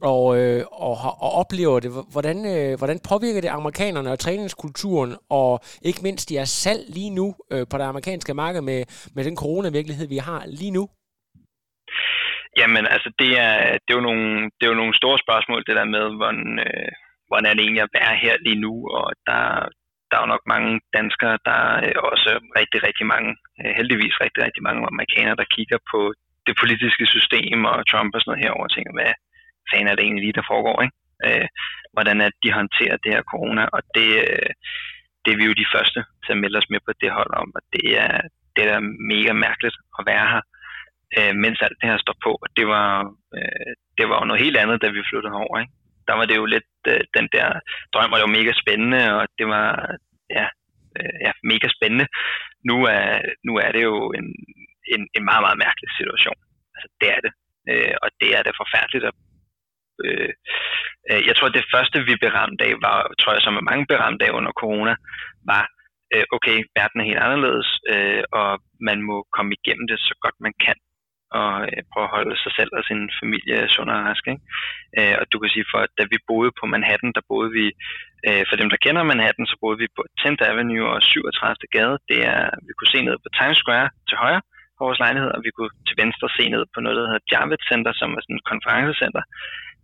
og, 0.00 0.36
øh, 0.36 0.64
og, 0.72 0.98
og 1.18 1.32
oplever 1.32 1.80
det. 1.80 1.90
Hvordan, 2.10 2.44
øh, 2.54 2.78
hvordan 2.78 2.98
påvirker 3.10 3.40
det 3.40 3.56
amerikanerne 3.58 4.12
og 4.12 4.18
træningskulturen, 4.18 5.12
og 5.30 5.60
ikke 5.88 6.00
mindst 6.02 6.32
jeres 6.36 6.52
salg 6.64 6.82
lige 6.98 7.12
nu 7.18 7.26
øh, 7.52 7.64
på 7.70 7.74
det 7.78 7.86
amerikanske 7.92 8.34
marked 8.34 8.62
med, 8.70 8.80
med 9.16 9.22
den 9.24 9.36
coronavirkelighed, 9.42 10.06
vi 10.08 10.20
har 10.28 10.42
lige 10.60 10.74
nu? 10.78 10.84
Jamen, 12.60 12.84
altså, 12.94 13.08
det 13.20 13.30
er, 13.46 13.54
det 13.84 13.90
er, 13.92 13.98
jo 14.00 14.06
nogle, 14.10 14.26
det 14.56 14.62
er 14.64 14.72
jo 14.72 14.82
nogle 14.82 14.98
store 15.00 15.18
spørgsmål, 15.24 15.60
det 15.66 15.76
der 15.80 15.88
med, 15.96 16.04
hvordan, 16.20 16.46
øh, 16.66 16.90
hvordan 17.30 17.52
det 17.56 17.62
egentlig 17.62 17.86
at 17.86 17.96
være 18.00 18.14
her 18.24 18.34
lige 18.46 18.62
nu, 18.66 18.74
og 18.98 19.06
der, 19.28 19.42
der 20.08 20.14
er 20.16 20.22
jo 20.24 20.32
nok 20.34 20.44
mange 20.54 20.72
danskere, 20.98 21.36
der 21.48 21.60
er 21.88 22.00
også 22.12 22.30
rigtig, 22.58 22.80
rigtig 22.88 23.06
mange, 23.14 23.30
øh, 23.60 23.72
heldigvis 23.78 24.20
rigtig, 24.24 24.40
rigtig 24.46 24.62
mange 24.68 24.82
amerikanere, 24.92 25.40
der 25.40 25.52
kigger 25.56 25.78
på 25.92 26.00
det 26.46 26.54
politiske 26.62 27.06
system 27.14 27.58
og 27.72 27.76
Trump 27.90 28.10
og 28.14 28.20
sådan 28.20 28.30
noget 28.30 28.44
herover 28.44 28.66
og 28.68 28.74
tænker, 28.74 28.92
hvad 28.98 29.12
fanden 29.70 29.88
er 29.88 29.94
det 29.94 30.04
egentlig 30.04 30.24
lige, 30.24 30.38
der 30.40 30.50
foregår, 30.52 30.78
ikke? 30.84 30.96
Øh, 31.26 31.48
hvordan 31.94 32.20
at 32.20 32.34
de 32.42 32.58
håndterer 32.58 32.96
det 33.04 33.10
her 33.14 33.22
corona, 33.32 33.64
og 33.76 33.80
det, 33.96 34.10
øh, 34.24 34.50
det 35.22 35.30
er 35.32 35.38
vi 35.40 35.44
jo 35.48 35.60
de 35.62 35.72
første 35.74 36.00
til 36.24 36.32
at 36.34 36.40
melde 36.42 36.58
os 36.60 36.70
med 36.72 36.80
på 36.86 36.92
det 37.02 37.10
hold 37.18 37.32
om, 37.42 37.48
og 37.56 37.62
det 37.74 37.86
er, 38.04 38.14
det 38.56 38.64
er 38.74 38.80
mega 39.12 39.32
mærkeligt 39.46 39.76
at 39.98 40.02
være 40.10 40.26
her, 40.32 40.42
øh, 41.18 41.34
mens 41.44 41.58
alt 41.64 41.78
det 41.80 41.90
her 41.90 41.98
står 42.04 42.16
på, 42.26 42.32
og 42.44 42.48
det 42.58 42.66
var, 42.74 42.90
øh, 43.36 43.72
det 43.98 44.04
var 44.08 44.16
jo 44.18 44.24
noget 44.28 44.44
helt 44.44 44.56
andet, 44.62 44.82
da 44.82 44.88
vi 44.88 45.08
flyttede 45.10 45.34
herover, 45.34 45.58
ikke? 45.62 45.74
Der 46.08 46.14
var 46.18 46.24
det 46.26 46.36
jo 46.36 46.44
lidt, 46.54 46.72
øh, 46.92 47.00
den 47.16 47.26
der 47.36 47.48
drøm 47.92 48.10
var 48.10 48.20
jo 48.24 48.34
mega 48.38 48.52
spændende, 48.62 49.02
og 49.18 49.24
det 49.38 49.46
var, 49.54 49.68
ja, 50.38 50.46
øh, 50.98 51.16
ja 51.26 51.32
mega 51.52 51.68
spændende. 51.76 52.06
Nu 52.70 52.76
er, 52.96 53.06
nu 53.46 53.52
er 53.64 53.70
det 53.72 53.82
jo 53.90 53.96
en, 54.18 54.26
en, 54.94 55.02
en 55.16 55.24
meget, 55.28 55.42
meget 55.46 55.62
mærkelig 55.64 55.90
situation. 55.98 56.40
Altså, 56.74 56.88
det 57.00 57.08
er 57.16 57.20
det. 57.26 57.32
Øh, 57.70 57.94
og 58.02 58.08
det 58.20 58.30
er 58.36 58.42
det 58.42 58.60
forfærdeligt 58.62 59.04
at 59.10 59.14
Øh, 60.04 60.32
øh, 61.10 61.22
jeg 61.28 61.34
tror, 61.36 61.48
det 61.48 61.72
første, 61.74 61.96
vi 62.08 62.14
blev 62.20 62.32
ramt 62.40 62.60
af, 62.66 62.72
var, 62.86 62.98
tror 63.20 63.32
jeg, 63.32 63.42
som 63.44 63.56
er 63.56 63.68
mange 63.70 63.86
blev 63.86 63.98
ramt 63.98 64.22
af 64.22 64.30
under 64.38 64.52
corona, 64.60 64.94
var, 65.50 65.64
øh, 66.14 66.24
okay, 66.36 66.56
verden 66.76 67.00
er 67.00 67.08
helt 67.10 67.24
anderledes, 67.26 67.68
øh, 67.92 68.22
og 68.40 68.50
man 68.88 68.98
må 69.08 69.16
komme 69.36 69.52
igennem 69.58 69.86
det 69.90 69.98
så 70.08 70.14
godt 70.24 70.36
man 70.46 70.54
kan, 70.64 70.78
og 71.40 71.52
øh, 71.70 71.82
prøve 71.92 72.06
at 72.08 72.14
holde 72.16 72.36
sig 72.44 72.52
selv 72.58 72.70
og 72.78 72.82
sin 72.84 73.02
familie 73.20 73.58
sund 73.74 73.90
og 73.94 73.98
rask. 74.08 74.24
Ikke? 74.32 74.44
Øh, 74.98 75.14
og 75.20 75.24
du 75.32 75.36
kan 75.38 75.50
sige, 75.54 75.70
for 75.72 75.80
da 75.98 76.02
vi 76.12 76.18
boede 76.30 76.52
på 76.58 76.64
Manhattan, 76.74 77.12
der 77.16 77.28
boede 77.30 77.50
vi, 77.58 77.66
øh, 78.28 78.44
for 78.48 78.56
dem 78.60 78.68
der 78.70 78.82
kender 78.84 79.10
Manhattan, 79.12 79.46
så 79.52 79.56
boede 79.62 79.78
vi 79.82 79.88
på 79.96 80.02
10th 80.20 80.42
Avenue 80.50 80.88
og 80.94 81.02
37. 81.02 81.56
gade. 81.76 81.96
Det 82.10 82.18
er, 82.34 82.42
vi 82.66 82.72
kunne 82.74 82.94
se 82.94 83.00
ned 83.08 83.16
på 83.24 83.28
Times 83.38 83.58
Square 83.62 83.88
til 84.08 84.18
højre 84.24 84.42
på 84.78 84.82
vores 84.86 85.02
lejlighed, 85.04 85.30
og 85.36 85.40
vi 85.46 85.50
kunne 85.56 85.74
til 85.88 85.96
venstre 86.02 86.26
se 86.38 86.44
ned 86.54 86.64
på 86.74 86.78
noget, 86.80 86.96
der 86.96 87.10
hedder 87.10 87.28
Javits 87.32 87.68
Center, 87.70 87.92
som 88.00 88.08
er 88.16 88.20
sådan 88.22 88.40
et 88.40 88.50
konferencecenter, 88.52 89.22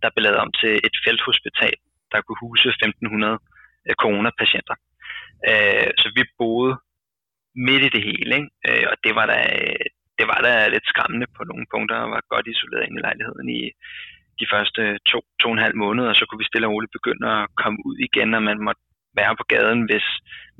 der 0.05 0.13
blev 0.13 0.23
lavet 0.25 0.43
om 0.45 0.51
til 0.61 0.73
et 0.87 0.95
felthospital, 1.05 1.77
der 2.11 2.19
kunne 2.21 2.43
huse 2.45 2.69
1500 2.69 3.39
øh, 3.87 3.95
coronapatienter. 4.03 4.75
Øh, 5.49 5.89
så 6.01 6.07
vi 6.17 6.23
boede 6.41 6.73
midt 7.67 7.83
i 7.87 7.93
det 7.95 8.03
hele, 8.09 8.31
ikke? 8.39 8.49
Øh, 8.67 8.85
og 8.91 8.95
det 9.03 9.13
var 9.19 9.25
da 9.33 9.39
det 10.19 10.25
var 10.31 10.39
da 10.45 10.51
lidt 10.67 10.87
skræmmende 10.91 11.27
på 11.37 11.41
nogle 11.43 11.65
punkter, 11.73 11.97
og 12.03 12.11
var 12.15 12.31
godt 12.33 12.47
isoleret 12.53 12.85
ind 12.85 12.97
i 12.97 13.05
lejligheden 13.07 13.49
i 13.59 13.61
de 14.39 14.45
første 14.53 14.81
to, 15.11 15.19
to 15.41 15.47
og 15.49 15.55
en 15.55 15.65
halv 15.65 15.77
måneder, 15.83 16.09
og 16.09 16.15
så 16.15 16.23
kunne 16.25 16.41
vi 16.43 16.51
stille 16.51 16.67
og 16.67 16.73
roligt 16.73 16.97
begynde 16.97 17.27
at 17.37 17.49
komme 17.61 17.79
ud 17.87 17.97
igen, 18.07 18.29
og 18.37 18.43
man 18.49 18.59
måtte 18.67 18.81
være 19.19 19.33
på 19.39 19.45
gaden, 19.53 19.81
hvis 19.89 20.07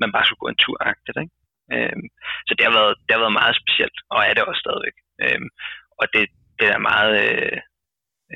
man 0.00 0.12
bare 0.12 0.24
skulle 0.24 0.42
gå 0.44 0.48
en 0.50 0.62
tur 0.64 0.76
agtet, 0.92 1.16
ikke? 1.22 1.34
Øhm, 1.74 2.06
så 2.46 2.52
det 2.56 2.64
har, 2.66 2.74
været, 2.78 2.94
det 3.04 3.12
har 3.14 3.22
været 3.24 3.40
meget 3.42 3.56
specielt, 3.62 3.98
og 4.12 4.18
er 4.28 4.34
det 4.34 4.44
også 4.44 4.62
stadigvæk. 4.64 4.96
Øhm, 5.24 5.48
og 6.00 6.06
det, 6.14 6.24
det 6.58 6.66
er 6.74 6.86
meget 6.90 7.14
øh, 7.26 7.58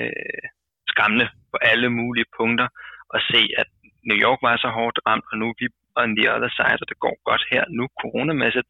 øh, 0.00 0.44
skræmmende 0.92 1.28
på 1.52 1.56
alle 1.70 1.88
mulige 2.00 2.28
punkter 2.38 2.68
at 3.16 3.20
se, 3.32 3.42
at 3.62 3.68
New 4.08 4.18
York 4.26 4.40
var 4.46 4.56
så 4.56 4.68
hårdt 4.78 4.98
ramt, 5.06 5.26
og 5.32 5.36
nu 5.38 5.46
er 5.50 5.56
vi 5.60 5.66
on 6.02 6.16
the 6.18 6.26
other 6.34 6.50
side, 6.58 6.80
og 6.82 6.88
det 6.90 6.98
går 7.04 7.16
godt 7.30 7.44
her 7.52 7.64
nu 7.78 7.84
coronamæssigt. 8.00 8.68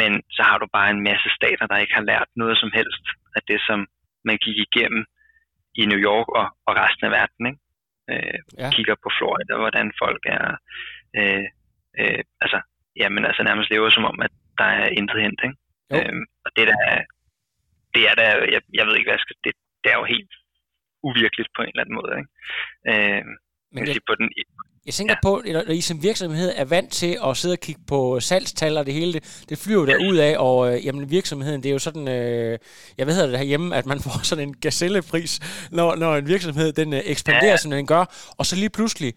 Men 0.00 0.10
så 0.36 0.42
har 0.48 0.58
du 0.58 0.66
bare 0.76 0.90
en 0.90 1.02
masse 1.10 1.28
stater, 1.38 1.66
der 1.66 1.82
ikke 1.82 1.94
har 1.98 2.08
lært 2.12 2.28
noget 2.36 2.56
som 2.58 2.70
helst 2.78 3.04
af 3.36 3.42
det, 3.50 3.60
som 3.68 3.78
man 4.28 4.36
gik 4.44 4.56
igennem 4.66 5.04
i 5.80 5.82
New 5.90 6.00
York 6.08 6.28
og, 6.40 6.46
og 6.66 6.72
resten 6.82 7.04
af 7.06 7.12
verden. 7.18 7.42
Ikke? 7.50 7.60
Øh, 8.10 8.38
ja. 8.58 8.70
Kigger 8.74 8.96
på 9.02 9.08
Florida, 9.16 9.54
hvordan 9.62 9.86
folk 10.02 10.22
er, 10.36 10.46
øh, 11.18 11.44
øh, 12.00 12.22
altså, 12.44 12.58
jamen, 13.00 13.24
altså 13.28 13.42
nærmest 13.42 13.70
lever 13.70 13.90
som 13.90 14.04
om, 14.04 14.18
at 14.26 14.32
der 14.58 14.68
er 14.80 14.88
intet 14.98 15.22
hent. 15.22 15.40
Ikke? 15.46 15.58
Øh, 15.94 16.14
og 16.44 16.50
det 16.56 16.66
der, 16.70 16.80
det 17.94 18.02
er 18.10 18.14
der, 18.20 18.30
jeg, 18.54 18.62
jeg 18.78 18.84
ved 18.86 18.94
ikke 18.96 19.08
hvad 19.08 19.18
jeg 19.18 19.26
skal, 19.26 19.36
det, 19.44 19.52
det 19.82 19.88
er 19.92 19.98
jo 19.98 20.04
helt 20.14 20.32
uvirkeligt 21.08 21.50
på 21.56 21.60
en 21.62 21.70
eller 21.72 21.82
anden 21.82 21.98
måde. 22.00 22.12
Ikke? 22.20 22.30
Øh, 22.90 23.22
Men 23.74 23.86
jeg, 23.86 23.96
på 24.10 24.14
den, 24.20 24.28
jeg 24.86 24.94
tænker 24.94 25.14
ja. 25.14 25.28
på, 25.28 25.36
at 25.36 25.76
I 25.76 25.80
som 25.80 26.02
virksomhed 26.02 26.52
er 26.56 26.64
vant 26.64 26.92
til 26.92 27.18
at 27.26 27.36
sidde 27.36 27.52
og 27.52 27.58
kigge 27.60 27.82
på 27.88 28.20
salgstal 28.20 28.76
og 28.76 28.86
det 28.86 28.94
hele, 28.94 29.12
det, 29.12 29.44
det 29.48 29.58
flyver 29.58 29.86
der 29.86 29.96
ud 30.10 30.16
af, 30.16 30.34
og 30.38 30.74
øh, 30.74 30.86
jamen, 30.86 31.10
virksomheden, 31.10 31.62
det 31.62 31.68
er 31.68 31.72
jo 31.72 31.78
sådan, 31.78 32.08
øh, 32.08 32.58
jeg 32.98 33.06
ved 33.06 33.30
det 33.30 33.38
herhjemme, 33.38 33.76
at 33.76 33.86
man 33.86 34.00
får 34.04 34.24
sådan 34.24 34.48
en 34.48 34.54
gazellepris, 34.54 35.40
når, 35.72 35.96
når 35.96 36.16
en 36.16 36.28
virksomhed 36.28 36.72
den 36.72 36.92
øh, 36.92 37.00
ekspanderer, 37.04 37.50
ja. 37.50 37.56
som 37.56 37.70
den 37.70 37.86
gør, 37.86 38.04
og 38.38 38.46
så 38.46 38.56
lige 38.56 38.70
pludselig, 38.70 39.14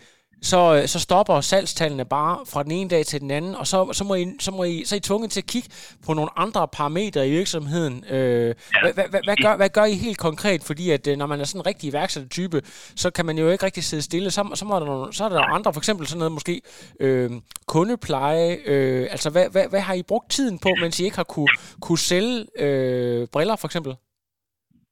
så, 0.51 0.75
øh, 0.75 0.87
så 0.87 0.99
stopper 0.99 1.41
salgstallene 1.41 2.05
bare 2.05 2.37
fra 2.53 2.63
den 2.63 2.71
ene 2.71 2.89
dag 2.89 3.05
til 3.05 3.21
den 3.21 3.31
anden, 3.31 3.55
og 3.55 3.67
så, 3.67 3.93
så, 3.93 4.03
må 4.03 4.15
I, 4.15 4.25
så, 4.39 4.51
må 4.51 4.63
I, 4.63 4.83
så 4.85 4.95
er 4.95 4.97
I 4.97 4.99
tvunget 4.99 5.31
til 5.31 5.41
at 5.41 5.47
kigge 5.47 5.69
på 6.05 6.13
nogle 6.13 6.29
andre 6.35 6.67
parametre 6.67 7.27
i 7.27 7.31
virksomheden. 7.31 8.05
Øh, 8.15 8.55
hvad, 8.81 8.93
hvad, 8.93 9.21
hvad, 9.23 9.37
gør, 9.43 9.55
hvad 9.55 9.69
gør 9.69 9.85
I 9.85 9.95
helt 9.95 10.17
konkret? 10.17 10.63
Fordi 10.67 10.89
at 10.89 11.07
øh, 11.07 11.17
når 11.17 11.25
man 11.25 11.39
er 11.39 11.43
sådan 11.43 11.61
en 11.61 11.65
rigtig 11.65 11.89
iværksættertype, 11.89 12.61
så 13.03 13.11
kan 13.15 13.25
man 13.25 13.37
jo 13.37 13.49
ikke 13.49 13.65
rigtig 13.65 13.83
sidde 13.83 14.03
stille. 14.03 14.31
Så, 14.31 14.51
så, 14.55 14.65
må 14.65 14.79
der 14.79 14.85
nogle, 14.85 15.13
så 15.13 15.23
er 15.25 15.29
der 15.29 15.41
andre, 15.41 15.73
for 15.73 15.79
eksempel 15.79 16.07
sådan 16.07 16.19
noget 16.19 16.31
måske 16.31 16.61
øh, 16.99 17.29
kundepleje. 17.67 18.57
Øh, 18.65 19.07
altså, 19.11 19.29
hvad, 19.29 19.45
hvad, 19.51 19.65
hvad 19.69 19.81
har 19.81 19.93
I 19.93 20.03
brugt 20.07 20.31
tiden 20.31 20.59
på, 20.59 20.69
mens 20.81 20.99
I 20.99 21.03
ikke 21.03 21.17
har 21.17 21.29
kunne, 21.35 21.53
kunne 21.81 22.03
sælge 22.11 22.45
øh, 22.59 23.27
briller, 23.33 23.55
for 23.55 23.67
eksempel? 23.67 23.93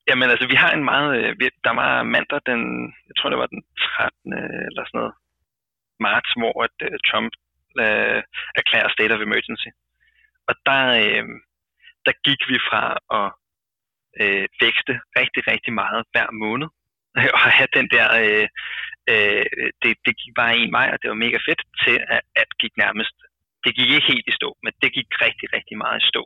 Jamen 0.08 0.30
altså, 0.30 0.48
vi 0.48 0.56
har 0.56 0.72
en 0.72 0.84
meget... 0.84 1.10
Øh, 1.18 1.36
der 1.64 1.74
var 1.82 2.04
mandag 2.04 2.40
den... 2.52 2.62
Jeg 3.08 3.16
tror, 3.18 3.30
det 3.30 3.38
var 3.38 3.50
den 3.56 3.62
13. 3.98 4.34
eller 4.68 4.84
sådan 4.86 5.00
noget 5.00 5.14
marts, 6.08 6.32
hvor 6.40 6.56
at, 6.66 6.76
uh, 6.88 6.98
Trump 7.08 7.32
uh, 7.86 8.20
erklærer 8.60 8.90
state 8.96 9.14
of 9.16 9.26
emergency. 9.28 9.72
Og 10.50 10.54
der, 10.68 10.84
uh, 11.02 11.26
der 12.06 12.14
gik 12.28 12.42
vi 12.52 12.58
fra 12.70 12.84
at 13.20 13.28
uh, 14.22 14.46
vækste 14.64 14.94
rigtig, 15.20 15.42
rigtig 15.52 15.74
meget 15.82 16.02
hver 16.12 16.30
måned, 16.44 16.70
og 17.36 17.40
have 17.58 17.72
den 17.78 17.88
der, 17.96 18.08
uh, 18.22 18.48
uh, 19.14 19.46
det, 19.82 19.92
det 20.06 20.14
gik 20.22 20.34
bare 20.42 20.58
en 20.58 20.72
vej, 20.78 20.88
og 20.94 20.98
det 21.02 21.10
var 21.10 21.24
mega 21.26 21.40
fedt, 21.48 21.62
til 21.84 21.96
at, 22.16 22.22
at 22.42 22.50
gik 22.62 22.74
nærmest 22.86 23.18
det 23.64 23.72
gik 23.78 23.90
ikke 23.96 24.12
helt 24.14 24.28
i 24.32 24.38
stå, 24.40 24.50
men 24.64 24.74
det 24.82 24.90
gik 24.98 25.10
rigtig, 25.26 25.48
rigtig 25.58 25.78
meget 25.84 26.00
i 26.02 26.10
stå. 26.12 26.24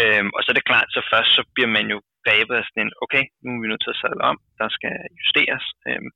Øhm, 0.00 0.30
og 0.36 0.40
så 0.42 0.48
er 0.50 0.56
det 0.56 0.70
klart, 0.70 0.88
så 0.94 1.00
først 1.12 1.30
så 1.36 1.42
bliver 1.54 1.70
man 1.76 1.86
jo 1.94 1.98
grebet 2.24 2.54
af 2.60 2.64
sådan 2.66 2.82
en, 2.84 2.92
okay, 3.04 3.24
nu 3.42 3.48
er 3.52 3.60
vi 3.62 3.70
nødt 3.70 3.82
til 3.84 3.94
at 3.94 4.00
sadle 4.02 4.24
om, 4.30 4.38
der 4.60 4.68
skal 4.76 4.94
justeres. 5.18 5.64
Øhm, 5.88 6.10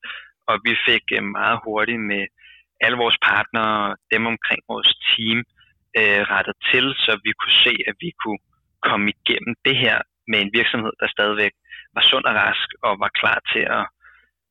og 0.51 0.55
vi 0.67 0.73
fik 0.89 1.05
øh, 1.17 1.25
meget 1.39 1.59
hurtigt 1.65 2.03
med 2.13 2.23
alle 2.85 2.99
vores 3.05 3.19
partnere, 3.31 3.97
dem 4.13 4.23
omkring 4.33 4.61
vores 4.73 4.91
team, 5.09 5.39
øh, 5.99 6.21
rettet 6.35 6.57
til, 6.71 6.85
så 7.05 7.13
vi 7.25 7.33
kunne 7.41 7.59
se, 7.67 7.75
at 7.91 7.97
vi 8.05 8.11
kunne 8.23 8.43
komme 8.89 9.07
igennem 9.15 9.55
det 9.67 9.77
her 9.85 9.99
med 10.31 10.39
en 10.41 10.55
virksomhed, 10.59 10.93
der 11.01 11.15
stadigvæk 11.17 11.55
var 11.95 12.05
sund 12.11 12.25
og 12.31 12.35
rask 12.43 12.69
og 12.87 12.93
var 13.05 13.11
klar 13.21 13.39
til 13.53 13.65
at 13.79 13.85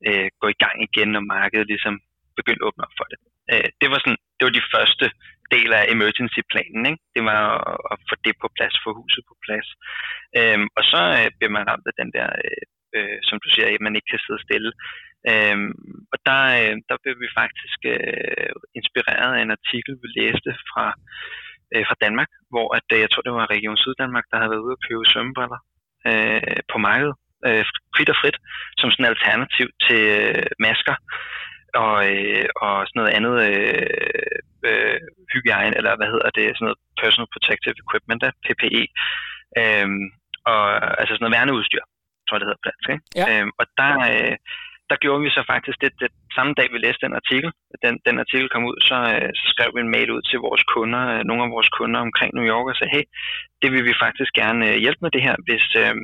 øh, 0.08 0.28
gå 0.42 0.48
i 0.54 0.60
gang 0.64 0.78
igen, 0.88 1.10
når 1.12 1.24
markedet 1.36 1.68
ligesom 1.74 1.96
begyndte 2.40 2.64
at 2.64 2.68
åbne 2.68 2.86
op 2.88 2.96
for 3.00 3.08
det. 3.12 3.20
Øh, 3.52 3.70
det 3.82 3.88
var 3.92 4.00
sådan, 4.00 4.22
det 4.36 4.44
var 4.46 4.54
de 4.60 4.70
første 4.76 5.06
del 5.54 5.70
af 5.80 5.84
emergency-planen. 5.96 6.84
Ikke? 6.92 7.02
Det 7.16 7.24
var 7.30 7.42
at, 7.72 7.78
at 7.92 7.98
få 8.10 8.16
det 8.26 8.36
på 8.42 8.48
plads, 8.58 8.76
få 8.86 8.90
huset 9.00 9.24
på 9.30 9.36
plads. 9.46 9.68
Øh, 10.38 10.60
og 10.78 10.84
så 10.92 11.02
øh, 11.20 11.30
bliver 11.38 11.54
man 11.56 11.68
ramt 11.70 11.88
af 11.92 11.96
den 12.02 12.10
der, 12.18 12.30
øh, 12.46 12.64
øh, 12.98 13.18
som 13.28 13.38
du 13.44 13.48
siger, 13.50 13.68
at 13.68 13.86
man 13.86 13.96
ikke 13.96 14.12
kan 14.14 14.24
sidde 14.26 14.46
stille. 14.46 14.72
Øhm, 15.32 15.72
og 16.14 16.18
der, 16.28 16.42
øh, 16.60 16.76
der 16.90 16.98
blev 17.04 17.16
vi 17.24 17.30
faktisk 17.42 17.80
øh, 17.94 18.54
inspireret 18.80 19.32
af 19.36 19.42
en 19.42 19.56
artikel, 19.58 19.94
vi 20.04 20.08
læste 20.20 20.52
fra, 20.72 20.86
øh, 21.74 21.84
fra 21.88 22.00
Danmark, 22.06 22.32
hvor 22.52 22.68
at, 22.78 22.88
øh, 22.94 23.00
jeg 23.04 23.10
tror, 23.10 23.22
det 23.26 23.34
var 23.34 23.54
Region 23.56 23.82
Syddanmark, 23.84 24.28
der 24.32 24.38
havde 24.38 24.54
været 24.54 24.66
ude 24.66 24.78
at 24.78 24.84
købe 24.88 25.06
svømmebriller 25.12 25.60
øh, 26.10 26.60
på 26.72 26.78
markedet, 26.88 27.16
øh, 27.48 27.64
frit 27.96 28.10
og 28.14 28.18
frit, 28.22 28.38
som 28.80 28.88
sådan 28.92 29.06
en 29.06 29.14
alternativ 29.14 29.68
til 29.86 30.02
øh, 30.20 30.48
masker 30.66 30.96
og, 31.84 31.98
øh, 32.12 32.46
og 32.66 32.74
sådan 32.88 33.00
noget 33.00 33.16
andet 33.18 33.36
øh, 33.50 34.34
øh, 34.70 35.00
hygiejne, 35.34 35.78
eller 35.80 35.94
hvad 35.98 36.10
hedder 36.14 36.30
det, 36.38 36.46
sådan 36.46 36.66
noget 36.68 36.80
personal 37.02 37.32
protective 37.34 37.76
equipment, 37.84 38.22
der, 38.24 38.32
PPE, 38.46 38.84
øh, 39.62 39.88
og 40.52 40.62
altså 41.00 41.12
sådan 41.14 41.24
noget 41.24 41.38
værneudstyr, 41.38 41.86
tror 42.26 42.38
det 42.38 42.48
hedder 42.48 42.64
på 42.64 42.70
dansk. 42.70 42.88
Ikke? 42.94 43.04
Ja. 43.20 43.26
Øh, 43.32 43.48
og 43.60 43.66
der, 43.80 43.94
øh, 44.12 44.36
der 44.90 44.98
gjorde 45.04 45.22
vi 45.26 45.30
så 45.38 45.42
faktisk 45.54 45.78
det, 45.84 45.92
det 46.04 46.12
samme 46.36 46.54
dag, 46.60 46.68
vi 46.74 46.78
læste 46.78 47.06
den 47.06 47.20
artikel. 47.22 47.50
Den, 47.84 47.94
den 48.08 48.16
artikel 48.24 48.48
kom 48.50 48.64
ud, 48.70 48.78
så, 48.90 48.98
øh, 49.16 49.30
så 49.40 49.46
skrev 49.54 49.70
vi 49.76 49.80
en 49.82 49.94
mail 49.96 50.10
ud 50.16 50.22
til 50.30 50.40
vores 50.48 50.64
kunder, 50.74 51.04
øh, 51.14 51.22
nogle 51.30 51.44
af 51.44 51.54
vores 51.56 51.70
kunder 51.78 52.00
omkring 52.08 52.32
New 52.34 52.48
York, 52.54 52.68
og 52.70 52.76
sagde, 52.76 52.96
hey, 52.96 53.06
det 53.62 53.70
vil 53.74 53.84
vi 53.90 54.02
faktisk 54.06 54.32
gerne 54.42 54.64
øh, 54.70 54.76
hjælpe 54.84 55.02
med 55.06 55.12
det 55.16 55.24
her, 55.28 55.36
hvis, 55.48 55.66
øh, 55.84 55.96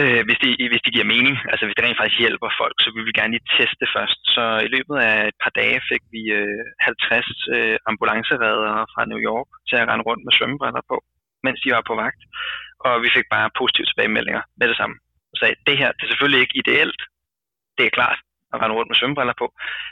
øh, 0.00 0.20
hvis, 0.26 0.38
de, 0.42 0.48
hvis 0.70 0.84
de 0.86 0.94
giver 0.94 1.12
mening. 1.14 1.36
Altså 1.50 1.64
hvis 1.64 1.76
det 1.76 1.84
rent 1.84 2.00
faktisk 2.00 2.20
hjælper 2.24 2.50
folk, 2.62 2.76
så 2.84 2.88
vil 2.94 3.06
vi 3.08 3.18
gerne 3.18 3.32
lige 3.34 3.50
teste 3.56 3.78
det 3.82 3.90
først. 3.96 4.18
Så 4.34 4.44
i 4.66 4.68
løbet 4.74 4.96
af 5.08 5.16
et 5.30 5.38
par 5.44 5.52
dage 5.60 5.78
fik 5.90 6.02
vi 6.14 6.22
øh, 6.38 6.64
50 6.80 7.26
øh, 7.56 7.76
ambulanceredere 7.90 8.80
fra 8.92 9.02
New 9.10 9.20
York 9.30 9.48
til 9.68 9.76
at 9.78 9.88
rende 9.88 10.06
rundt 10.08 10.22
med 10.24 10.32
svømmebriller 10.36 10.82
på, 10.90 10.96
mens 11.46 11.60
de 11.62 11.76
var 11.76 11.84
på 11.86 11.94
vagt. 12.04 12.22
Og 12.86 12.94
vi 13.04 13.08
fik 13.16 13.26
bare 13.34 13.56
positive 13.60 13.86
tilbagemeldinger 13.86 14.42
med 14.58 14.66
det 14.70 14.76
samme. 14.76 14.96
Og 15.32 15.36
sagde, 15.38 15.54
det 15.68 15.76
her 15.80 15.90
det 15.96 16.02
er 16.04 16.12
selvfølgelig 16.12 16.40
ikke 16.42 16.60
ideelt, 16.62 17.00
det 17.78 17.84
er 17.86 17.96
klart. 17.98 18.18
at 18.52 18.60
rende 18.60 18.76
rundt 18.76 18.90
med 18.90 18.98
svømmebriller 18.98 19.36
på, 19.42 19.46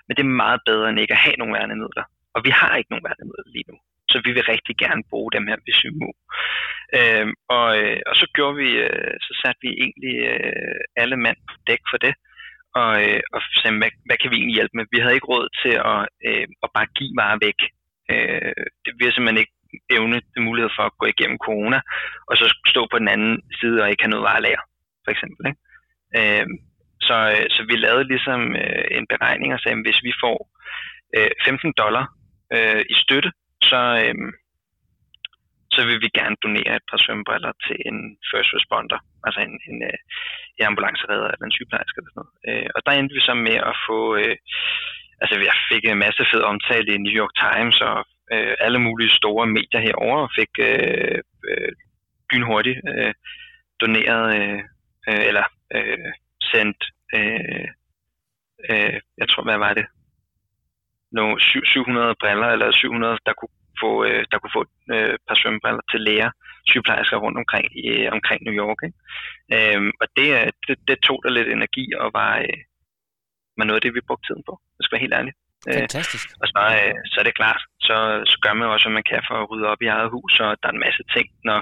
men 0.04 0.12
det 0.16 0.22
er 0.22 0.40
meget 0.44 0.60
bedre 0.68 0.88
end 0.88 1.00
ikke 1.00 1.16
at 1.16 1.24
have 1.26 1.38
nogen 1.40 1.54
værnemidler. 1.54 2.04
Og 2.34 2.40
vi 2.46 2.50
har 2.60 2.72
ikke 2.76 2.90
nogen 2.92 3.06
værnemidler 3.08 3.46
lige 3.54 3.68
nu, 3.70 3.76
så 4.10 4.16
vi 4.26 4.30
vil 4.36 4.50
rigtig 4.54 4.74
gerne 4.84 5.02
bruge 5.10 5.30
dem 5.36 5.44
her, 5.50 5.56
hvis 5.64 5.80
vi 5.86 5.90
må. 6.02 6.10
Og, 7.56 7.68
øh, 7.80 8.00
og 8.08 8.14
så 8.20 8.26
gjorde 8.34 8.56
vi, 8.62 8.70
øh, 8.86 9.14
så 9.26 9.32
satte 9.40 9.60
vi 9.64 9.70
egentlig 9.82 10.16
øh, 10.32 10.80
alle 11.02 11.16
mand 11.26 11.38
på 11.48 11.54
dæk 11.68 11.82
for 11.92 11.98
det, 12.06 12.14
og, 12.80 12.92
øh, 13.04 13.22
og 13.34 13.40
sagde, 13.60 13.78
hvad, 13.80 13.92
hvad 14.06 14.16
kan 14.18 14.30
vi 14.30 14.36
egentlig 14.36 14.58
hjælpe 14.58 14.76
med? 14.76 14.92
Vi 14.94 14.98
havde 15.00 15.16
ikke 15.18 15.32
råd 15.34 15.46
til 15.62 15.74
at, 15.92 16.00
øh, 16.28 16.46
at 16.64 16.68
bare 16.76 16.94
give 16.98 17.16
varer 17.20 17.38
væk. 17.46 17.60
Øh, 18.12 18.62
det, 18.82 18.90
vi 18.98 19.04
har 19.04 19.12
simpelthen 19.12 19.42
ikke 19.42 19.56
evne 19.96 20.20
mulighed 20.48 20.70
for 20.76 20.84
at 20.86 20.96
gå 21.00 21.06
igennem 21.06 21.38
corona, 21.46 21.80
og 22.28 22.34
så 22.36 22.46
stå 22.72 22.86
på 22.90 22.98
den 22.98 23.08
anden 23.08 23.34
side 23.60 23.82
og 23.82 23.90
ikke 23.90 24.02
have 24.02 24.14
noget 24.14 24.28
varelager, 24.30 24.62
for 25.04 25.10
eksempel. 25.14 25.42
Ikke? 25.50 25.60
Øhm, 26.18 26.52
øh, 26.52 26.58
så, 27.08 27.16
så 27.54 27.60
vi 27.70 27.76
lavede 27.76 28.10
ligesom 28.12 28.40
øh, 28.62 28.84
en 28.98 29.06
beregning 29.12 29.50
og 29.54 29.60
sagde, 29.60 29.78
at 29.78 29.86
hvis 29.86 30.00
vi 30.08 30.12
får 30.22 30.38
øh, 31.16 31.30
15 31.44 31.72
dollar 31.82 32.04
øh, 32.56 32.82
i 32.94 32.94
støtte, 33.04 33.30
så, 33.70 33.82
øh, 34.02 34.16
så 35.74 35.80
vil 35.88 35.98
vi 36.04 36.16
gerne 36.18 36.36
donere 36.44 36.76
et 36.76 36.86
par 36.90 37.00
svømmebriller 37.02 37.52
til 37.66 37.76
en 37.90 37.98
first 38.30 38.50
responder, 38.58 38.98
altså 39.26 39.40
en, 39.46 39.54
en, 39.70 39.78
øh, 39.90 39.98
en 40.58 40.66
ambulanceredder 40.68 41.30
eller 41.30 41.46
en 41.46 41.56
sygeplejerske 41.56 41.98
eller 41.98 42.10
sådan 42.12 42.20
noget. 42.22 42.34
Øh, 42.48 42.68
og 42.74 42.80
der 42.84 42.92
endte 42.92 43.16
vi 43.18 43.22
så 43.28 43.34
med 43.48 43.58
at 43.70 43.74
få, 43.86 43.98
øh, 44.20 44.36
altså 45.22 45.34
jeg 45.48 45.56
fik 45.70 45.82
en 45.84 46.04
masse 46.06 46.22
fed 46.32 46.42
omtale 46.52 46.88
i 46.94 47.02
New 47.04 47.14
York 47.20 47.34
Times 47.44 47.78
og 47.90 47.98
øh, 48.32 48.54
alle 48.60 48.78
mulige 48.78 49.10
store 49.10 49.46
medier 49.46 49.80
herover 49.80 50.18
og 50.18 50.30
fik 50.38 50.52
øh, 50.58 51.18
øh, 51.48 51.72
lynhurtigt 52.30 52.80
øh, 52.88 53.14
doneret, 53.80 54.26
øh, 54.40 54.58
øh, 55.08 55.22
eller 55.28 55.44
øh, 55.74 56.12
sendt, 56.42 56.80
øh, 57.14 57.68
øh, 58.70 59.00
jeg 59.18 59.28
tror, 59.28 59.42
hvad 59.42 59.58
var 59.58 59.74
det? 59.74 59.86
Nogle 61.12 61.40
700 61.40 62.14
briller, 62.20 62.46
eller 62.46 62.72
700, 62.72 63.18
der 63.26 63.32
kunne 63.32 63.54
få, 63.80 64.04
øh, 64.04 64.24
der 64.30 64.38
kunne 64.38 64.56
få 64.58 64.64
øh, 64.94 65.18
par 65.28 65.34
svømmebriller 65.34 65.84
til 65.90 66.00
læger, 66.00 66.30
sygeplejersker 66.66 67.16
rundt 67.16 67.38
omkring, 67.38 67.66
i, 67.78 67.86
øh, 67.88 68.12
omkring 68.12 68.40
New 68.42 68.56
York. 68.62 68.80
Ikke? 68.86 68.98
Øhm, 69.54 69.92
og 70.00 70.06
det, 70.16 70.28
øh, 70.38 70.50
det, 70.66 70.76
det 70.88 70.98
tog 71.06 71.18
der 71.24 71.30
lidt 71.30 71.48
energi 71.48 71.84
og 71.94 72.10
var, 72.12 72.38
øh, 72.38 72.58
var 73.58 73.64
noget 73.64 73.78
af 73.78 73.82
det, 73.82 73.94
vi 73.94 74.06
brugte 74.08 74.26
tiden 74.26 74.42
på, 74.48 74.60
det 74.76 74.84
skal 74.84 74.96
være 74.96 75.06
helt 75.06 75.18
ærligt. 75.20 75.36
Øh, 75.68 75.80
Fantastisk. 75.80 76.26
Øh, 76.30 76.40
og 76.42 76.46
så, 76.52 76.60
øh, 76.80 76.94
så 77.10 77.16
er 77.20 77.26
det 77.26 77.38
klart, 77.40 77.62
så, 77.88 77.96
så 78.30 78.36
gør 78.42 78.52
man 78.52 78.68
også, 78.68 78.84
hvad 78.86 78.98
man 78.98 79.08
kan 79.10 79.22
for 79.28 79.36
at 79.38 79.48
rydde 79.50 79.70
op 79.72 79.82
i 79.82 79.92
eget 79.96 80.10
hus, 80.14 80.32
og 80.44 80.50
der 80.60 80.68
er 80.68 80.76
en 80.76 80.86
masse 80.86 81.02
ting, 81.14 81.26
når, 81.48 81.58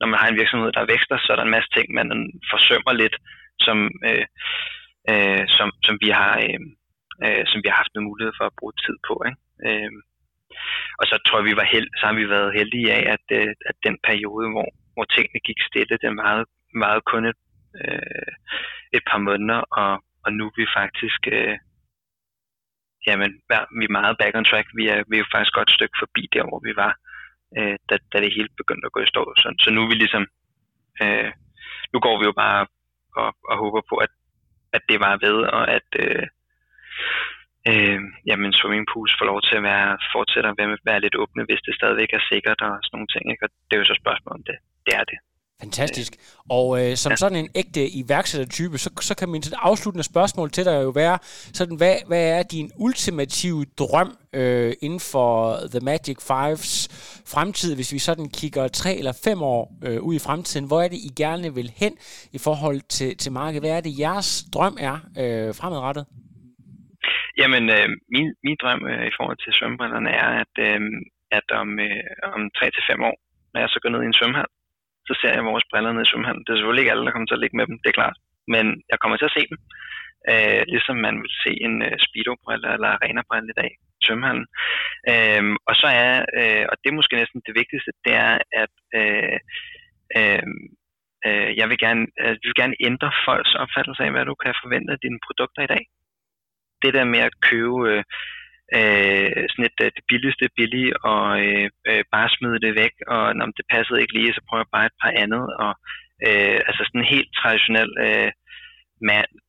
når 0.00 0.06
man 0.10 0.18
har 0.20 0.28
en 0.28 0.40
virksomhed, 0.40 0.70
der 0.72 0.90
vækster, 0.92 1.16
så 1.18 1.28
er 1.32 1.36
der 1.36 1.46
en 1.46 1.56
masse 1.56 1.70
ting, 1.76 1.86
man 1.98 2.08
forsømmer 2.52 2.92
lidt, 3.02 3.16
som, 3.66 3.78
øh, 4.08 4.26
øh, 5.10 5.44
som, 5.56 5.68
som, 5.86 5.94
vi 6.04 6.10
har, 6.20 6.32
øh, 6.46 6.60
øh, 7.24 7.44
som 7.50 7.58
vi 7.62 7.68
har 7.68 7.78
haft 7.82 7.94
en 7.94 8.08
mulighed 8.08 8.32
for 8.38 8.46
at 8.46 8.58
bruge 8.58 8.76
tid 8.84 8.96
på. 9.08 9.14
Ikke? 9.28 9.40
Øh, 9.66 9.92
og 11.00 11.04
så 11.10 11.14
tror 11.26 11.38
jeg, 11.38 11.48
vi 11.50 11.60
var 11.60 11.72
held, 11.74 11.88
så 11.98 12.04
har 12.06 12.16
vi 12.20 12.34
været 12.34 12.56
heldige 12.58 12.92
af, 12.98 13.04
at, 13.14 13.26
øh, 13.38 13.50
at 13.70 13.76
den 13.86 13.96
periode, 14.08 14.46
hvor, 14.54 14.68
hvor 14.94 15.06
tingene 15.14 15.40
gik 15.48 15.60
stille, 15.68 15.98
det 16.02 16.20
meget, 16.24 16.44
meget 16.84 17.02
kun 17.12 17.24
et, 17.32 17.40
øh, 17.84 18.30
et 18.96 19.04
par 19.10 19.20
måneder, 19.28 19.60
og, 19.80 19.92
og 20.24 20.30
nu 20.32 20.44
er 20.46 20.56
vi 20.60 20.66
faktisk 20.80 21.20
øh, 21.36 21.56
jamen, 23.06 23.30
vi 23.78 23.84
er 23.84 23.96
meget 23.98 24.18
back 24.20 24.34
on 24.38 24.48
track. 24.50 24.66
Vi 24.78 24.84
er, 24.94 24.98
vi 25.08 25.14
er 25.16 25.22
jo 25.24 25.32
faktisk 25.34 25.52
godt 25.54 25.70
et 25.70 25.76
stykke 25.78 25.96
forbi 26.02 26.22
der, 26.34 26.44
hvor 26.48 26.60
vi 26.66 26.72
var, 26.82 26.92
øh, 27.58 27.76
da, 27.88 27.94
da 28.12 28.16
det 28.24 28.34
hele 28.36 28.48
begyndte 28.60 28.86
at 28.86 28.94
gå 28.96 29.00
i 29.02 29.12
stå. 29.12 29.22
Så, 29.42 29.48
så 29.62 29.68
nu 29.70 29.80
er 29.82 29.88
vi 29.92 29.94
ligesom, 29.94 30.24
øh, 31.02 31.30
nu 31.92 31.98
går 32.06 32.18
vi 32.18 32.24
jo 32.30 32.34
bare 32.44 32.66
og, 33.22 33.30
og 33.50 33.56
håber 33.62 33.82
på, 33.90 33.96
at, 34.06 34.12
at 34.76 34.82
det 34.90 34.98
var 35.00 35.14
ved, 35.26 35.38
og 35.56 35.64
at 35.76 35.88
øh, 36.04 36.26
øh, 37.70 38.00
jamen, 38.28 38.52
swimmingpools 38.52 39.14
får 39.18 39.26
lov 39.32 39.40
til 39.48 39.56
at 39.60 39.66
være, 39.70 39.98
fortsætte 40.14 40.48
at 40.48 40.58
være, 40.58 40.78
være 40.90 41.00
lidt 41.04 41.16
åbne, 41.22 41.44
hvis 41.48 41.64
det 41.66 41.74
stadigvæk 41.74 42.10
er 42.12 42.28
sikkert 42.32 42.60
og 42.66 42.72
sådan 42.82 42.94
nogle 42.96 43.12
ting. 43.14 43.24
Ikke? 43.32 43.44
Og 43.46 43.50
det 43.66 43.74
er 43.74 43.82
jo 43.82 43.90
så 43.90 43.96
spørgsmålet 44.02 44.38
om 44.38 44.44
det. 44.50 44.58
Det 44.86 44.94
er 45.00 45.04
det. 45.10 45.18
Fantastisk. 45.62 46.12
Og 46.50 46.66
øh, 46.80 46.96
som 46.96 47.12
ja. 47.12 47.16
sådan 47.16 47.38
en 47.38 47.48
ægte 47.54 47.82
iværksættertype, 48.00 48.78
så, 48.78 48.90
så 49.00 49.14
kan 49.16 49.28
min 49.28 49.42
afsluttende 49.68 50.04
spørgsmål 50.12 50.50
til 50.50 50.64
dig 50.64 50.82
jo 50.82 50.90
være, 51.02 51.18
sådan, 51.58 51.76
hvad, 51.76 51.96
hvad 52.06 52.38
er 52.38 52.42
din 52.42 52.70
ultimative 52.86 53.64
drøm 53.78 54.10
øh, 54.34 54.72
inden 54.82 55.02
for 55.12 55.56
The 55.74 55.80
Magic 55.90 56.18
Fives 56.28 56.72
fremtid, 57.34 57.74
hvis 57.74 57.92
vi 57.92 57.98
sådan 57.98 58.28
kigger 58.40 58.68
tre 58.68 58.92
eller 59.00 59.14
fem 59.24 59.42
år 59.42 59.62
øh, 59.86 60.00
ud 60.08 60.14
i 60.14 60.24
fremtiden? 60.26 60.66
Hvor 60.66 60.80
er 60.82 60.88
det, 60.88 61.00
I 61.08 61.10
gerne 61.22 61.54
vil 61.54 61.70
hen 61.82 61.92
i 62.32 62.38
forhold 62.46 62.80
til, 62.96 63.16
til 63.16 63.32
markedet? 63.32 63.62
Hvad 63.62 63.76
er 63.76 63.80
det, 63.80 63.98
jeres 63.98 64.30
drøm 64.54 64.76
er 64.88 64.96
øh, 65.22 65.54
fremadrettet? 65.60 66.04
Jamen, 67.40 67.64
øh, 67.76 67.88
min, 68.14 68.26
min 68.44 68.56
drøm 68.62 68.80
øh, 68.92 69.06
i 69.10 69.14
forhold 69.18 69.38
til 69.44 69.52
svømmebrillerne 69.56 70.10
er, 70.22 70.28
at, 70.42 70.54
øh, 70.68 70.80
at 71.38 71.46
om, 71.60 71.68
øh, 71.86 72.02
om 72.34 72.40
3 72.58 72.64
til 72.76 72.84
fem 72.90 73.00
år, 73.10 73.16
når 73.52 73.60
jeg 73.60 73.68
så 73.68 73.78
går 73.82 73.90
ned 73.90 74.02
i 74.02 74.10
en 74.10 74.18
svømmehal, 74.18 74.50
så 75.06 75.12
ser 75.20 75.32
jeg 75.34 75.50
vores 75.50 75.68
briller 75.70 75.92
ned 75.92 76.04
i 76.04 76.10
svømmehallen. 76.10 76.42
Det 76.44 76.50
er 76.50 76.58
selvfølgelig 76.58 76.82
ikke 76.82 76.92
alle, 76.92 77.06
der 77.06 77.14
kommer 77.14 77.28
til 77.28 77.38
at 77.38 77.42
ligge 77.42 77.58
med 77.58 77.66
dem, 77.68 77.76
det 77.82 77.88
er 77.90 78.00
klart. 78.00 78.16
Men 78.54 78.64
jeg 78.90 78.98
kommer 78.98 79.16
til 79.16 79.30
at 79.30 79.36
se 79.36 79.42
dem. 79.50 79.58
Øh, 80.30 80.62
ligesom 80.74 80.96
man 81.06 81.16
vil 81.22 81.34
se 81.44 81.52
en 81.66 81.74
øh, 81.88 81.96
speedo-brille 82.06 82.68
eller 82.74 82.88
arena-brille 82.96 83.50
i 83.52 83.58
dag 83.60 83.70
i 84.00 84.02
svømmehallen. 84.06 84.46
Øh, 85.12 85.44
og 85.68 85.74
så 85.80 85.88
er, 86.04 86.14
øh, 86.38 86.64
og 86.70 86.74
det 86.78 86.88
er 86.88 86.98
måske 86.98 87.20
næsten 87.20 87.40
det 87.46 87.54
vigtigste, 87.60 87.90
det 88.04 88.14
er, 88.26 88.34
at 88.62 88.74
øh, 89.00 89.38
øh, 90.18 90.46
øh, 91.26 91.50
jeg 91.60 91.66
vil 91.70 91.78
gerne, 91.84 92.04
øh, 92.22 92.34
vil 92.46 92.60
gerne 92.60 92.76
ændre 92.88 93.10
folks 93.26 93.52
opfattelse 93.62 94.02
af, 94.04 94.10
hvad 94.12 94.24
du 94.30 94.34
kan 94.42 94.54
forvente 94.62 94.92
af 94.92 95.02
dine 95.04 95.20
produkter 95.26 95.62
i 95.62 95.72
dag. 95.74 95.84
Det 96.82 96.94
der 96.94 97.04
med 97.14 97.20
at 97.28 97.38
købe 97.50 97.78
øh, 97.90 98.02
øh, 98.78 99.44
sådan 99.50 99.68
et, 99.70 99.78
øh, 99.84 99.90
det 99.96 100.04
billigste 100.10 100.46
billige, 100.56 100.92
og 101.10 101.24
øh, 101.44 101.68
øh, 101.90 102.02
bare 102.14 102.34
smide 102.36 102.58
det 102.64 102.72
væk, 102.82 102.94
og 103.14 103.36
når 103.36 103.46
det 103.46 103.66
passede 103.74 104.00
ikke 104.00 104.16
lige, 104.18 104.34
så 104.36 104.42
prøver 104.48 104.62
jeg 104.64 104.74
bare 104.76 104.90
et 104.90 105.00
par 105.02 105.12
andet, 105.24 105.44
og 105.64 105.72
øh, 106.26 106.58
altså 106.68 106.82
sådan 106.84 107.12
helt 107.14 107.30
traditionel 107.40 107.90
øh, 108.06 108.30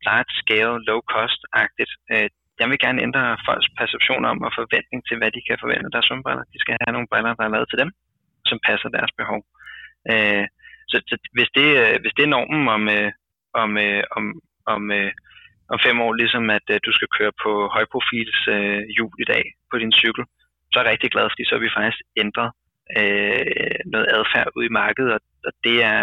large 0.08 0.34
scale, 0.42 0.78
low 0.88 1.00
cost-agtigt. 1.14 1.94
Øh, 2.14 2.30
jeg 2.60 2.68
vil 2.70 2.84
gerne 2.86 3.04
ændre 3.08 3.38
folks 3.48 3.70
perception 3.80 4.24
om 4.32 4.38
og 4.48 4.52
forventning 4.60 5.02
til, 5.08 5.18
hvad 5.18 5.32
de 5.36 5.42
kan 5.48 5.58
forvente 5.62 5.88
af 5.88 5.94
deres 5.94 6.06
svømmebriller. 6.08 6.44
De 6.54 6.60
skal 6.64 6.78
have 6.84 6.94
nogle 6.96 7.10
briller, 7.12 7.34
der 7.34 7.46
er 7.46 7.54
lavet 7.56 7.70
til 7.70 7.82
dem, 7.84 7.92
som 8.50 8.58
passer 8.68 8.90
deres 8.98 9.12
behov. 9.20 9.42
Øh, 10.12 10.46
så, 10.92 10.96
så 11.10 11.16
hvis, 11.36 11.50
det, 11.58 11.68
øh, 11.84 11.96
hvis 12.02 12.16
det 12.18 12.24
er 12.24 12.34
normen 12.36 12.68
om, 12.76 12.84
øh, 12.98 13.12
om, 13.62 13.70
øh, 13.86 14.04
om, 14.18 14.24
om 14.74 14.82
øh, 15.00 15.12
om 15.74 15.80
fem 15.86 15.98
år, 16.06 16.14
ligesom 16.22 16.50
at 16.58 16.66
øh, 16.74 16.80
du 16.86 16.92
skal 16.98 17.10
køre 17.18 17.34
på 17.44 17.52
højprofils 17.76 18.38
øh, 18.56 18.82
hjul 18.96 19.14
i 19.24 19.30
dag 19.34 19.44
på 19.72 19.76
din 19.82 19.94
cykel, 20.02 20.24
så 20.72 20.76
er 20.80 20.84
jeg 20.84 20.92
rigtig 20.92 21.12
glad, 21.12 21.26
fordi 21.30 21.44
så 21.46 21.54
har 21.56 21.64
vi 21.66 21.76
faktisk 21.78 22.02
ændret 22.24 22.50
øh, 23.00 23.80
noget 23.94 24.08
adfærd 24.18 24.48
ud 24.58 24.64
i 24.70 24.76
markedet, 24.82 25.12
og, 25.16 25.22
og 25.48 25.52
det 25.66 25.78
er 25.94 26.02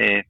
øh, 0.00 0.22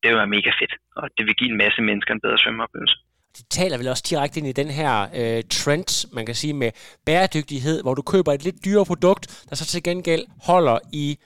det 0.00 0.08
vil 0.10 0.16
være 0.22 0.36
mega 0.36 0.50
fedt, 0.60 0.74
og 0.96 1.08
det 1.16 1.26
vil 1.26 1.34
give 1.34 1.50
en 1.50 1.62
masse 1.64 1.80
mennesker 1.82 2.12
en 2.14 2.20
bedre 2.20 2.38
svømmeoplevelse. 2.38 2.96
Det 3.36 3.44
taler 3.50 3.78
vel 3.78 3.88
også 3.88 4.06
direkte 4.10 4.38
ind 4.40 4.48
i 4.48 4.52
den 4.52 4.70
her 4.70 4.92
øh, 5.20 5.42
trend, 5.50 6.14
man 6.14 6.26
kan 6.26 6.34
sige, 6.34 6.54
med 6.54 6.70
bæredygtighed, 7.06 7.82
hvor 7.82 7.94
du 7.94 8.02
køber 8.02 8.32
et 8.32 8.44
lidt 8.44 8.64
dyrere 8.64 8.84
produkt, 8.84 9.44
der 9.48 9.54
så 9.56 9.66
til 9.66 9.82
gengæld 9.82 10.24
holder 10.48 10.78
i 10.92 11.18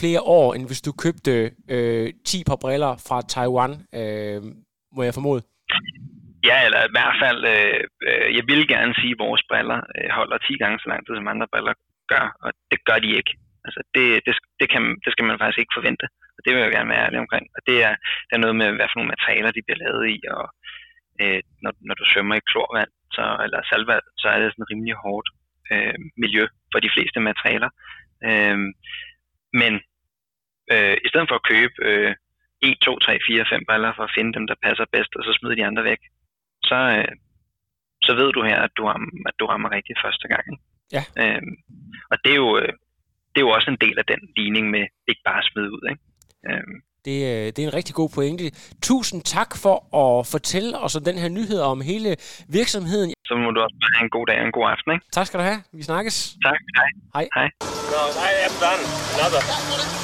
flere 0.00 0.20
år, 0.20 0.54
end 0.54 0.66
hvis 0.66 0.80
du 0.80 0.92
købte 0.92 1.50
øh, 1.68 2.12
10 2.24 2.44
par 2.44 2.56
briller 2.56 2.96
fra 3.08 3.22
Taiwan, 3.22 3.72
øh, 4.00 4.42
må 4.96 5.02
jeg 5.02 5.14
formode. 5.14 5.42
Ja, 6.48 6.56
eller 6.66 6.80
i 6.84 6.94
hvert 6.96 7.16
fald, 7.22 7.40
øh, 7.54 7.82
øh, 8.08 8.28
jeg 8.36 8.44
vil 8.50 8.62
gerne 8.74 8.94
sige, 9.00 9.14
at 9.16 9.22
vores 9.26 9.42
briller 9.50 9.80
øh, 9.96 10.10
holder 10.18 10.38
10 10.38 10.56
gange 10.62 10.78
så 10.78 10.86
lang 10.88 11.00
tid, 11.02 11.14
som 11.16 11.32
andre 11.32 11.48
briller 11.52 11.74
gør, 12.12 12.26
og 12.44 12.50
det 12.70 12.78
gør 12.88 12.98
de 13.04 13.10
ikke. 13.20 13.32
Altså, 13.66 13.80
det, 13.94 14.04
det, 14.26 14.34
det, 14.60 14.68
kan, 14.72 14.82
det 15.04 15.10
skal 15.12 15.26
man 15.28 15.38
faktisk 15.38 15.62
ikke 15.62 15.78
forvente, 15.78 16.06
og 16.36 16.40
det 16.44 16.50
vil 16.52 16.62
jeg 16.62 16.72
gerne 16.76 16.92
være 16.92 17.04
ærlig 17.06 17.20
omkring. 17.24 17.46
Og 17.56 17.60
det 17.68 17.76
er, 17.88 17.94
det 18.26 18.34
er 18.34 18.44
noget 18.44 18.56
med, 18.60 18.68
hvad 18.76 18.88
for 18.88 18.96
nogle 18.98 19.14
materialer 19.14 19.50
de 19.50 19.64
bliver 19.66 19.82
lavet 19.84 20.04
i, 20.14 20.18
og 20.36 20.44
øh, 21.20 21.40
når, 21.62 21.72
når 21.88 21.94
du 21.94 22.04
svømmer 22.06 22.34
i 22.36 22.48
klorvand 22.50 22.92
så, 23.16 23.24
eller 23.44 23.60
salvand, 23.70 24.06
så 24.20 24.26
er 24.28 24.38
det 24.38 24.52
sådan 24.52 24.70
rimelig 24.72 24.94
hårdt 25.04 25.28
øh, 25.72 25.98
miljø 26.22 26.44
for 26.72 26.78
de 26.80 26.90
fleste 26.94 27.20
materialer. 27.20 27.70
Øh, 28.28 28.58
men 29.60 29.72
øh, 30.72 30.96
i 31.04 31.08
stedet 31.08 31.28
for 31.28 31.36
at 31.38 31.48
købe 31.52 31.74
øh, 31.88 32.14
1, 32.62 32.76
2, 32.82 32.98
3, 32.98 33.18
4, 33.28 33.44
5 33.52 33.64
briller 33.68 33.92
for 33.96 34.04
at 34.04 34.14
finde 34.16 34.32
dem, 34.36 34.46
der 34.50 34.62
passer 34.66 34.86
bedst, 34.94 35.12
og 35.18 35.22
så 35.24 35.32
smide 35.38 35.56
de 35.56 35.66
andre 35.70 35.84
væk, 35.90 36.00
så, 36.70 36.78
øh, 36.96 37.12
så 38.06 38.12
ved 38.20 38.30
du 38.36 38.40
her, 38.50 38.58
at 38.66 38.72
du, 38.76 38.82
rammer, 38.90 39.10
at 39.30 39.34
du 39.40 39.44
rammer 39.46 39.70
rigtigt 39.76 39.98
første 40.04 40.26
gang. 40.34 40.46
Ja. 40.96 41.02
Øhm, 41.22 41.54
og 42.10 42.16
det 42.24 42.30
er, 42.32 42.40
jo, 42.44 42.50
øh, 42.62 42.72
det 43.30 43.38
er 43.38 43.46
jo 43.46 43.50
også 43.56 43.70
en 43.70 43.82
del 43.84 43.96
af 43.98 44.06
den 44.12 44.20
ligning 44.36 44.70
med 44.70 44.84
ikke 45.10 45.22
bare 45.28 45.38
at 45.42 45.48
smide 45.52 45.70
ud. 45.76 45.82
Ikke? 45.90 46.02
Øhm, 46.48 46.76
det, 47.04 47.16
øh, 47.32 47.46
det 47.54 47.58
er 47.58 47.66
en 47.70 47.78
rigtig 47.80 47.94
god 47.94 48.10
pointe. 48.14 48.44
Tusind 48.82 49.22
tak 49.22 49.50
for 49.64 49.76
at 50.04 50.26
fortælle 50.26 50.78
os 50.78 50.96
om 50.96 51.04
den 51.04 51.18
her 51.18 51.28
nyhed 51.28 51.60
om 51.60 51.80
hele 51.80 52.10
virksomheden. 52.48 53.10
Så 53.28 53.34
må 53.36 53.50
du 53.50 53.60
også 53.60 53.76
have 53.96 54.04
en 54.04 54.10
god 54.10 54.26
dag 54.26 54.38
og 54.40 54.46
en 54.46 54.52
god 54.52 54.66
aften. 54.74 54.92
Ikke? 54.92 55.04
Tak 55.12 55.26
skal 55.26 55.40
du 55.40 55.44
have. 55.44 55.60
Vi 55.72 55.82
snakkes. 55.82 56.16
Tak. 56.46 56.58
Hej. 56.78 56.90
Hej. 57.14 57.28
Hej. 57.36 57.48
No, 57.94 58.02
I 58.28 58.32
am 58.46 58.54
done. 58.64 58.82
Another. 59.14 59.97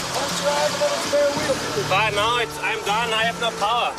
But 1.88 2.14
now 2.14 2.38
it's, 2.38 2.58
I'm 2.60 2.80
done. 2.84 3.12
I 3.12 3.24
have 3.24 3.40
no 3.40 3.50
power. 3.58 3.92